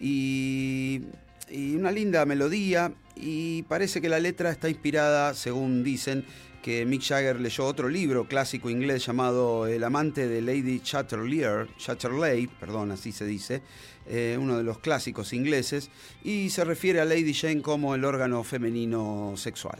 Y, 0.00 1.02
y 1.48 1.76
una 1.76 1.92
linda 1.92 2.26
melodía. 2.26 2.92
Y 3.14 3.62
parece 3.62 4.00
que 4.00 4.08
la 4.08 4.18
letra 4.18 4.50
está 4.50 4.68
inspirada, 4.68 5.34
según 5.34 5.84
dicen, 5.84 6.24
que 6.62 6.84
Mick 6.86 7.02
Jagger 7.02 7.40
leyó 7.40 7.64
otro 7.64 7.88
libro 7.88 8.26
clásico 8.26 8.70
inglés 8.70 9.06
llamado 9.06 9.66
El 9.66 9.82
amante 9.84 10.28
de 10.28 10.42
Lady 10.42 10.80
Chatterley, 10.80 11.42
Chatterley 11.78 12.46
perdón, 12.46 12.90
así 12.92 13.12
se 13.12 13.24
dice, 13.24 13.62
eh, 14.06 14.36
uno 14.38 14.56
de 14.58 14.62
los 14.62 14.78
clásicos 14.78 15.32
ingleses, 15.32 15.90
y 16.22 16.50
se 16.50 16.64
refiere 16.64 17.00
a 17.00 17.04
Lady 17.04 17.34
Jane 17.34 17.62
como 17.62 17.94
el 17.94 18.04
órgano 18.04 18.44
femenino 18.44 19.34
sexual. 19.36 19.78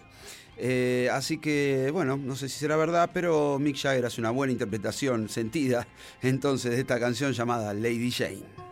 Eh, 0.57 1.09
así 1.13 1.39
que, 1.39 1.91
bueno, 1.93 2.19
no 2.19 2.37
sé 2.37 2.49
si 2.49 2.59
será 2.59 2.77
verdad, 2.77 3.11
pero 3.15 3.59
Mick 3.59 3.77
Jagger 3.77 4.05
hace 4.05 4.21
una 4.21 4.31
buena 4.31 4.53
interpretación 4.53 5.29
sentida 5.29 5.87
entonces 6.23 6.73
de 6.73 6.81
esta 6.81 7.01
canción 7.01 7.33
llamada 7.33 7.73
Lady 7.75 8.11
Jane. 8.11 8.70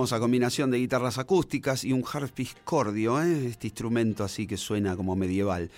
Combinación 0.00 0.70
de 0.70 0.78
guitarras 0.78 1.18
acústicas 1.18 1.84
y 1.84 1.92
un 1.92 2.02
harpiscordio, 2.10 3.22
¿eh? 3.22 3.48
este 3.48 3.66
instrumento 3.66 4.24
así 4.24 4.46
que 4.46 4.56
suena 4.56 4.96
como 4.96 5.14
medieval. 5.14 5.70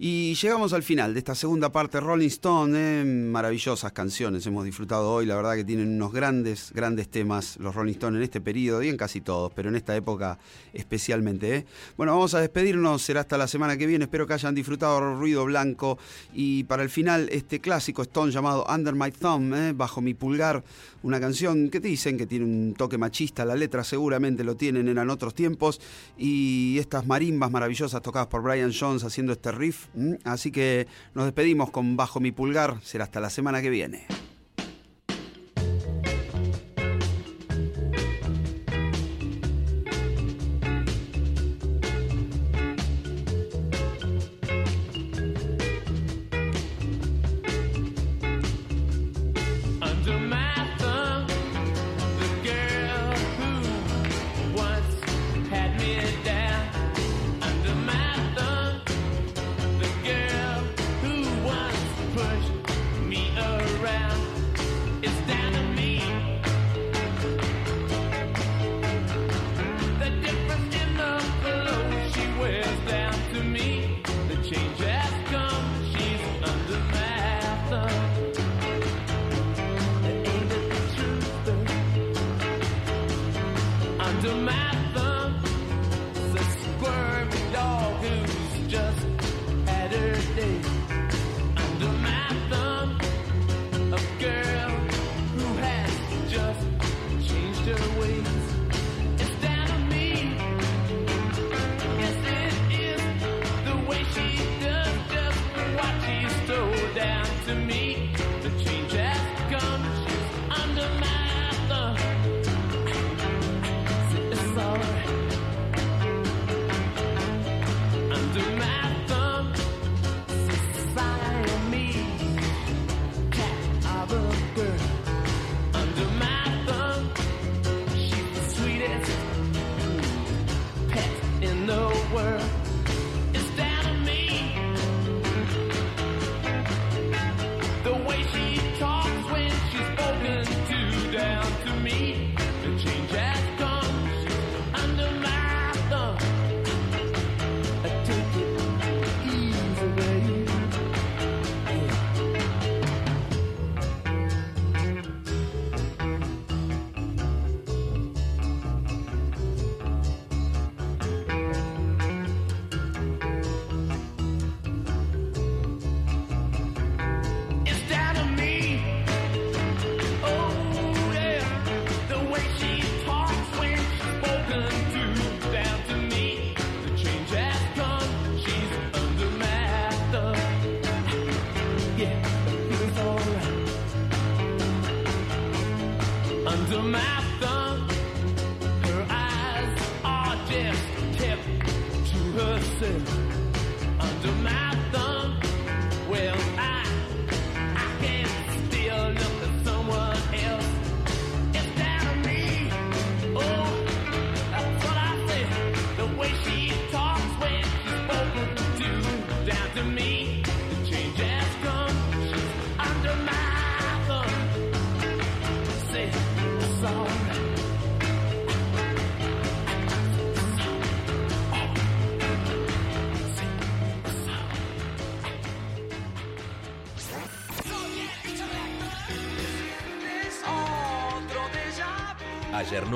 Y 0.00 0.34
llegamos 0.36 0.72
al 0.74 0.84
final 0.84 1.12
de 1.12 1.18
esta 1.18 1.34
segunda 1.34 1.72
parte, 1.72 1.98
Rolling 1.98 2.28
Stone, 2.28 2.78
¿eh? 2.78 3.04
maravillosas 3.04 3.90
canciones 3.90 4.46
hemos 4.46 4.64
disfrutado 4.64 5.10
hoy, 5.10 5.26
la 5.26 5.34
verdad 5.34 5.56
que 5.56 5.64
tienen 5.64 5.88
unos 5.88 6.12
grandes, 6.12 6.70
grandes 6.72 7.08
temas 7.08 7.56
los 7.56 7.74
Rolling 7.74 7.94
Stone 7.94 8.16
en 8.16 8.22
este 8.22 8.40
periodo 8.40 8.80
y 8.80 8.90
en 8.90 8.96
casi 8.96 9.20
todos, 9.20 9.52
pero 9.52 9.70
en 9.70 9.74
esta 9.74 9.96
época 9.96 10.38
especialmente. 10.72 11.56
¿eh? 11.56 11.66
Bueno, 11.96 12.12
vamos 12.12 12.32
a 12.34 12.40
despedirnos, 12.40 13.02
será 13.02 13.22
hasta 13.22 13.36
la 13.36 13.48
semana 13.48 13.76
que 13.76 13.86
viene, 13.86 14.04
espero 14.04 14.24
que 14.28 14.34
hayan 14.34 14.54
disfrutado 14.54 15.16
Ruido 15.16 15.44
Blanco 15.46 15.98
y 16.32 16.62
para 16.62 16.84
el 16.84 16.90
final 16.90 17.28
este 17.32 17.58
clásico 17.58 18.02
Stone 18.02 18.30
llamado 18.30 18.66
Under 18.72 18.94
My 18.94 19.10
Thumb, 19.10 19.52
¿eh? 19.52 19.72
bajo 19.72 20.00
mi 20.00 20.14
pulgar, 20.14 20.62
una 21.02 21.18
canción 21.18 21.70
que 21.70 21.80
dicen 21.80 22.16
que 22.16 22.26
tiene 22.26 22.44
un 22.44 22.74
toque 22.74 22.98
machista, 22.98 23.44
la 23.44 23.56
letra 23.56 23.82
seguramente 23.82 24.44
lo 24.44 24.54
tienen, 24.54 24.86
eran 24.86 25.10
otros 25.10 25.34
tiempos, 25.34 25.80
y 26.16 26.78
estas 26.78 27.04
marimbas 27.04 27.50
maravillosas 27.50 28.00
tocadas 28.00 28.28
por 28.28 28.42
Brian 28.42 28.72
Jones 28.72 29.02
haciendo 29.02 29.32
este 29.32 29.50
riff. 29.50 29.87
Así 30.24 30.50
que 30.50 30.86
nos 31.14 31.24
despedimos 31.24 31.70
con 31.70 31.96
Bajo 31.96 32.20
mi 32.20 32.32
pulgar, 32.32 32.76
será 32.82 33.04
hasta 33.04 33.20
la 33.20 33.30
semana 33.30 33.62
que 33.62 33.70
viene. 33.70 34.06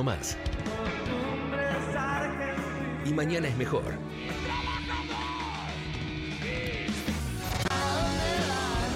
Más. 0.02 0.36
Y 3.04 3.12
mañana 3.12 3.46
es 3.46 3.56
mejor. 3.56 3.84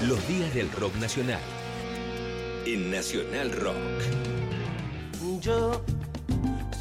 Los 0.08 0.28
días 0.28 0.52
del 0.52 0.70
rock 0.72 0.96
nacional. 0.96 1.40
En 2.64 2.90
Nacional 2.90 3.52
Rock. 3.52 3.76
Yo 5.40 5.84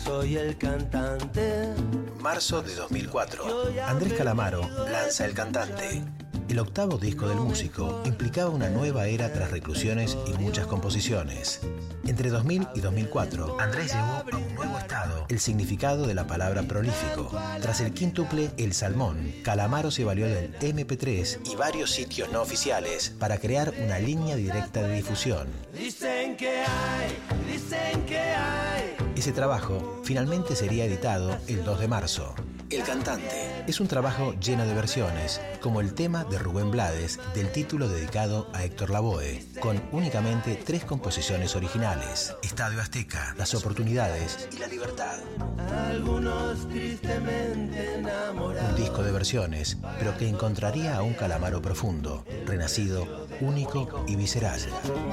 soy 0.04 0.38
el 0.38 0.58
cantante. 0.58 1.76
Marzo 2.20 2.64
de 2.64 2.74
2004. 2.74 3.46
Andrés 3.86 4.14
Calamaro 4.14 4.68
lanza 4.90 5.26
El 5.26 5.36
Cantante. 5.36 6.04
El 6.50 6.60
octavo 6.60 6.98
disco 6.98 7.28
del 7.28 7.40
músico 7.40 8.02
implicaba 8.06 8.50
una 8.50 8.70
nueva 8.70 9.08
era 9.08 9.32
tras 9.32 9.52
reclusiones 9.52 10.18
y 10.28 10.34
muchas 10.40 10.66
composiciones. 10.66 11.62
Entre 12.16 12.30
2000 12.30 12.70
y 12.76 12.80
2004, 12.80 13.60
Andrés 13.60 13.92
llevó 13.92 14.24
a 14.32 14.38
un 14.38 14.56
nuevo 14.56 14.80
estado 14.80 15.26
el 15.28 15.38
significado 15.38 16.08
de 16.08 16.14
la 16.14 16.26
palabra 16.26 16.64
prolífico. 16.64 17.30
Tras 17.62 17.82
el 17.82 17.94
quíntuple 17.94 18.52
El 18.56 18.74
Salmón, 18.74 19.34
Calamaro 19.44 19.92
se 19.92 20.06
valió 20.06 20.26
del 20.26 20.58
MP3 20.60 21.52
y 21.52 21.58
varios 21.58 21.92
sitios 21.92 22.32
no 22.32 22.42
oficiales 22.42 23.10
para 23.20 23.38
crear 23.38 23.74
una 23.84 24.00
línea 24.00 24.38
directa 24.38 24.82
de 24.84 24.96
difusión. 24.96 25.50
Dicen 25.74 26.38
que 26.38 26.60
hay, 26.60 27.52
dicen 27.52 28.06
que 28.06 28.18
hay. 28.18 28.96
Ese 29.18 29.34
trabajo 29.34 30.00
finalmente 30.06 30.56
sería 30.56 30.86
editado 30.86 31.38
el 31.48 31.66
2 31.66 31.82
de 31.82 31.88
marzo. 31.90 32.34
El 32.70 32.84
cantante 32.84 33.35
es 33.68 33.80
un 33.80 33.88
trabajo 33.88 34.34
lleno 34.40 34.66
de 34.66 34.74
versiones, 34.74 35.42
como 35.62 35.82
el 35.82 35.94
tema 35.94 36.24
de 36.26 36.38
Rubén 36.38 36.72
Blades 36.72 37.20
del 37.34 37.52
título 37.52 37.88
dedicado 37.88 38.48
a 38.54 38.64
Héctor 38.64 38.90
Lavoe, 38.92 39.44
con 39.60 39.82
únicamente 39.92 40.56
tres 40.56 40.86
composiciones 40.86 41.56
originales: 41.56 42.36
Estadio 42.44 42.82
Azteca, 42.82 43.34
Las 43.38 43.56
Oportunidades 43.56 44.48
y 44.54 44.60
La 44.60 44.68
Libertad. 44.68 45.20
Algunos 45.90 46.68
tristemente 46.70 47.96
enamorados. 47.96 48.70
Un 48.70 48.76
disco 48.76 49.04
de 49.04 49.12
versiones, 49.12 49.78
pero 50.00 50.16
que 50.18 50.28
encontraría 50.28 50.96
a 50.98 51.02
un 51.02 51.14
calamaro 51.14 51.62
profundo, 51.62 52.26
renacido, 52.46 53.28
único 53.42 54.06
y 54.08 54.16
visceral. 54.16 54.60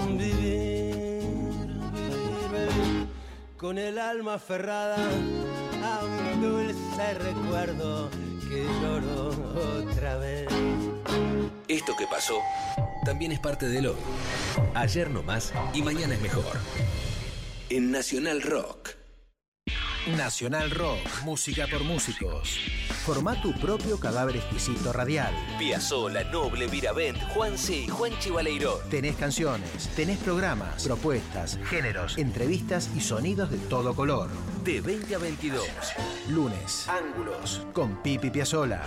Vivir, 0.08 1.22
vivir, 1.22 2.20
vivir 2.52 3.06
con 3.56 3.78
el 3.78 3.98
alma 3.98 4.34
aferrada 4.34 4.96
a 4.96 6.04
un 6.04 6.42
dulce 6.42 7.14
recuerdo 7.14 8.10
que 8.52 8.64
lloro 8.80 9.28
otra 9.88 10.16
vez. 10.18 10.48
Esto 11.68 11.96
que 11.96 12.06
pasó 12.06 12.38
también 13.04 13.32
es 13.32 13.40
parte 13.40 13.66
del 13.68 13.86
hoy. 13.86 13.96
Ayer 14.74 15.10
no 15.10 15.22
más 15.22 15.52
y 15.72 15.82
mañana 15.82 16.14
es 16.14 16.20
mejor. 16.20 16.58
En 17.70 17.90
Nacional 17.90 18.42
Rock. 18.42 18.90
Nacional 20.16 20.70
Rock, 20.70 21.22
música 21.24 21.66
por 21.66 21.84
músicos. 21.84 22.58
Forma 23.04 23.34
tu 23.42 23.52
propio 23.54 23.98
cadáver 23.98 24.36
exquisito 24.36 24.92
radial. 24.92 25.34
Piazzola, 25.58 26.22
Noble, 26.24 26.68
Viravent, 26.68 27.18
Juanse 27.34 27.78
y 27.78 27.88
Juan 27.88 28.12
Chivaleiro. 28.20 28.80
Tenés 28.90 29.16
canciones, 29.16 29.88
tenés 29.96 30.18
programas, 30.18 30.84
propuestas, 30.84 31.58
géneros, 31.68 32.16
entrevistas 32.16 32.88
y 32.94 33.00
sonidos 33.00 33.50
de 33.50 33.58
todo 33.58 33.94
color. 33.96 34.30
De 34.62 34.80
20 34.80 35.16
a 35.16 35.18
22. 35.18 35.64
Lunes, 36.28 36.88
Ángulos, 36.88 37.66
con 37.72 38.00
Pipi 38.02 38.30
Piazzola. 38.30 38.80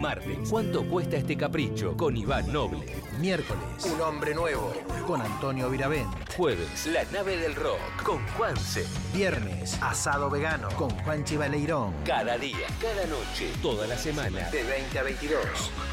Martes, 0.00 0.48
¿cuánto 0.50 0.82
cuesta 0.84 1.16
este 1.16 1.36
capricho? 1.36 1.96
Con 1.96 2.16
Iván 2.16 2.52
Noble. 2.52 3.00
Miércoles, 3.20 3.62
Un 3.94 4.00
hombre 4.00 4.34
nuevo, 4.34 4.72
con 5.06 5.22
Antonio 5.22 5.70
Viravent. 5.70 6.10
Jueves, 6.36 6.86
La 6.86 7.04
nave 7.12 7.36
del 7.36 7.54
rock 7.54 7.78
con 8.02 8.26
Juanse. 8.30 8.84
Viernes, 9.14 9.78
Asado 9.80 10.28
Vegano, 10.28 10.68
con 10.70 10.90
Juan 10.90 11.22
Chivaleirón. 11.24 11.94
Cada 12.04 12.36
día, 12.36 12.66
cada 12.80 13.06
noche, 13.06 13.51
toda 13.60 13.86
la 13.86 13.96
semana. 13.98 14.50
De 14.50 14.62
20 14.62 14.98
a 14.98 15.02
22. 15.02 15.44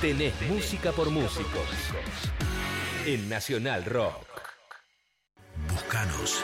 Tenés 0.02 0.42
música 0.44 0.92
por 0.92 1.10
músicos. 1.10 1.68
En 3.06 3.30
Nacional 3.30 3.86
Rock. 3.86 4.26
Buscanos. 5.70 6.44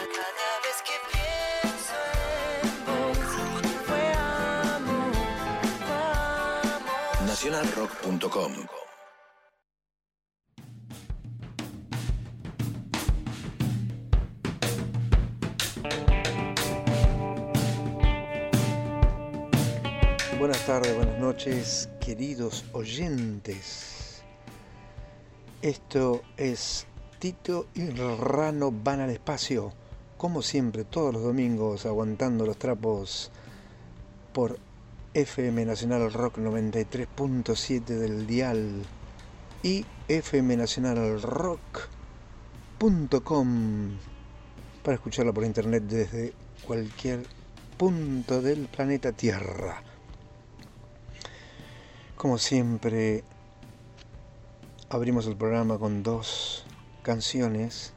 Cada 7.45 8.84
Buenas 20.37 20.65
tardes, 20.65 20.93
buenas 20.93 21.17
noches, 21.17 21.87
queridos 22.01 22.65
oyentes. 22.73 24.21
Esto 25.61 26.23
es 26.35 26.87
Tito 27.19 27.67
y 27.73 27.89
Rano 27.89 28.69
van 28.71 28.99
al 28.99 29.11
espacio, 29.11 29.71
como 30.17 30.41
siempre, 30.41 30.83
todos 30.83 31.13
los 31.13 31.23
domingos, 31.23 31.85
aguantando 31.85 32.45
los 32.45 32.57
trapos 32.57 33.31
por 34.33 34.59
FM 35.13 35.63
Nacional 35.63 36.11
Rock 36.11 36.39
93.7 36.39 37.85
del 37.85 38.27
dial 38.27 38.83
y 39.63 39.85
FM 40.09 40.57
Nacional 40.57 41.21
Rock.com 41.21 41.77
para 44.83 44.95
escucharla 44.95 45.31
por 45.31 45.45
internet 45.45 45.83
desde 45.83 46.33
cualquier 46.67 47.25
punto 47.77 48.41
del 48.41 48.67
planeta 48.67 49.13
Tierra. 49.13 49.84
Como 52.25 52.39
siempre, 52.39 53.23
abrimos 54.89 55.27
el 55.27 55.37
programa 55.37 55.77
con 55.77 56.01
dos 56.01 56.65
canciones, 57.03 57.93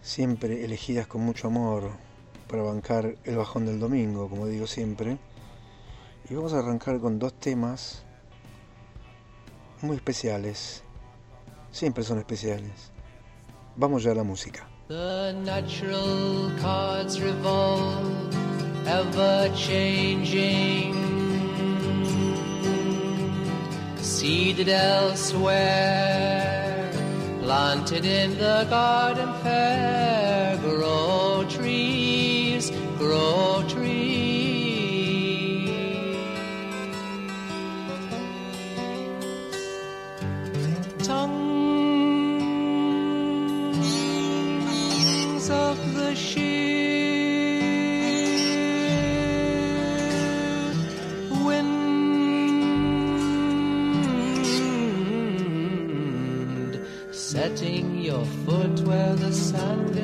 siempre 0.00 0.64
elegidas 0.64 1.06
con 1.06 1.20
mucho 1.20 1.48
amor 1.48 1.90
para 2.48 2.62
bancar 2.62 3.16
el 3.24 3.36
bajón 3.36 3.66
del 3.66 3.78
domingo, 3.80 4.30
como 4.30 4.46
digo 4.46 4.66
siempre. 4.66 5.18
Y 6.30 6.34
vamos 6.34 6.54
a 6.54 6.60
arrancar 6.60 7.00
con 7.00 7.18
dos 7.18 7.34
temas 7.34 8.02
muy 9.82 9.96
especiales, 9.96 10.82
siempre 11.72 12.02
son 12.02 12.16
especiales. 12.18 12.92
Vamos 13.76 14.04
ya 14.04 14.12
a 14.12 14.14
la 14.14 14.24
música. 14.24 14.66
Seeded 24.02 24.68
elsewhere, 24.68 26.00
planted 27.42 28.04
in 28.04 28.36
the 28.38 28.66
garden 28.68 29.32
fair, 29.42 30.29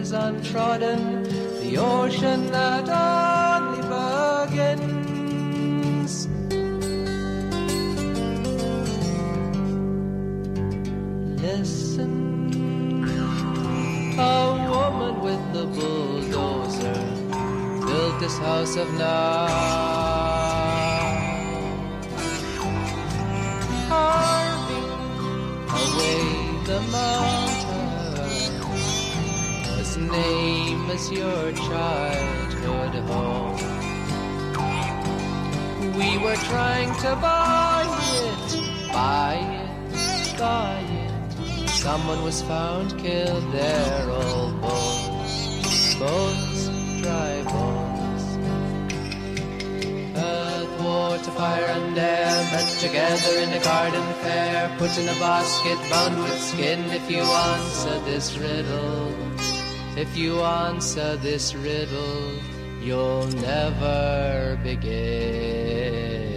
is 0.06 0.12
untrodden, 0.12 1.24
the 1.62 1.78
ocean 1.78 2.46
that 2.52 2.88
only 2.88 3.82
begins. 3.96 6.28
Listen, 11.42 12.12
a 14.16 14.18
woman 14.70 15.14
with 15.26 15.42
the 15.56 15.66
bulldozer 15.74 17.00
built 17.86 18.14
this 18.20 18.38
house 18.38 18.76
of 18.76 18.88
now. 18.94 19.48
Carving 23.88 24.90
away 25.82 26.22
the 26.68 26.78
as 26.94 27.45
name 30.10 30.90
as 30.90 31.10
your 31.10 31.52
childhood 31.52 32.94
home. 33.10 33.56
We 35.98 36.18
were 36.18 36.36
trying 36.36 36.94
to 37.04 37.16
buy 37.16 37.84
it, 38.24 38.92
buy 38.92 39.34
it, 39.62 40.38
buy 40.38 40.84
it. 41.02 41.68
Someone 41.70 42.22
was 42.22 42.42
found 42.42 42.98
killed 42.98 43.52
there, 43.52 44.10
old 44.10 44.60
bones, 44.60 45.94
bones, 45.96 46.68
dry 47.02 47.42
bones. 47.44 48.24
Earth, 50.16 50.80
water, 50.80 51.30
fire, 51.32 51.64
and 51.64 51.98
air 51.98 52.36
met 52.52 52.68
together 52.78 53.38
in 53.38 53.52
a 53.52 53.62
garden 53.62 54.06
fair. 54.22 54.74
Put 54.78 54.96
in 54.98 55.08
a 55.08 55.18
basket 55.18 55.78
bound 55.90 56.18
with 56.18 56.40
skin. 56.40 56.80
If 56.90 57.10
you 57.10 57.22
answer 57.22 57.98
this 58.00 58.36
riddle, 58.38 59.12
if 59.96 60.14
you 60.14 60.42
answer 60.42 61.16
this 61.16 61.54
riddle, 61.54 62.32
you'll 62.82 63.28
never 63.28 64.60
begin. 64.62 66.36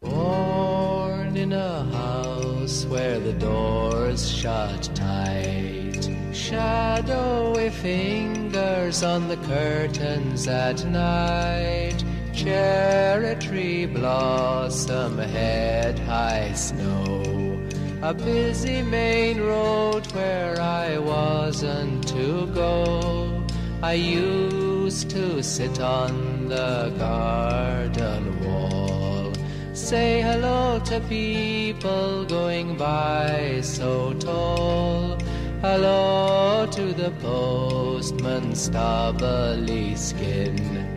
Born 0.00 1.36
in 1.36 1.52
a 1.52 1.84
house 1.92 2.86
where 2.86 3.20
the 3.20 3.34
doors 3.34 4.26
shut 4.26 4.88
tight, 4.94 6.08
shadowy 6.32 7.68
fingers 7.68 9.02
on 9.02 9.28
the 9.28 9.36
curtains 9.36 10.48
at 10.48 10.86
night 10.86 12.02
Cherry 12.40 13.34
tree 13.34 13.84
blossom, 13.84 15.18
head 15.18 15.98
high 15.98 16.54
snow. 16.54 17.60
A 18.00 18.14
busy 18.14 18.80
main 18.80 19.42
road 19.42 20.10
where 20.14 20.58
I 20.58 20.96
wasn't 20.96 22.08
to 22.08 22.46
go. 22.54 23.44
I 23.82 23.92
used 23.92 25.10
to 25.10 25.42
sit 25.42 25.80
on 25.80 26.48
the 26.48 26.94
garden 26.98 28.24
wall. 28.42 29.34
Say 29.74 30.22
hello 30.22 30.80
to 30.86 30.98
people 31.10 32.24
going 32.24 32.74
by 32.78 33.60
so 33.62 34.14
tall. 34.14 35.18
Hello 35.60 36.66
to 36.72 36.94
the 36.94 37.10
postman, 37.20 38.54
stubbly 38.54 39.94
skin. 39.94 40.89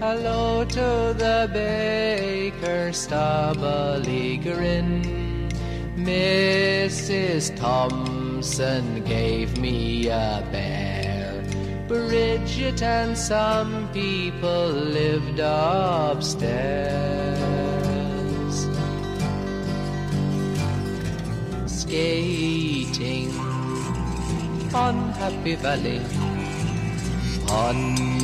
Hello 0.00 0.64
to 0.64 1.14
the 1.14 1.50
baker, 1.52 2.90
stubbly 2.90 4.38
grin. 4.38 5.50
Mrs. 5.94 7.54
Thompson 7.54 9.04
gave 9.04 9.58
me 9.58 10.08
a 10.08 10.42
bear. 10.50 11.44
Bridget 11.86 12.80
and 12.80 13.14
some 13.14 13.90
people 13.92 14.68
lived 14.70 15.38
upstairs. 15.38 16.56
Skating 21.66 23.32
on 24.72 25.12
Happy 25.20 25.56
Valley 25.56 26.00
Pond. 27.46 28.19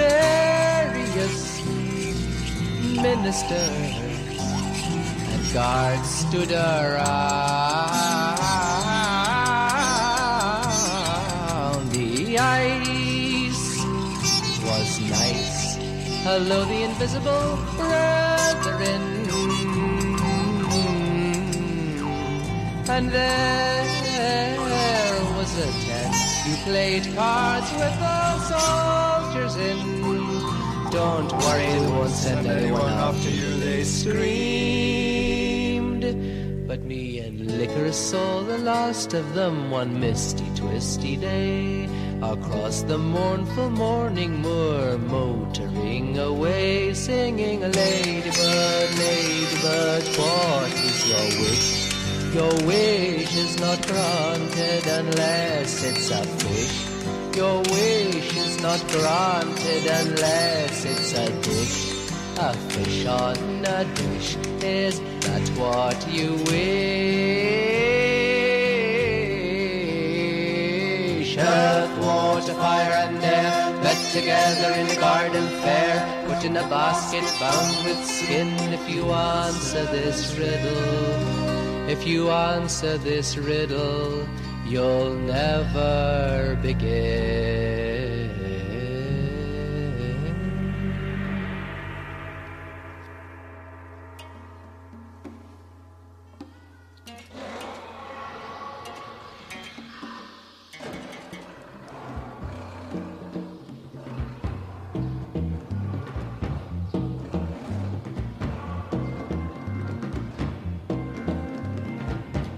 Various 0.00 1.42
ministers 3.02 3.94
and 5.32 5.44
guards 5.52 6.08
stood 6.08 6.52
around. 6.52 7.10
The 11.92 12.38
ice 12.38 13.66
was 14.68 14.90
nice. 15.10 15.76
Hello, 16.24 16.58
the 16.64 16.80
invisible 16.88 17.58
brethren. 17.76 19.04
And 22.88 23.06
there 23.10 24.56
was 25.36 25.52
a 25.58 25.70
tent. 25.84 26.16
You 26.46 26.54
played 26.64 27.04
cards 27.14 27.70
with 27.72 27.98
us 28.00 28.48
soldiers 28.48 29.19
in. 29.68 29.78
Don't 30.90 31.32
worry, 31.32 31.66
they 31.66 31.86
won't 31.92 32.10
send 32.10 32.46
anyone 32.46 32.92
after 32.92 33.30
you, 33.30 33.60
they 33.60 33.84
screamed. 33.84 35.60
But 36.66 36.82
me 36.84 37.20
and 37.20 37.40
Licorice 37.40 37.96
saw 38.10 38.42
the 38.42 38.58
last 38.58 39.14
of 39.14 39.34
them 39.34 39.70
one 39.70 40.00
misty, 40.00 40.46
twisty 40.56 41.16
day. 41.16 41.88
Across 42.22 42.82
the 42.82 42.98
mournful 42.98 43.70
morning 43.70 44.42
moor, 44.42 44.98
motoring 44.98 46.18
away, 46.18 46.92
singing, 46.92 47.64
a 47.64 47.68
Ladybird, 47.68 48.90
Ladybird, 48.98 50.04
what 50.18 50.72
is 50.84 51.08
your 51.08 51.28
wish? 51.40 51.80
Your 52.34 52.54
wish 52.66 53.34
is 53.36 53.58
not 53.58 53.86
granted 53.86 54.86
unless 54.86 55.82
it's 55.82 56.10
a 56.10 56.22
fish. 56.24 56.89
Your 57.36 57.58
wish 57.60 58.36
is 58.36 58.60
not 58.60 58.80
granted 58.88 59.86
unless 59.86 60.84
it's 60.84 61.12
a 61.14 61.30
dish. 61.42 61.92
A 62.38 62.52
fish 62.70 63.06
on 63.06 63.36
a 63.64 63.84
dish. 63.94 64.36
Is 64.62 65.00
that 65.20 65.48
what 65.56 66.08
you 66.10 66.34
wish? 66.50 66.90
Earth, 71.38 71.98
water, 72.04 72.54
fire, 72.54 72.92
and 73.06 73.24
air 73.24 73.80
met 73.80 74.12
together 74.12 74.74
in 74.80 74.88
a 74.90 74.96
garden 75.00 75.46
fair. 75.62 76.24
Put 76.26 76.44
in 76.44 76.56
a 76.56 76.68
basket 76.68 77.24
bound 77.38 77.84
with 77.86 78.04
skin 78.04 78.48
if 78.72 78.90
you 78.90 79.04
answer 79.04 79.84
this 79.86 80.36
riddle. 80.36 81.88
If 81.88 82.06
you 82.06 82.30
answer 82.30 82.98
this 82.98 83.36
riddle, 83.36 84.26
you'll 84.70 85.14
never 85.14 86.56
begin. 86.62 87.90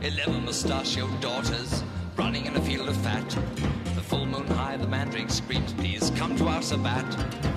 Eleven 0.02 0.44
mustachioed 0.44 1.20
daughters 1.20 1.61
running 2.32 2.46
in 2.46 2.56
a 2.56 2.62
field 2.62 2.88
of 2.88 2.96
fat. 2.96 3.28
The 3.94 4.00
full 4.00 4.24
moon 4.24 4.46
high, 4.46 4.78
the 4.78 4.86
mandrake 4.86 5.28
screams, 5.28 5.74
Please 5.74 6.10
come 6.16 6.34
to 6.36 6.48
our 6.48 6.62
sabbat. 6.62 7.04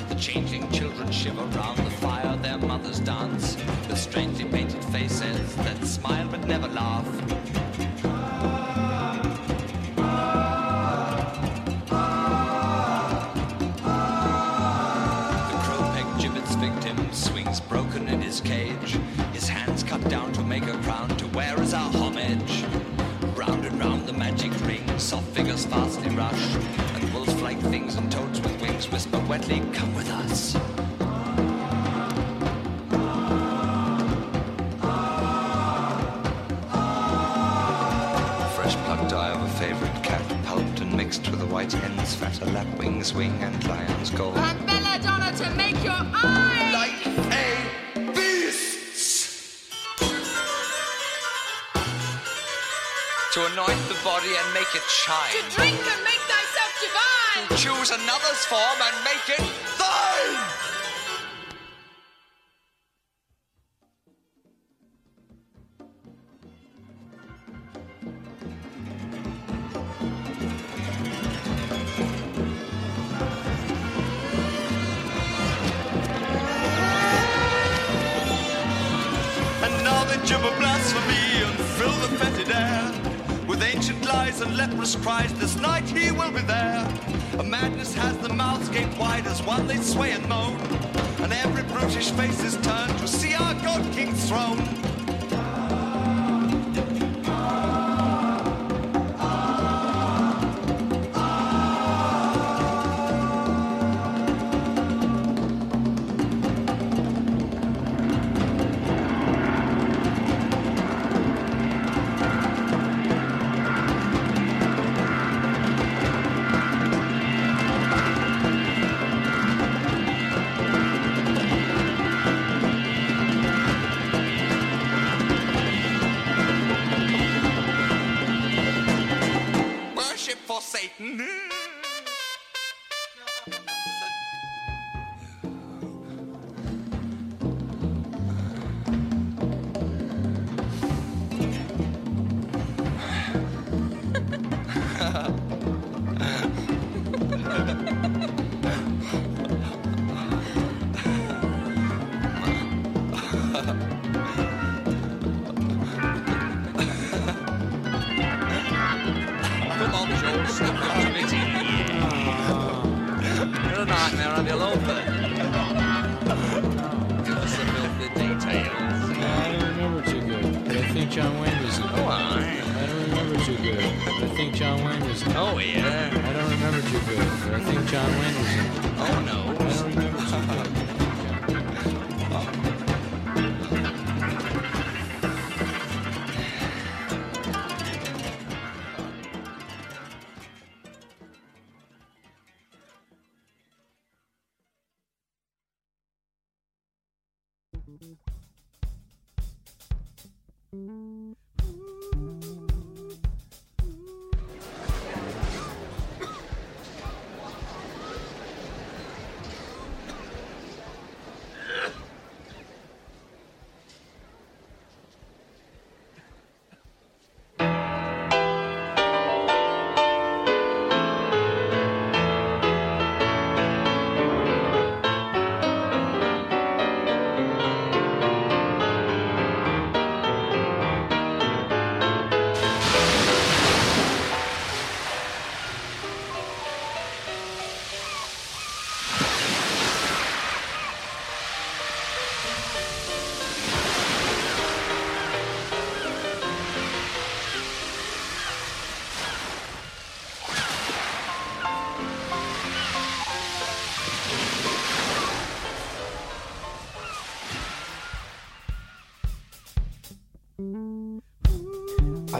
The 0.09 0.15
changing 0.15 0.69
children 0.69 1.09
shiver 1.13 1.45
round 1.45 1.77
the 1.77 1.89
fire, 1.91 2.35
their 2.41 2.57
mothers 2.57 2.99
dance 2.99 3.55
with 3.87 3.97
strangely 3.97 4.43
painted 4.43 4.83
faces 4.85 5.55
that 5.55 5.81
smile 5.85 6.27
but 6.27 6.45
never 6.45 6.67
laugh. 6.67 7.05
The 15.51 15.57
crow 15.63 15.83
peg 15.93 16.19
gibbet's 16.19 16.55
victim 16.55 17.13
swings 17.13 17.61
broken 17.61 18.09
in 18.09 18.21
his 18.21 18.41
cage, 18.41 18.99
his 19.31 19.47
hands 19.47 19.83
cut 19.83 20.03
down 20.09 20.33
to 20.33 20.43
make 20.43 20.67
a 20.67 20.77
crown 20.79 21.07
to 21.15 21.27
wear 21.27 21.55
figures 25.55 25.73
fastly 25.73 26.15
rush, 26.15 26.55
and 26.95 27.13
wolf-like 27.13 27.59
things 27.59 27.95
and 27.95 28.11
toads 28.11 28.41
with 28.41 28.61
wings 28.61 28.91
whisper 28.91 29.19
wetly, 29.27 29.61
"Come 29.73 29.93
with 29.95 30.09
us." 30.09 30.53
Fresh 38.55 38.75
plucked 38.85 39.13
eye 39.13 39.29
of 39.29 39.41
a 39.41 39.49
favorite 39.59 40.03
cat, 40.03 40.21
pulped 40.45 40.81
and 40.81 40.93
mixed 40.93 41.29
with 41.29 41.41
a 41.41 41.45
white 41.45 41.71
hen's 41.71 42.15
fat, 42.15 42.41
a 42.41 42.45
lapwing's 42.45 43.13
wing 43.13 43.37
and 43.41 43.63
lion's 43.67 44.09
gold. 44.09 44.37
And 44.37 44.65
belladonna 44.65 45.31
to 45.37 45.49
make 45.55 45.81
your 45.83 46.03
eye 46.13 46.71
like 46.73 47.24
To 53.35 53.45
anoint 53.47 53.83
the 53.89 53.99
body 54.01 54.31
and 54.31 54.53
make 54.53 54.71
it 54.73 54.83
shine. 54.87 55.35
To 55.35 55.55
drink 55.57 55.75
and 55.75 56.03
make 56.05 56.23
thyself 56.23 56.71
divine. 56.79 57.49
To 57.49 57.57
choose 57.57 57.91
another's 57.91 58.45
form 58.45 58.79
and 58.79 58.95
make 59.03 59.27
it 59.27 59.43
thine. 59.77 60.64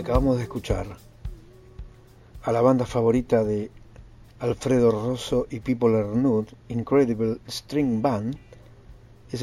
Acabamos 0.06 0.38
de 0.38 0.44
escuchar 0.44 0.86
a 2.44 2.52
la 2.52 2.62
banda 2.62 2.86
favorita 2.86 3.44
de 3.44 3.72
Alfredo 4.38 4.92
Rosso 4.92 5.48
y 5.50 5.62
Pipo 5.62 5.90
Lernud, 5.90 6.46
Incredible 6.68 7.40
String 7.48 8.04
Band, 8.04 8.38